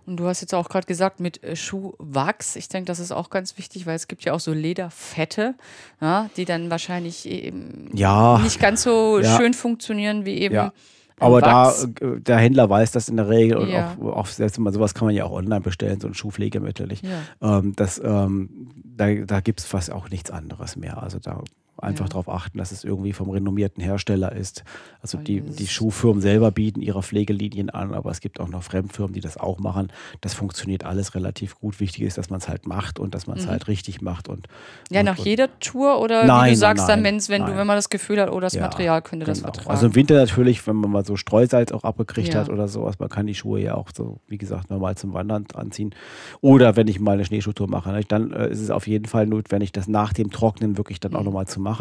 Und 0.05 0.17
du 0.17 0.25
hast 0.25 0.39
jetzt 0.39 0.53
auch 0.53 0.69
gerade 0.69 0.87
gesagt 0.87 1.19
mit 1.19 1.43
äh, 1.43 1.57
Schuhwachs. 1.57 2.55
Ich 2.55 2.69
denke, 2.69 2.87
das 2.87 2.99
ist 2.99 3.11
auch 3.11 3.29
ganz 3.29 3.57
wichtig, 3.57 3.85
weil 3.85 3.95
es 3.95 4.07
gibt 4.07 4.23
ja 4.23 4.31
auch 4.33 4.39
so 4.39 4.53
Lederfette, 4.53 5.55
ja, 5.99 6.29
die 6.37 6.45
dann 6.45 6.69
wahrscheinlich 6.69 7.27
eben 7.27 7.89
ja, 7.93 8.39
nicht 8.39 8.61
ganz 8.61 8.83
so 8.83 9.19
ja. 9.19 9.37
schön 9.37 9.53
funktionieren 9.53 10.25
wie 10.25 10.37
eben. 10.39 10.55
Ja. 10.55 10.73
Aber 11.19 11.41
da, 11.41 11.71
äh, 11.71 12.19
der 12.19 12.37
Händler 12.37 12.69
weiß 12.69 12.91
das 12.91 13.09
in 13.09 13.17
der 13.17 13.29
Regel 13.29 13.57
und 13.57 13.69
ja. 13.69 13.95
auch, 14.01 14.17
auch 14.17 14.27
selbst 14.27 14.59
mal 14.59 14.73
sowas 14.73 14.93
kann 14.93 15.05
man 15.07 15.15
ja 15.15 15.25
auch 15.25 15.31
online 15.31 15.61
bestellen, 15.61 15.99
so 15.99 16.07
ein 16.07 16.13
Schuhpflegemittel. 16.13 16.89
Ja. 17.01 17.59
Ähm, 17.59 17.73
das, 17.75 18.01
ähm, 18.03 18.69
da 18.83 19.13
da 19.13 19.39
gibt 19.39 19.59
es 19.59 19.65
fast 19.65 19.91
auch 19.91 20.09
nichts 20.09 20.31
anderes 20.31 20.75
mehr. 20.75 21.01
Also 21.01 21.19
da 21.19 21.41
Einfach 21.77 22.05
ja. 22.05 22.09
darauf 22.09 22.29
achten, 22.29 22.59
dass 22.59 22.71
es 22.71 22.83
irgendwie 22.83 23.13
vom 23.13 23.29
renommierten 23.29 23.83
Hersteller 23.83 24.31
ist. 24.31 24.63
Also 25.01 25.17
die, 25.17 25.41
die 25.41 25.67
Schuhfirmen 25.67 26.21
selber 26.21 26.51
bieten 26.51 26.81
ihre 26.81 27.01
Pflegelinien 27.01 27.71
an, 27.71 27.93
aber 27.93 28.11
es 28.11 28.21
gibt 28.21 28.39
auch 28.39 28.47
noch 28.47 28.63
Fremdfirmen, 28.63 29.13
die 29.13 29.21
das 29.21 29.37
auch 29.37 29.59
machen. 29.59 29.91
Das 30.21 30.33
funktioniert 30.33 30.85
alles 30.85 31.15
relativ 31.15 31.59
gut. 31.59 31.79
Wichtig 31.79 32.03
ist, 32.03 32.17
dass 32.17 32.29
man 32.29 32.39
es 32.39 32.47
halt 32.47 32.67
macht 32.67 32.99
und 32.99 33.15
dass 33.15 33.25
man 33.25 33.37
es 33.37 33.45
mhm. 33.45 33.49
halt 33.49 33.67
richtig 33.67 34.01
macht. 34.01 34.29
Und, 34.29 34.47
ja, 34.91 34.99
und, 34.99 35.07
nach 35.07 35.17
und 35.17 35.25
jeder 35.25 35.59
Tour 35.59 35.99
oder 35.99 36.25
nein, 36.25 36.45
wie 36.45 36.49
du 36.51 36.57
sagst 36.57 36.87
nein, 36.87 36.99
dann, 36.99 37.03
wenn's, 37.05 37.29
wenn, 37.29 37.45
du, 37.45 37.57
wenn 37.57 37.67
man 37.67 37.75
das 37.75 37.89
Gefühl 37.89 38.21
hat, 38.21 38.31
oh, 38.31 38.39
das 38.39 38.53
ja, 38.53 38.61
Material 38.61 39.01
könnte 39.01 39.25
genau. 39.25 39.33
das 39.33 39.41
vertragen. 39.41 39.69
Also 39.69 39.87
im 39.87 39.95
Winter 39.95 40.15
natürlich, 40.15 40.65
wenn 40.67 40.75
man 40.75 40.91
mal 40.91 41.05
so 41.05 41.15
Streusalz 41.15 41.71
auch 41.71 41.83
abgekriegt 41.83 42.33
ja. 42.33 42.41
hat 42.41 42.49
oder 42.49 42.67
sowas, 42.67 42.99
man 42.99 43.09
kann 43.09 43.25
die 43.25 43.35
Schuhe 43.35 43.59
ja 43.59 43.75
auch 43.75 43.89
so, 43.93 44.19
wie 44.27 44.37
gesagt, 44.37 44.69
normal 44.69 44.95
zum 44.95 45.13
Wandern 45.13 45.45
anziehen. 45.55 45.95
Oder 46.41 46.75
wenn 46.75 46.87
ich 46.87 46.99
mal 46.99 47.13
eine 47.13 47.25
Schneeschuhtour 47.25 47.67
mache, 47.67 47.91
ne, 47.91 48.01
dann 48.07 48.31
äh, 48.31 48.49
ist 48.49 48.61
es 48.61 48.69
auf 48.69 48.87
jeden 48.87 49.05
Fall 49.05 49.25
notwendig, 49.25 49.71
das 49.71 49.87
nach 49.87 50.13
dem 50.13 50.29
Trocknen 50.29 50.77
wirklich 50.77 50.99
dann 50.99 51.15
auch 51.15 51.19
mhm. 51.19 51.25
nochmal 51.25 51.47
zu 51.47 51.59
machen. 51.59 51.72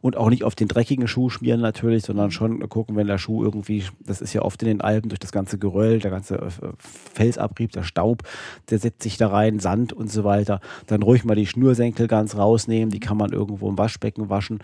Und 0.00 0.16
auch 0.16 0.30
nicht 0.30 0.44
auf 0.44 0.54
den 0.54 0.68
dreckigen 0.68 1.08
Schuh 1.08 1.30
schmieren 1.30 1.60
natürlich, 1.60 2.04
sondern 2.04 2.30
schon 2.30 2.68
gucken, 2.68 2.96
wenn 2.96 3.06
der 3.06 3.18
Schuh 3.18 3.44
irgendwie, 3.44 3.84
das 4.00 4.20
ist 4.20 4.32
ja 4.32 4.42
oft 4.42 4.62
in 4.62 4.68
den 4.68 4.80
Alpen 4.80 5.08
durch 5.08 5.20
das 5.20 5.32
ganze 5.32 5.58
Geröll, 5.58 5.98
der 5.98 6.10
ganze 6.10 6.36
äh, 6.36 6.50
Felsabrieb, 6.78 7.72
der 7.72 7.82
Staub, 7.82 8.22
der 8.70 8.78
setzt 8.78 9.02
sich 9.02 9.16
da 9.16 9.28
rein, 9.28 9.58
Sand 9.58 9.92
und 9.92 10.10
so 10.10 10.24
weiter. 10.24 10.60
Dann 10.86 11.02
ruhig 11.02 11.24
mal 11.24 11.34
die 11.34 11.46
Schnürsenkel 11.46 12.06
ganz 12.06 12.36
rausnehmen, 12.36 12.90
die 12.90 13.00
kann 13.00 13.16
man 13.16 13.32
irgendwo 13.32 13.68
im 13.68 13.78
Waschbecken 13.78 14.30
waschen 14.30 14.60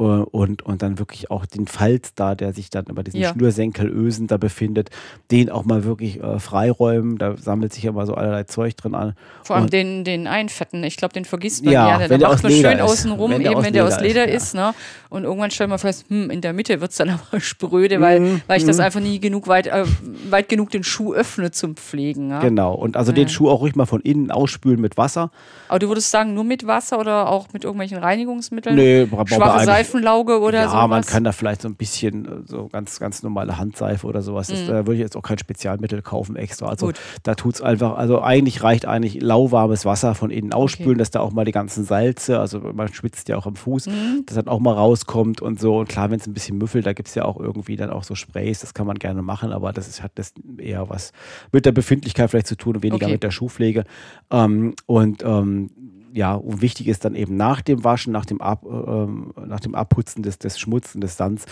äh, 0.00 0.02
und, 0.02 0.62
und 0.62 0.82
dann 0.82 0.98
wirklich 0.98 1.30
auch 1.30 1.46
den 1.46 1.66
Falz 1.66 2.14
da, 2.14 2.34
der 2.34 2.52
sich 2.52 2.70
dann 2.70 2.86
über 2.86 3.02
diesen 3.02 3.20
ja. 3.20 3.32
Schnürsenkelösen 3.32 4.26
da 4.26 4.36
befindet, 4.36 4.90
den 5.30 5.50
auch 5.50 5.64
mal 5.64 5.84
wirklich 5.84 6.22
äh, 6.22 6.38
freiräumen. 6.38 7.18
Da 7.18 7.36
sammelt 7.36 7.72
sich 7.72 7.84
immer 7.84 8.06
so 8.06 8.14
allerlei 8.14 8.44
Zeug 8.44 8.76
drin 8.76 8.94
an. 8.94 9.14
Vor 9.42 9.56
allem 9.56 9.68
den, 9.68 10.04
den 10.04 10.26
Einfetten, 10.26 10.82
ich 10.84 10.96
glaube, 10.96 11.12
den 11.12 11.24
vergisst 11.24 11.64
man 11.64 11.74
ja. 11.74 12.00
ja 12.00 12.08
der, 12.08 12.18
macht 12.18 12.42
man 12.42 12.52
schön 12.52 12.80
außen 12.80 13.12
rum, 13.12 13.30
wenn 13.30 13.42
eben 13.42 13.62
wenn 13.62 13.72
der 13.72 13.86
aus 13.86 14.00
Leder 14.00 14.19
ist. 14.19 14.19
Ist 14.28 14.54
ne? 14.54 14.74
Und 15.08 15.24
irgendwann 15.24 15.50
stellt 15.50 15.70
man 15.70 15.78
fest, 15.78 16.04
hm, 16.08 16.30
in 16.30 16.40
der 16.40 16.52
Mitte 16.52 16.80
wird 16.80 16.92
es 16.92 16.96
dann 16.96 17.10
aber 17.30 17.40
spröde, 17.40 18.00
weil, 18.00 18.20
mm, 18.20 18.42
weil 18.46 18.58
ich 18.58 18.64
das 18.64 18.76
mhm. 18.76 18.84
einfach 18.84 19.00
nie 19.00 19.18
genug 19.18 19.48
weit, 19.48 19.66
äh, 19.66 19.84
weit 20.30 20.48
genug 20.48 20.70
den 20.70 20.84
Schuh 20.84 21.12
öffne 21.12 21.50
zum 21.50 21.76
Pflegen. 21.76 22.30
Ja? 22.30 22.40
Genau, 22.40 22.74
und 22.74 22.96
also 22.96 23.10
ja. 23.10 23.16
den 23.16 23.28
Schuh 23.28 23.48
auch 23.48 23.60
ruhig 23.60 23.74
mal 23.74 23.86
von 23.86 24.00
innen 24.00 24.30
ausspülen 24.30 24.80
mit 24.80 24.96
Wasser. 24.96 25.30
Aber 25.68 25.80
du 25.80 25.88
würdest 25.88 26.10
sagen, 26.10 26.34
nur 26.34 26.44
mit 26.44 26.66
Wasser 26.66 26.98
oder 26.98 27.28
auch 27.28 27.48
mit 27.52 27.64
irgendwelchen 27.64 27.98
Reinigungsmitteln? 27.98 28.76
Nee, 28.76 29.06
Schwache 29.26 29.64
Seifenlauge 29.64 30.40
oder 30.40 30.68
so? 30.68 30.76
Ja, 30.76 30.86
man 30.86 31.04
kann 31.04 31.24
da 31.24 31.32
vielleicht 31.32 31.62
so 31.62 31.68
ein 31.68 31.74
bisschen 31.74 32.24
äh, 32.24 32.28
so 32.46 32.68
ganz, 32.68 33.00
ganz 33.00 33.22
normale 33.22 33.58
Handseife 33.58 34.06
oder 34.06 34.22
sowas. 34.22 34.46
Das, 34.46 34.62
mm. 34.62 34.66
Da 34.68 34.74
würde 34.86 34.94
ich 34.94 35.00
jetzt 35.00 35.16
auch 35.16 35.22
kein 35.22 35.38
Spezialmittel 35.38 36.02
kaufen 36.02 36.36
extra. 36.36 36.68
Also 36.68 36.86
Gut. 36.86 37.00
da 37.24 37.34
tut 37.34 37.56
es 37.56 37.62
einfach, 37.62 37.96
also 37.96 38.22
eigentlich 38.22 38.62
reicht 38.62 38.86
eigentlich 38.86 39.20
lauwarmes 39.20 39.84
Wasser 39.84 40.14
von 40.14 40.30
innen 40.30 40.52
ausspülen, 40.52 40.92
okay. 40.92 40.98
dass 40.98 41.10
da 41.10 41.20
auch 41.20 41.32
mal 41.32 41.44
die 41.44 41.52
ganzen 41.52 41.84
Salze, 41.84 42.38
also 42.38 42.60
man 42.60 42.92
schwitzt 42.92 43.28
ja 43.28 43.36
auch 43.36 43.46
am 43.46 43.56
Fuß, 43.56 43.86
dass 44.26 44.36
dann 44.36 44.48
auch 44.48 44.60
mal 44.60 44.74
rauskommt 44.74 45.40
und 45.42 45.60
so. 45.60 45.78
Und 45.78 45.88
klar, 45.88 46.10
wenn 46.10 46.20
es 46.20 46.26
ein 46.26 46.34
bisschen 46.34 46.58
müffelt, 46.58 46.86
da 46.86 46.92
gibt 46.92 47.08
es 47.08 47.14
ja 47.14 47.24
auch 47.24 47.38
irgendwie 47.38 47.76
dann 47.76 47.90
auch 47.90 48.04
so 48.04 48.14
Sprays, 48.14 48.60
das 48.60 48.74
kann 48.74 48.86
man 48.86 48.98
gerne 48.98 49.22
machen, 49.22 49.52
aber 49.52 49.72
das 49.72 49.88
ist, 49.88 50.02
hat 50.02 50.12
das 50.16 50.32
eher 50.58 50.88
was 50.88 51.12
mit 51.52 51.66
der 51.66 51.72
Befindlichkeit 51.72 52.30
vielleicht 52.30 52.46
zu 52.46 52.56
tun 52.56 52.76
und 52.76 52.82
weniger 52.82 53.06
okay. 53.06 53.14
mit 53.14 53.22
der 53.22 53.30
Schuhpflege. 53.30 53.84
Ähm, 54.30 54.74
und 54.86 55.22
ähm, 55.24 55.70
ja, 56.12 56.34
und 56.34 56.60
wichtig 56.60 56.88
ist 56.88 57.04
dann 57.04 57.14
eben 57.14 57.36
nach 57.36 57.60
dem 57.60 57.84
Waschen, 57.84 58.12
nach 58.12 58.26
dem, 58.26 58.40
Ab, 58.40 58.64
äh, 58.64 59.46
nach 59.46 59.60
dem 59.60 59.74
Abputzen 59.74 60.22
des, 60.22 60.38
des 60.38 60.58
Schmutzes, 60.58 61.00
des 61.00 61.16
Sands, 61.16 61.46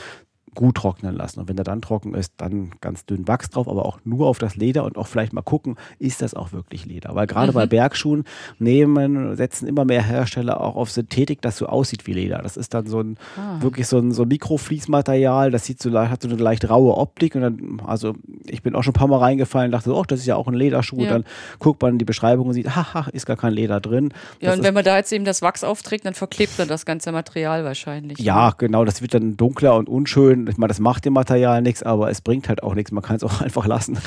gut 0.58 0.74
trocknen 0.74 1.14
lassen. 1.14 1.38
Und 1.38 1.48
wenn 1.48 1.56
er 1.56 1.62
dann 1.62 1.80
trocken 1.80 2.14
ist, 2.14 2.32
dann 2.38 2.72
ganz 2.80 3.06
dünn 3.06 3.28
Wachs 3.28 3.48
drauf, 3.48 3.68
aber 3.68 3.86
auch 3.86 4.00
nur 4.04 4.26
auf 4.26 4.40
das 4.40 4.56
Leder 4.56 4.82
und 4.82 4.98
auch 4.98 5.06
vielleicht 5.06 5.32
mal 5.32 5.42
gucken, 5.42 5.76
ist 6.00 6.20
das 6.20 6.34
auch 6.34 6.52
wirklich 6.52 6.84
Leder. 6.84 7.14
Weil 7.14 7.28
gerade 7.28 7.52
mhm. 7.52 7.54
bei 7.54 7.66
Bergschuhen 7.66 8.24
nehmen, 8.58 9.36
setzen 9.36 9.68
immer 9.68 9.84
mehr 9.84 10.02
Hersteller 10.02 10.60
auch 10.60 10.74
auf 10.74 10.90
Synthetik, 10.90 11.40
das 11.42 11.58
so 11.58 11.66
aussieht 11.66 12.08
wie 12.08 12.12
Leder. 12.12 12.38
Das 12.42 12.56
ist 12.56 12.74
dann 12.74 12.88
so 12.88 12.98
ein 12.98 13.18
ah. 13.36 13.62
wirklich 13.62 13.86
so 13.86 13.98
ein, 13.98 14.10
so 14.10 14.24
Mikrofließmaterial, 14.24 15.52
das 15.52 15.64
sieht 15.64 15.80
so, 15.80 15.96
hat 15.96 16.22
so 16.22 16.28
eine 16.28 16.36
leicht 16.36 16.68
raue 16.68 16.96
Optik. 16.96 17.36
Und 17.36 17.42
dann, 17.42 17.82
also 17.86 18.16
ich 18.44 18.64
bin 18.64 18.74
auch 18.74 18.82
schon 18.82 18.94
ein 18.94 18.98
paar 18.98 19.06
Mal 19.06 19.18
reingefallen 19.18 19.68
und 19.68 19.72
dachte, 19.72 19.94
oh, 19.94 20.02
das 20.02 20.18
ist 20.18 20.26
ja 20.26 20.34
auch 20.34 20.48
ein 20.48 20.54
Lederschuh. 20.54 21.04
Ja. 21.04 21.10
Dann 21.10 21.24
guckt 21.60 21.80
man 21.82 21.98
die 21.98 22.04
Beschreibung 22.04 22.48
und 22.48 22.54
sieht, 22.54 22.74
haha, 22.74 23.08
ist 23.12 23.26
gar 23.26 23.36
kein 23.36 23.52
Leder 23.52 23.78
drin. 23.78 24.12
Ja, 24.40 24.48
das 24.48 24.58
und 24.58 24.64
wenn 24.64 24.74
man 24.74 24.82
da 24.82 24.96
jetzt 24.96 25.12
eben 25.12 25.24
das 25.24 25.40
Wachs 25.40 25.62
aufträgt, 25.62 26.04
dann 26.04 26.14
verklebt 26.14 26.58
man 26.58 26.66
das 26.66 26.84
ganze 26.84 27.12
Material 27.12 27.62
wahrscheinlich. 27.62 28.18
Ja, 28.18 28.48
ne? 28.48 28.54
genau, 28.58 28.84
das 28.84 29.02
wird 29.02 29.14
dann 29.14 29.36
dunkler 29.36 29.76
und 29.76 29.88
unschön 29.88 30.47
ich 30.48 30.58
meine, 30.58 30.68
das 30.68 30.80
macht 30.80 31.04
dem 31.04 31.12
Material 31.12 31.62
nichts, 31.62 31.82
aber 31.82 32.10
es 32.10 32.20
bringt 32.20 32.48
halt 32.48 32.62
auch 32.62 32.74
nichts. 32.74 32.92
Man 32.92 33.02
kann 33.02 33.16
es 33.16 33.24
auch 33.24 33.40
einfach 33.42 33.66
lassen. 33.66 33.98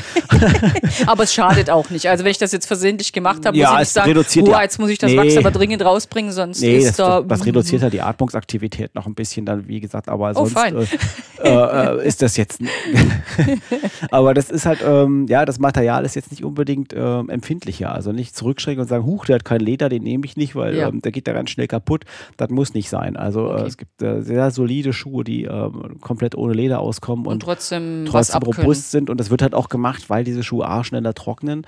aber 1.05 1.23
es 1.23 1.33
schadet 1.33 1.69
auch 1.69 1.89
nicht. 1.89 2.07
Also 2.07 2.23
wenn 2.23 2.31
ich 2.31 2.37
das 2.37 2.51
jetzt 2.51 2.65
versehentlich 2.65 3.13
gemacht 3.13 3.45
habe, 3.45 3.57
ja, 3.57 3.67
muss 3.67 3.73
ich 3.73 3.79
nicht 3.79 3.89
sagen, 3.89 4.09
reduziert 4.09 4.47
oh, 4.49 4.59
jetzt 4.59 4.79
muss 4.79 4.89
ich 4.89 4.97
das 4.97 5.11
nee. 5.11 5.17
Wachs 5.17 5.37
aber 5.37 5.51
dringend 5.51 5.83
rausbringen, 5.83 6.31
sonst 6.31 6.61
nee, 6.61 6.77
ist 6.77 6.87
das, 6.87 6.97
da... 6.97 7.21
Das 7.21 7.45
reduziert 7.45 7.83
halt 7.83 7.93
die 7.93 8.01
Atmungsaktivität 8.01 8.95
noch 8.95 9.05
ein 9.05 9.15
bisschen 9.15 9.45
dann, 9.45 9.67
wie 9.67 9.79
gesagt, 9.79 10.09
aber 10.09 10.31
oh, 10.35 10.45
sonst 10.45 10.57
äh, 11.43 11.49
äh, 11.49 12.07
ist 12.07 12.21
das 12.21 12.37
jetzt... 12.37 12.61
aber 14.11 14.33
das 14.33 14.49
ist 14.49 14.65
halt, 14.65 14.79
ähm, 14.85 15.25
ja, 15.27 15.45
das 15.45 15.59
Material 15.59 16.05
ist 16.05 16.15
jetzt 16.15 16.31
nicht 16.31 16.43
unbedingt 16.43 16.93
ähm, 16.95 17.29
empfindlicher. 17.29 17.93
Also 17.93 18.11
nicht 18.11 18.35
zurückschrecken 18.35 18.81
und 18.81 18.87
sagen, 18.87 19.05
huch, 19.05 19.25
der 19.25 19.35
hat 19.35 19.45
kein 19.45 19.59
Leder, 19.59 19.89
den 19.89 20.03
nehme 20.03 20.25
ich 20.25 20.37
nicht, 20.37 20.55
weil 20.55 20.75
ja. 20.75 20.87
ähm, 20.87 21.01
der 21.01 21.11
geht 21.11 21.27
da 21.27 21.33
ganz 21.33 21.49
schnell 21.49 21.67
kaputt. 21.67 22.05
Das 22.37 22.49
muss 22.49 22.73
nicht 22.73 22.89
sein. 22.89 23.17
Also 23.17 23.47
äh, 23.47 23.53
okay. 23.53 23.63
äh, 23.63 23.67
es 23.67 23.77
gibt 23.77 24.01
äh, 24.01 24.21
sehr 24.21 24.51
solide 24.51 24.93
Schuhe, 24.93 25.23
die 25.23 25.43
ähm, 25.43 25.97
komplett 26.01 26.30
komplett 26.31 26.35
ohne 26.35 26.53
Leder 26.53 26.79
auskommen 26.79 27.25
und, 27.25 27.33
und 27.33 27.39
trotzdem, 27.41 28.05
trotzdem 28.07 28.41
robust 28.43 28.91
sind. 28.91 29.09
Und 29.09 29.19
das 29.19 29.29
wird 29.29 29.41
halt 29.41 29.53
auch 29.53 29.69
gemacht, 29.69 30.09
weil 30.09 30.23
diese 30.23 30.43
Schuhe 30.43 30.67
A 30.67 30.83
schneller 30.83 31.13
trocknen 31.13 31.65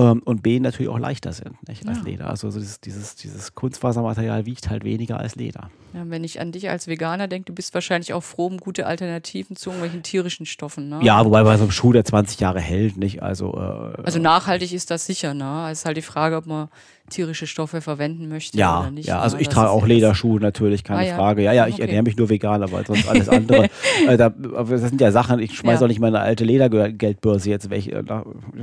und 0.00 0.42
B 0.42 0.60
natürlich 0.60 0.90
auch 0.90 0.98
leichter 0.98 1.32
sind 1.32 1.66
nicht, 1.68 1.84
ja. 1.84 1.90
als 1.90 2.02
Leder. 2.02 2.28
Also 2.28 2.50
dieses, 2.50 2.80
dieses, 2.80 3.16
dieses 3.16 3.54
Kunstfasermaterial 3.54 4.44
wiegt 4.44 4.68
halt 4.68 4.84
weniger 4.84 5.18
als 5.18 5.36
Leder. 5.36 5.70
Ja, 5.94 6.02
wenn 6.08 6.24
ich 6.24 6.40
an 6.40 6.52
dich 6.52 6.68
als 6.68 6.86
Veganer 6.86 7.28
denke, 7.28 7.46
du 7.46 7.54
bist 7.54 7.72
wahrscheinlich 7.72 8.12
auch 8.12 8.22
froh 8.22 8.46
um 8.46 8.58
gute 8.58 8.86
Alternativen 8.86 9.56
zu 9.56 9.70
irgendwelchen 9.70 10.02
tierischen 10.02 10.44
Stoffen. 10.44 10.90
Ne? 10.90 10.98
Ja, 11.02 11.24
wobei 11.24 11.42
bei 11.42 11.56
so 11.56 11.62
einem 11.62 11.70
Schuh, 11.70 11.92
der 11.92 12.04
20 12.04 12.40
Jahre 12.40 12.60
hält, 12.60 12.98
nicht? 12.98 13.22
Also, 13.22 13.54
äh, 13.54 14.02
also 14.02 14.18
nachhaltig 14.18 14.74
ist 14.74 14.90
das 14.90 15.06
sicher, 15.06 15.32
ne? 15.32 15.68
Es 15.70 15.78
ist 15.78 15.84
halt 15.86 15.96
die 15.96 16.02
Frage, 16.02 16.36
ob 16.36 16.44
man 16.44 16.68
tierische 17.08 17.46
Stoffe 17.46 17.80
verwenden 17.80 18.28
möchte 18.28 18.58
ja, 18.58 18.80
oder 18.80 18.90
nicht. 18.90 19.06
Ja, 19.06 19.20
also 19.20 19.36
ich 19.38 19.48
trage 19.48 19.70
auch 19.70 19.86
Lederschuhe 19.86 20.40
natürlich, 20.40 20.82
keine 20.82 21.00
ah, 21.00 21.04
ja. 21.04 21.16
Frage. 21.16 21.42
Ja, 21.42 21.52
ja, 21.52 21.66
ich 21.66 21.74
okay. 21.74 21.82
ernähre 21.82 22.02
mich 22.02 22.16
nur 22.16 22.28
vegan, 22.28 22.62
aber 22.62 22.84
sonst 22.84 23.08
alles 23.08 23.28
andere. 23.28 23.68
äh, 24.08 24.16
da, 24.16 24.30
das 24.30 24.80
sind 24.80 25.00
ja 25.00 25.12
Sachen, 25.12 25.38
ich 25.38 25.56
schmeiße 25.56 25.80
ja. 25.80 25.84
auch 25.84 25.88
nicht 25.88 26.00
meine 26.00 26.20
alte 26.20 26.44
Ledergeldbörse 26.44 27.48
jetzt 27.48 27.70
weg. 27.70 27.86
Äh, 27.86 28.02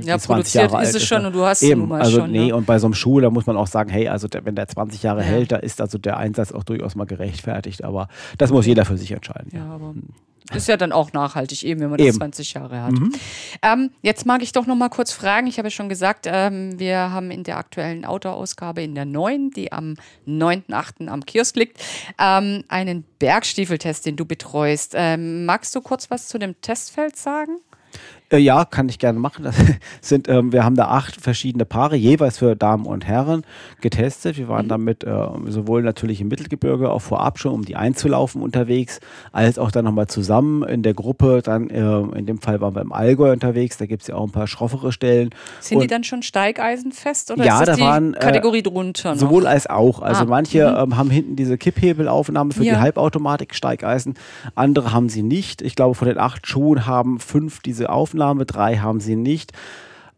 ja, 0.02 0.18
20 0.18 0.54
Jahre 0.54 0.82
ist 0.82 0.88
alt 0.88 0.94
es 0.94 1.04
schon 1.04 1.22
ne? 1.22 1.23
Und 1.24 1.34
du 1.34 1.44
hast 1.44 1.62
Eben, 1.62 1.88
mal 1.88 2.00
also, 2.00 2.20
schon. 2.20 2.32
Nee, 2.32 2.48
ja. 2.48 2.54
und 2.54 2.66
bei 2.66 2.78
so 2.78 2.86
einem 2.86 2.94
Schuh, 2.94 3.20
da 3.20 3.30
muss 3.30 3.46
man 3.46 3.56
auch 3.56 3.66
sagen, 3.66 3.90
hey, 3.90 4.08
also 4.08 4.28
der, 4.28 4.44
wenn 4.44 4.54
der 4.54 4.68
20 4.68 5.02
Jahre 5.02 5.22
hält, 5.22 5.52
da 5.52 5.56
ist 5.56 5.80
also 5.80 5.98
der 5.98 6.16
Einsatz 6.16 6.52
auch 6.52 6.64
durchaus 6.64 6.94
mal 6.94 7.06
gerechtfertigt. 7.06 7.84
Aber 7.84 8.08
das 8.38 8.50
muss 8.50 8.66
jeder 8.66 8.84
für 8.84 8.96
sich 8.96 9.12
entscheiden. 9.12 9.50
Ja, 9.52 9.66
aber 9.66 9.90
hm. 9.90 10.02
Ist 10.52 10.68
ja 10.68 10.76
dann 10.76 10.92
auch 10.92 11.14
nachhaltig, 11.14 11.64
eben 11.64 11.80
wenn 11.80 11.88
man 11.88 11.98
eben. 11.98 12.08
das 12.08 12.16
20 12.16 12.52
Jahre 12.52 12.82
hat. 12.82 12.92
Mhm. 12.92 13.12
Ähm, 13.62 13.90
jetzt 14.02 14.26
mag 14.26 14.42
ich 14.42 14.52
doch 14.52 14.66
noch 14.66 14.76
mal 14.76 14.90
kurz 14.90 15.10
fragen. 15.10 15.46
Ich 15.46 15.56
habe 15.56 15.68
ja 15.68 15.70
schon 15.70 15.88
gesagt, 15.88 16.26
ähm, 16.28 16.78
wir 16.78 16.98
haben 17.12 17.30
in 17.30 17.44
der 17.44 17.56
aktuellen 17.56 18.04
Outdoor-Ausgabe 18.04 18.82
in 18.82 18.94
der 18.94 19.06
neuen, 19.06 19.50
die 19.52 19.72
am 19.72 19.94
9.8. 20.26 21.08
am 21.08 21.24
Kiosk 21.24 21.56
liegt, 21.56 21.82
ähm, 22.18 22.62
einen 22.68 23.04
Bergstiefeltest, 23.18 24.04
den 24.04 24.16
du 24.16 24.26
betreust. 24.26 24.92
Ähm, 24.94 25.46
magst 25.46 25.74
du 25.74 25.80
kurz 25.80 26.10
was 26.10 26.28
zu 26.28 26.38
dem 26.38 26.60
Testfeld 26.60 27.16
sagen? 27.16 27.56
Äh, 28.34 28.38
ja, 28.38 28.64
kann 28.64 28.88
ich 28.88 28.98
gerne 28.98 29.18
machen. 29.18 29.44
Das 29.44 29.54
sind, 30.00 30.28
ähm, 30.28 30.52
wir 30.52 30.64
haben 30.64 30.74
da 30.74 30.88
acht 30.88 31.20
verschiedene 31.20 31.64
Paare, 31.64 31.96
jeweils 31.96 32.38
für 32.38 32.56
Damen 32.56 32.86
und 32.86 33.06
Herren 33.06 33.44
getestet. 33.80 34.36
Wir 34.36 34.48
waren 34.48 34.66
mhm. 34.66 34.70
damit 34.70 35.04
äh, 35.04 35.26
sowohl 35.46 35.82
natürlich 35.82 36.20
im 36.20 36.28
Mittelgebirge 36.28 36.90
auch 36.90 37.00
vorab 37.00 37.38
schon, 37.38 37.52
um 37.52 37.64
die 37.64 37.76
einzulaufen 37.76 38.42
unterwegs, 38.42 39.00
als 39.32 39.58
auch 39.58 39.70
dann 39.70 39.84
nochmal 39.84 40.08
zusammen 40.08 40.64
in 40.64 40.82
der 40.82 40.94
Gruppe. 40.94 41.42
Dann 41.44 41.70
äh, 41.70 42.18
in 42.18 42.26
dem 42.26 42.38
Fall 42.38 42.60
waren 42.60 42.74
wir 42.74 42.82
im 42.82 42.92
Allgäu 42.92 43.32
unterwegs. 43.32 43.78
Da 43.78 43.86
gibt 43.86 44.02
es 44.02 44.08
ja 44.08 44.16
auch 44.16 44.24
ein 44.24 44.32
paar 44.32 44.48
schroffere 44.48 44.90
Stellen. 44.90 45.30
Sind 45.60 45.76
und 45.76 45.82
die 45.82 45.86
dann 45.86 46.02
schon 46.02 46.22
steigeisenfest 46.22 47.30
oder 47.30 47.44
ja, 47.44 47.60
ist 47.60 47.68
das 47.68 47.68
da 47.68 47.74
die 47.76 47.82
waren, 47.82 48.14
äh, 48.14 48.18
Kategorie 48.18 48.62
drunter? 48.62 49.12
Noch? 49.12 49.20
Sowohl 49.20 49.46
als 49.46 49.68
auch. 49.68 50.02
Also 50.02 50.22
ah. 50.22 50.26
manche 50.26 50.68
mhm. 50.70 50.92
ähm, 50.92 50.96
haben 50.96 51.10
hinten 51.10 51.36
diese 51.36 51.56
Kipphebelaufnahme 51.56 52.52
für 52.52 52.64
ja. 52.64 52.74
die 52.74 52.80
Halbautomatik 52.80 53.54
Steigeisen, 53.54 54.14
andere 54.56 54.92
haben 54.92 55.08
sie 55.08 55.22
nicht. 55.22 55.62
Ich 55.62 55.76
glaube, 55.76 55.94
von 55.94 56.08
den 56.08 56.18
acht 56.18 56.46
Schuhen 56.48 56.86
haben 56.86 57.20
fünf 57.20 57.60
diese 57.60 57.90
Aufnahme, 57.90 58.23
drei 58.32 58.76
haben 58.78 59.00
sie 59.00 59.16
nicht. 59.16 59.52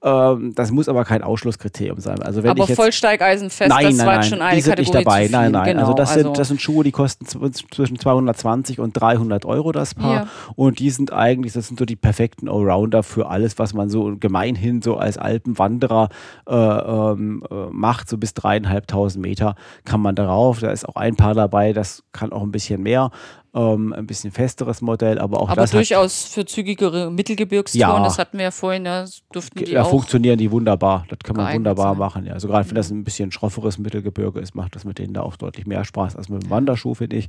Ähm, 0.02 0.52
das 0.54 0.70
muss 0.70 0.88
aber 0.88 1.04
kein 1.04 1.22
Ausschlusskriterium 1.22 1.98
sein. 2.00 2.22
Also 2.22 2.42
wenn 2.42 2.50
aber 2.50 2.62
ich 2.64 2.68
jetzt, 2.68 2.76
Vollsteigeisenfest, 2.76 3.70
nein, 3.70 3.86
das 3.86 3.96
nein, 3.96 4.06
war 4.06 4.14
nein, 4.16 4.22
schon 4.24 4.42
eine 4.42 4.54
die 4.56 4.60
sind 4.62 4.76
Kategorie 4.76 4.98
nicht 4.98 5.06
dabei. 5.06 5.28
Nein, 5.28 5.52
nein. 5.52 5.64
Genau, 5.64 5.80
also, 5.80 5.94
das 5.94 6.14
sind, 6.14 6.38
das 6.38 6.48
sind 6.48 6.60
Schuhe, 6.60 6.84
die 6.84 6.92
kosten 6.92 7.24
zw- 7.24 7.74
zwischen 7.74 7.98
220 7.98 8.78
und 8.78 8.92
300 8.92 9.46
Euro 9.46 9.72
das 9.72 9.94
Paar. 9.94 10.14
Ja. 10.14 10.26
Und 10.54 10.78
die 10.80 10.90
sind 10.90 11.12
eigentlich, 11.12 11.54
das 11.54 11.68
sind 11.68 11.78
so 11.78 11.86
die 11.86 11.96
perfekten 11.96 12.48
Allrounder 12.48 13.02
für 13.02 13.28
alles, 13.30 13.58
was 13.58 13.72
man 13.72 13.88
so 13.88 14.14
gemeinhin 14.20 14.82
so 14.82 14.96
als 14.96 15.16
Alpenwanderer 15.16 16.10
äh, 16.46 16.54
ähm, 16.54 17.42
äh, 17.50 17.54
macht. 17.70 18.08
So 18.08 18.18
bis 18.18 18.34
dreieinhalbtausend 18.34 19.24
Meter 19.24 19.56
kann 19.84 20.02
man 20.02 20.14
darauf. 20.14 20.60
Da 20.60 20.70
ist 20.70 20.86
auch 20.86 20.96
ein 20.96 21.16
Paar 21.16 21.34
dabei, 21.34 21.72
das 21.72 22.04
kann 22.12 22.32
auch 22.32 22.42
ein 22.42 22.52
bisschen 22.52 22.82
mehr. 22.82 23.10
Ähm, 23.58 23.94
ein 23.94 24.06
bisschen 24.06 24.32
festeres 24.32 24.82
Modell, 24.82 25.18
aber 25.18 25.40
auch 25.40 25.48
aber 25.48 25.62
das 25.62 25.70
hat, 25.72 25.78
durchaus 25.78 26.24
für 26.24 26.44
zügigere 26.44 27.10
Mittelgebirgstouren, 27.10 27.80
Ja. 27.96 28.04
das 28.04 28.18
hatten 28.18 28.36
wir 28.36 28.44
ja 28.44 28.50
vorhin, 28.50 28.84
da 28.84 29.06
durften 29.32 29.58
die 29.64 29.72
da 29.72 29.82
auch. 29.84 29.88
funktionieren 29.88 30.36
die 30.36 30.50
wunderbar. 30.50 31.06
Das 31.08 31.20
kann 31.24 31.36
man 31.36 31.54
wunderbar 31.54 31.92
sein. 31.92 31.98
machen. 31.98 32.26
Ja. 32.26 32.34
Also 32.34 32.48
gerade 32.48 32.68
wenn 32.68 32.74
das 32.74 32.90
ein 32.90 33.02
bisschen 33.02 33.32
schrofferes 33.32 33.78
Mittelgebirge 33.78 34.40
ist, 34.40 34.54
macht 34.54 34.76
das 34.76 34.84
mit 34.84 34.98
denen 34.98 35.14
da 35.14 35.22
auch 35.22 35.36
deutlich 35.36 35.66
mehr 35.66 35.86
Spaß 35.86 36.16
als 36.16 36.28
mit 36.28 36.42
dem 36.42 36.50
Wanderschuh, 36.50 36.92
finde 36.92 37.16
ich. 37.16 37.28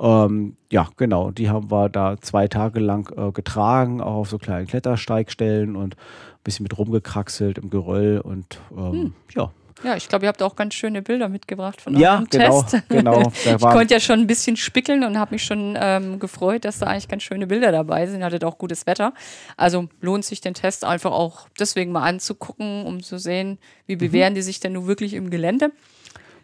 Ähm, 0.00 0.56
ja, 0.72 0.88
genau. 0.96 1.30
Die 1.30 1.48
haben 1.50 1.70
wir 1.70 1.88
da 1.88 2.16
zwei 2.20 2.48
Tage 2.48 2.80
lang 2.80 3.08
äh, 3.16 3.30
getragen, 3.30 4.00
auch 4.00 4.14
auf 4.16 4.28
so 4.28 4.38
kleinen 4.38 4.66
Klettersteigstellen 4.66 5.76
und 5.76 5.94
ein 5.94 6.42
bisschen 6.42 6.64
mit 6.64 6.76
rumgekraxelt 6.76 7.58
im 7.58 7.70
Geröll 7.70 8.18
und 8.18 8.58
ähm, 8.76 8.92
Hm. 8.92 9.12
ja. 9.36 9.50
Ja, 9.82 9.96
ich 9.96 10.08
glaube, 10.08 10.26
ihr 10.26 10.28
habt 10.28 10.42
auch 10.42 10.56
ganz 10.56 10.74
schöne 10.74 11.00
Bilder 11.02 11.28
mitgebracht 11.28 11.80
von 11.80 11.96
Ja, 11.98 12.14
eurem 12.16 12.26
genau, 12.30 12.62
Test. 12.62 12.82
genau. 12.88 13.32
Da 13.44 13.54
Ich 13.56 13.60
konnte 13.60 13.94
ja 13.94 14.00
schon 14.00 14.20
ein 14.20 14.26
bisschen 14.26 14.56
spickeln 14.56 15.04
und 15.04 15.18
habe 15.18 15.34
mich 15.34 15.44
schon 15.44 15.76
ähm, 15.80 16.18
gefreut, 16.18 16.64
dass 16.64 16.78
da 16.80 16.86
eigentlich 16.86 17.08
ganz 17.08 17.22
schöne 17.22 17.46
Bilder 17.46 17.72
dabei 17.72 18.06
sind. 18.06 18.20
Ihr 18.20 18.26
Hattet 18.26 18.44
auch 18.44 18.58
gutes 18.58 18.86
Wetter. 18.86 19.14
Also 19.56 19.88
lohnt 20.00 20.24
sich 20.24 20.40
den 20.40 20.54
Test 20.54 20.84
einfach 20.84 21.12
auch 21.12 21.48
deswegen 21.58 21.92
mal 21.92 22.02
anzugucken, 22.02 22.84
um 22.84 23.02
zu 23.02 23.18
sehen, 23.18 23.58
wie 23.86 23.94
Mhm. 23.96 23.98
bewähren 24.00 24.34
die 24.34 24.42
sich 24.42 24.60
denn 24.60 24.72
nun 24.74 24.86
wirklich 24.86 25.14
im 25.14 25.30
Gelände. 25.30 25.70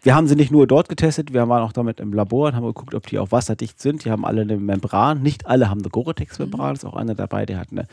Wir 0.06 0.14
haben 0.14 0.28
sie 0.28 0.36
nicht 0.36 0.52
nur 0.52 0.68
dort 0.68 0.88
getestet, 0.88 1.32
wir 1.32 1.48
waren 1.48 1.64
auch 1.64 1.72
damit 1.72 1.98
im 1.98 2.12
Labor 2.12 2.46
und 2.46 2.54
haben 2.54 2.64
geguckt, 2.64 2.94
ob 2.94 3.08
die 3.08 3.18
auch 3.18 3.32
wasserdicht 3.32 3.80
sind. 3.80 4.04
Die 4.04 4.12
haben 4.12 4.24
alle 4.24 4.42
eine 4.42 4.56
Membran. 4.56 5.20
Nicht 5.20 5.48
alle 5.48 5.68
haben 5.68 5.80
eine 5.80 5.90
Gore-Tex-Membran. 5.90 6.76
Ist 6.76 6.84
auch 6.84 6.94
einer 6.94 7.16
dabei, 7.16 7.44
der 7.44 7.58
hat 7.58 7.72
eine, 7.72 7.88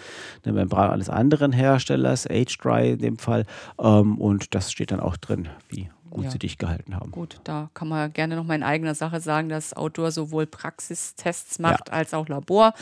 eine 0.45 0.53
Membran 0.53 0.91
eines 0.91 1.09
anderen 1.09 1.51
Herstellers, 1.51 2.29
Age-Dry 2.29 2.91
in 2.91 2.99
dem 2.99 3.17
Fall. 3.17 3.47
Ähm, 3.81 4.19
und 4.19 4.53
das 4.53 4.71
steht 4.71 4.91
dann 4.91 4.99
auch 4.99 5.17
drin, 5.17 5.47
wie 5.69 5.89
gut 6.13 6.25
Ja. 6.25 6.31
sie 6.31 6.39
dicht 6.39 6.59
gehalten 6.59 6.95
haben. 6.95 7.11
Gut, 7.11 7.39
da 7.43 7.69
kann 7.73 7.87
man 7.87 8.13
gerne 8.13 8.35
noch 8.35 8.45
mal 8.45 8.55
in 8.55 8.63
eigener 8.63 8.95
Sache 8.95 9.19
sagen, 9.19 9.49
dass 9.49 9.73
Outdoor 9.73 10.11
sowohl 10.11 10.45
Praxistests 10.45 11.59
macht 11.59 11.91
als 11.91 12.13
auch 12.13 12.27
Labor. 12.27 12.73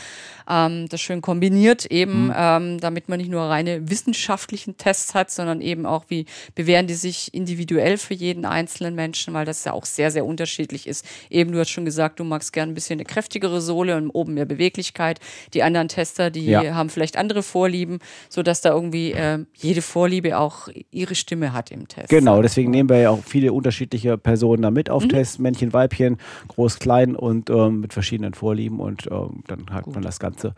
Ähm, 0.48 0.88
das 0.88 1.00
schön 1.00 1.22
kombiniert 1.22 1.86
eben, 1.86 2.26
Mhm. 2.26 2.32
ähm, 2.36 2.80
damit 2.80 3.08
man 3.08 3.18
nicht 3.18 3.30
nur 3.30 3.42
reine 3.42 3.88
wissenschaftlichen 3.90 4.76
Tests 4.76 5.14
hat, 5.14 5.30
sondern 5.30 5.60
eben 5.60 5.86
auch, 5.86 6.04
wie 6.08 6.26
bewähren 6.54 6.86
die 6.86 6.94
sich 6.94 7.32
individuell 7.34 7.96
für 7.98 8.14
jeden 8.14 8.44
einzelnen 8.44 8.94
Menschen, 8.94 9.32
weil 9.34 9.44
das 9.46 9.64
ja 9.64 9.72
auch 9.72 9.86
sehr, 9.86 10.10
sehr 10.10 10.24
unterschiedlich 10.26 10.86
ist. 10.86 11.04
Eben, 11.30 11.52
du 11.52 11.58
hast 11.58 11.70
schon 11.70 11.84
gesagt, 11.84 12.20
du 12.20 12.24
magst 12.24 12.52
gerne 12.52 12.72
ein 12.72 12.74
bisschen 12.74 12.98
eine 12.98 13.04
kräftigere 13.04 13.60
Sohle 13.60 13.96
und 13.96 14.10
oben 14.10 14.34
mehr 14.34 14.44
Beweglichkeit. 14.44 15.20
Die 15.54 15.62
anderen 15.62 15.88
Tester, 15.88 16.30
die 16.30 16.46
Ja. 16.46 16.74
haben 16.74 16.90
vielleicht 16.90 17.16
andere 17.16 17.42
Vorlieben, 17.42 17.98
sodass 18.28 18.60
da 18.60 18.70
irgendwie 18.70 19.12
ähm, 19.16 19.46
jede 19.54 19.82
Vorliebe 19.82 20.38
auch 20.38 20.68
ihre 20.90 21.14
Stimme 21.14 21.52
hat 21.52 21.70
im 21.70 21.88
Test. 21.88 22.08
Genau, 22.08 22.42
deswegen 22.42 22.70
nehmen 22.70 22.88
wir 22.88 22.98
ja 22.98 23.10
auch 23.10 23.21
viele 23.22 23.52
unterschiedliche 23.52 24.18
Personen 24.18 24.62
da 24.62 24.70
mit 24.70 24.88
Mhm. 24.88 24.94
auf 24.94 25.08
Tests, 25.08 25.38
Männchen, 25.38 25.72
Weibchen, 25.72 26.18
groß, 26.48 26.78
klein 26.78 27.16
und 27.16 27.50
ähm, 27.50 27.80
mit 27.80 27.92
verschiedenen 27.92 28.34
Vorlieben 28.34 28.80
und 28.80 29.08
ähm, 29.10 29.42
dann 29.46 29.66
hat 29.70 29.86
man 29.86 30.02
das 30.02 30.18
ganze, 30.18 30.54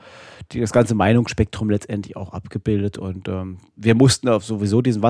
die, 0.53 0.61
das 0.61 0.73
ganze 0.73 0.95
Meinungsspektrum 0.95 1.71
letztendlich 1.71 2.17
auch 2.17 2.33
abgebildet 2.33 2.99
und 2.99 3.29
ähm, 3.29 3.59
wir 3.77 3.95
mussten 3.95 4.29
auch 4.29 4.43
sowieso 4.43 4.83
diesen 4.83 5.03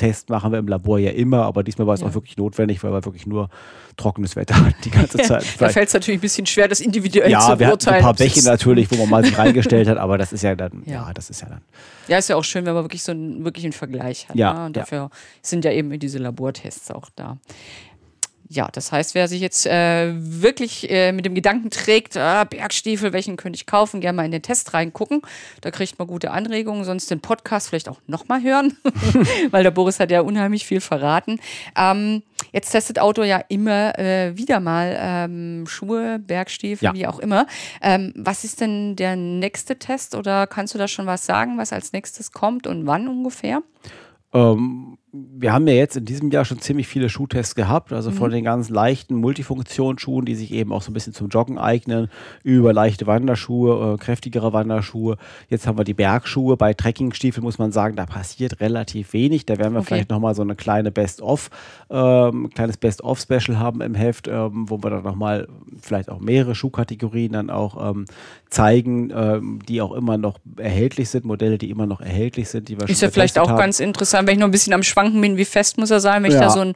Wasserdicht-Test 0.00 0.30
machen 0.30 0.52
wir 0.52 0.58
im 0.58 0.68
Labor 0.68 0.98
ja 0.98 1.10
immer, 1.10 1.44
aber 1.44 1.62
diesmal 1.62 1.86
war 1.86 1.94
es 1.94 2.00
Ja. 2.00 2.06
auch 2.08 2.14
wirklich 2.14 2.36
notwendig, 2.36 2.82
weil 2.82 2.92
wir 2.92 3.04
wirklich 3.04 3.26
nur 3.26 3.48
trockenes 3.96 4.36
Wetter 4.36 4.56
hatten 4.56 4.74
die 4.84 4.90
ganze 4.90 5.18
Zeit. 5.18 5.44
Da 5.58 5.68
fällt 5.68 5.88
es 5.88 5.94
natürlich 5.94 6.18
ein 6.18 6.22
bisschen 6.22 6.46
schwer, 6.46 6.68
das 6.68 6.80
individuell 6.80 7.30
ja, 7.30 7.40
zu 7.40 7.46
wir 7.46 7.52
hatten 7.52 7.62
ein 7.62 7.68
beurteilen. 7.68 8.02
paar 8.02 8.14
Bäche 8.14 8.42
natürlich, 8.44 8.90
wo 8.90 8.96
man 8.96 9.08
mal 9.10 9.24
sich 9.24 9.36
reingestellt 9.38 9.88
hat, 9.88 9.98
aber 9.98 10.18
das 10.18 10.32
ist 10.32 10.42
ja 10.42 10.54
dann, 10.54 10.82
Ja. 10.86 11.06
ja, 11.06 11.12
das 11.12 11.30
ist 11.30 11.42
ja 11.42 11.48
dann. 11.48 11.60
Ja, 12.08 12.18
ist 12.18 12.28
ja 12.28 12.36
auch 12.36 12.44
schön, 12.44 12.64
wenn 12.66 12.74
man 12.74 12.84
wirklich 12.84 13.02
so 13.02 13.12
einen 13.12 13.44
wirklichen 13.44 13.72
Vergleich 13.72 14.28
hat. 14.28 14.36
Ja, 14.36 14.52
ne? 14.54 14.66
Und 14.66 14.76
ja. 14.76 14.82
dafür 14.82 15.10
sind 15.42 15.64
ja 15.64 15.72
eben 15.72 15.96
diese 15.98 16.18
Labortests 16.18 16.90
auch 16.90 17.08
da. 17.14 17.38
Ja, 18.52 18.68
das 18.72 18.90
heißt, 18.90 19.14
wer 19.14 19.28
sich 19.28 19.40
jetzt 19.40 19.64
äh, 19.64 20.12
wirklich 20.12 20.90
äh, 20.90 21.12
mit 21.12 21.24
dem 21.24 21.36
Gedanken 21.36 21.70
trägt, 21.70 22.16
ah, 22.16 22.42
Bergstiefel, 22.42 23.12
welchen 23.12 23.36
könnte 23.36 23.56
ich 23.56 23.64
kaufen, 23.64 24.00
gerne 24.00 24.16
mal 24.16 24.24
in 24.24 24.32
den 24.32 24.42
Test 24.42 24.74
reingucken. 24.74 25.22
Da 25.60 25.70
kriegt 25.70 26.00
man 26.00 26.08
gute 26.08 26.32
Anregungen, 26.32 26.82
sonst 26.82 27.12
den 27.12 27.20
Podcast 27.20 27.68
vielleicht 27.68 27.88
auch 27.88 28.00
nochmal 28.08 28.42
hören, 28.42 28.76
weil 29.52 29.62
der 29.62 29.70
Boris 29.70 30.00
hat 30.00 30.10
ja 30.10 30.22
unheimlich 30.22 30.66
viel 30.66 30.80
verraten. 30.80 31.38
Ähm, 31.76 32.24
jetzt 32.50 32.72
testet 32.72 32.98
Auto 32.98 33.22
ja 33.22 33.38
immer 33.48 33.96
äh, 34.00 34.36
wieder 34.36 34.58
mal 34.58 34.96
ähm, 34.98 35.66
Schuhe, 35.68 36.18
Bergstiefel, 36.18 36.86
Ja. 36.86 36.92
wie 36.94 37.06
auch 37.06 37.20
immer. 37.20 37.46
Ähm, 37.80 38.12
was 38.16 38.42
ist 38.42 38.60
denn 38.60 38.96
der 38.96 39.14
nächste 39.14 39.78
Test 39.78 40.16
oder 40.16 40.48
kannst 40.48 40.74
du 40.74 40.78
da 40.78 40.88
schon 40.88 41.06
was 41.06 41.24
sagen, 41.24 41.56
was 41.56 41.72
als 41.72 41.92
nächstes 41.92 42.32
kommt 42.32 42.66
und 42.66 42.84
wann 42.84 43.06
ungefähr? 43.06 43.62
Ähm, 44.32 44.96
wir 45.12 45.52
haben 45.52 45.66
ja 45.66 45.74
jetzt 45.74 45.96
in 45.96 46.04
diesem 46.04 46.30
Jahr 46.30 46.44
schon 46.44 46.60
ziemlich 46.60 46.86
viele 46.86 47.08
Schuhtests 47.08 47.56
gehabt, 47.56 47.92
also 47.92 48.10
Mhm. 48.10 48.14
von 48.14 48.30
den 48.30 48.44
ganz 48.44 48.68
leichten 48.68 49.16
Multifunktionsschuhen, 49.16 50.24
die 50.24 50.36
sich 50.36 50.52
eben 50.52 50.72
auch 50.72 50.82
so 50.82 50.90
ein 50.90 50.94
bisschen 50.94 51.12
zum 51.14 51.28
Joggen 51.28 51.58
eignen, 51.58 52.08
über 52.44 52.72
leichte 52.72 53.08
Wanderschuhe, 53.08 53.94
äh, 53.94 53.98
kräftigere 53.98 54.52
Wanderschuhe. 54.52 55.16
Jetzt 55.48 55.66
haben 55.66 55.78
wir 55.78 55.84
die 55.84 55.94
Bergschuhe. 55.94 56.56
Bei 56.56 56.74
Trekkingstiefeln 56.74 57.42
muss 57.42 57.58
man 57.58 57.72
sagen, 57.72 57.96
da 57.96 58.06
passiert 58.06 58.60
relativ 58.60 59.12
wenig. 59.12 59.46
Da 59.46 59.58
werden 59.58 59.72
wir 59.72 59.80
Okay. 59.80 59.88
vielleicht 59.88 60.10
nochmal 60.10 60.34
so 60.36 60.42
eine 60.42 60.54
kleine 60.54 60.92
Best-of, 60.92 61.50
ähm, 61.90 62.50
kleines 62.54 62.76
Best-of-Special 62.76 63.58
haben 63.58 63.80
im 63.80 63.94
Heft, 63.96 64.28
ähm, 64.28 64.66
wo 64.68 64.78
wir 64.82 64.90
dann 64.90 65.02
nochmal 65.02 65.48
vielleicht 65.82 66.08
auch 66.08 66.20
mehrere 66.20 66.54
Schuhkategorien 66.54 67.32
dann 67.32 67.50
auch 67.50 67.90
ähm, 67.90 68.04
zeigen, 68.48 69.12
ähm, 69.14 69.58
die 69.68 69.80
auch 69.82 69.92
immer 69.92 70.18
noch 70.18 70.38
erhältlich 70.56 71.08
sind, 71.08 71.24
Modelle, 71.24 71.58
die 71.58 71.70
immer 71.70 71.86
noch 71.86 72.00
erhältlich 72.00 72.48
sind, 72.48 72.68
die 72.68 72.78
wir 72.80 72.88
Ist 72.88 73.02
ja 73.02 73.10
vielleicht 73.10 73.38
auch 73.38 73.48
haben. 73.48 73.58
ganz 73.58 73.80
interessant, 73.80 74.26
wenn 74.28 74.34
ich 74.34 74.40
noch 74.40 74.48
ein 74.48 74.50
bisschen 74.52 74.72
am 74.72 74.82
Schwanken 75.00 75.20
bin, 75.20 75.36
wie 75.36 75.44
fest 75.44 75.78
muss 75.78 75.90
er 75.90 76.00
sein, 76.00 76.22
wenn 76.22 76.30
ich 76.30 76.34
Ja. 76.36 76.42
da 76.44 76.50
so 76.50 76.60
ein, 76.60 76.74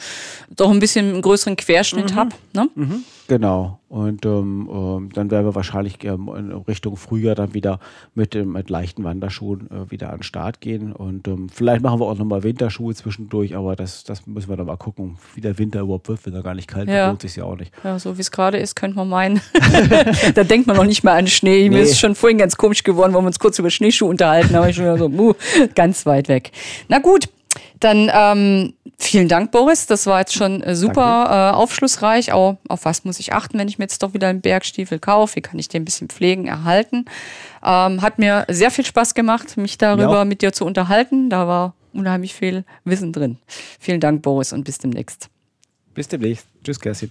doch 0.57 0.70
ein 0.70 0.79
bisschen 0.81 1.12
einen 1.12 1.22
größeren 1.22 1.57
Querschnitt 1.57 2.12
Mhm. 2.12 2.16
habe. 2.16 2.31
Ne? 2.55 2.68
Genau. 3.27 3.79
Und 3.89 4.27
ähm, 4.27 4.68
ähm, 4.70 5.11
dann 5.14 5.31
werden 5.31 5.47
wir 5.47 5.55
wahrscheinlich 5.55 6.03
ähm, 6.05 6.29
in 6.37 6.53
Richtung 6.53 6.97
Frühjahr 6.97 7.35
dann 7.35 7.55
wieder 7.55 7.79
mit, 8.14 8.35
dem, 8.35 8.53
mit 8.53 8.68
leichten 8.68 9.03
Wanderschuhen 9.05 9.68
äh, 9.70 9.91
wieder 9.91 10.11
an 10.11 10.18
den 10.18 10.22
Start 10.25 10.61
gehen. 10.61 10.93
Und 10.93 11.27
ähm, 11.29 11.49
vielleicht 11.49 11.83
machen 11.83 12.01
wir 12.01 12.07
auch 12.07 12.18
nochmal 12.18 12.43
Winterschuhe 12.43 12.95
zwischendurch, 12.95 13.57
aber 13.57 13.77
das, 13.77 14.05
das 14.05 14.27
müssen 14.27 14.49
wir 14.51 14.57
dann 14.57 14.66
mal 14.66 14.77
gucken, 14.77 15.16
wie 15.35 15.41
der 15.41 15.57
Winter 15.59 15.81
überhaupt 15.81 16.09
wird, 16.09 16.27
wenn 16.27 16.35
er 16.35 16.43
gar 16.43 16.55
nicht 16.55 16.68
kalt 16.68 16.87
wird, 16.89 16.97
Ja. 16.97 17.09
lohnt 17.09 17.22
sich 17.22 17.37
ja 17.37 17.45
auch 17.45 17.57
nicht. 17.57 17.72
Ja, 17.83 17.99
so 17.99 18.16
wie 18.18 18.20
es 18.20 18.31
gerade 18.31 18.59
ist, 18.59 18.75
könnte 18.75 18.97
man 18.97 19.09
meinen. 19.09 19.41
da 20.35 20.45
denkt 20.45 20.66
man 20.66 20.77
noch 20.77 20.85
nicht 20.85 21.03
mal 21.05 21.16
an 21.16 21.27
Schnee. 21.27 21.68
Mir 21.68 21.77
Nee. 21.79 21.83
ist 21.85 21.99
schon 22.01 22.14
vorhin 22.14 22.37
ganz 22.39 22.57
komisch 22.57 22.83
geworden, 22.83 23.14
wo 23.14 23.20
wir 23.20 23.27
uns 23.27 23.39
kurz 23.39 23.59
über 23.59 23.70
Schneeschuhe 23.70 24.09
unterhalten 24.09 24.55
haben. 24.55 24.68
Ich 24.68 24.77
schon 24.77 24.99
so, 24.99 25.07
uh, 25.07 25.35
ganz 25.75 26.05
weit 26.05 26.29
weg. 26.29 26.51
Na 26.89 26.99
gut, 26.99 27.29
dann 27.80 28.11
ähm, 28.12 28.74
vielen 28.98 29.28
Dank, 29.28 29.52
Boris. 29.52 29.86
Das 29.86 30.07
war 30.07 30.20
jetzt 30.20 30.34
schon 30.34 30.62
äh, 30.62 30.74
super 30.74 31.52
äh, 31.52 31.57
aufschlussreich. 31.57 32.32
Auch, 32.32 32.57
auf 32.68 32.84
was 32.84 33.05
muss 33.05 33.20
ich 33.20 33.32
achten, 33.32 33.59
wenn 33.59 33.68
ich 33.68 33.78
mir 33.78 33.84
jetzt 33.84 34.02
doch 34.02 34.14
wieder 34.14 34.28
einen 34.28 34.40
Bergstiefel 34.40 34.98
kaufe? 34.98 35.36
Wie 35.36 35.40
kann 35.40 35.59
ich 35.59 35.68
den 35.68 35.82
ein 35.82 35.84
bisschen 35.84 36.09
pflegen, 36.09 36.46
erhalten? 36.46 37.05
Ähm, 37.64 38.02
hat 38.02 38.18
mir 38.18 38.44
sehr 38.48 38.70
viel 38.70 38.84
Spaß 38.84 39.14
gemacht, 39.14 39.57
mich 39.57 39.78
darüber 39.78 40.22
auch. 40.22 40.24
mit 40.24 40.42
dir 40.42 40.52
zu 40.52 40.64
unterhalten. 40.64 41.30
Da 41.30 41.46
war 41.48 41.74
unheimlich 41.92 42.34
viel 42.34 42.64
Wissen 42.84 43.12
drin. 43.12 43.38
Vielen 43.78 44.00
Dank, 44.00 44.22
Boris, 44.22 44.52
und 44.52 44.64
bis 44.64 44.78
demnächst. 44.78 45.28
Bis 45.94 46.09
demnächst. 46.09 46.46
Tschüss, 46.64 46.80
Kerstin. 46.80 47.11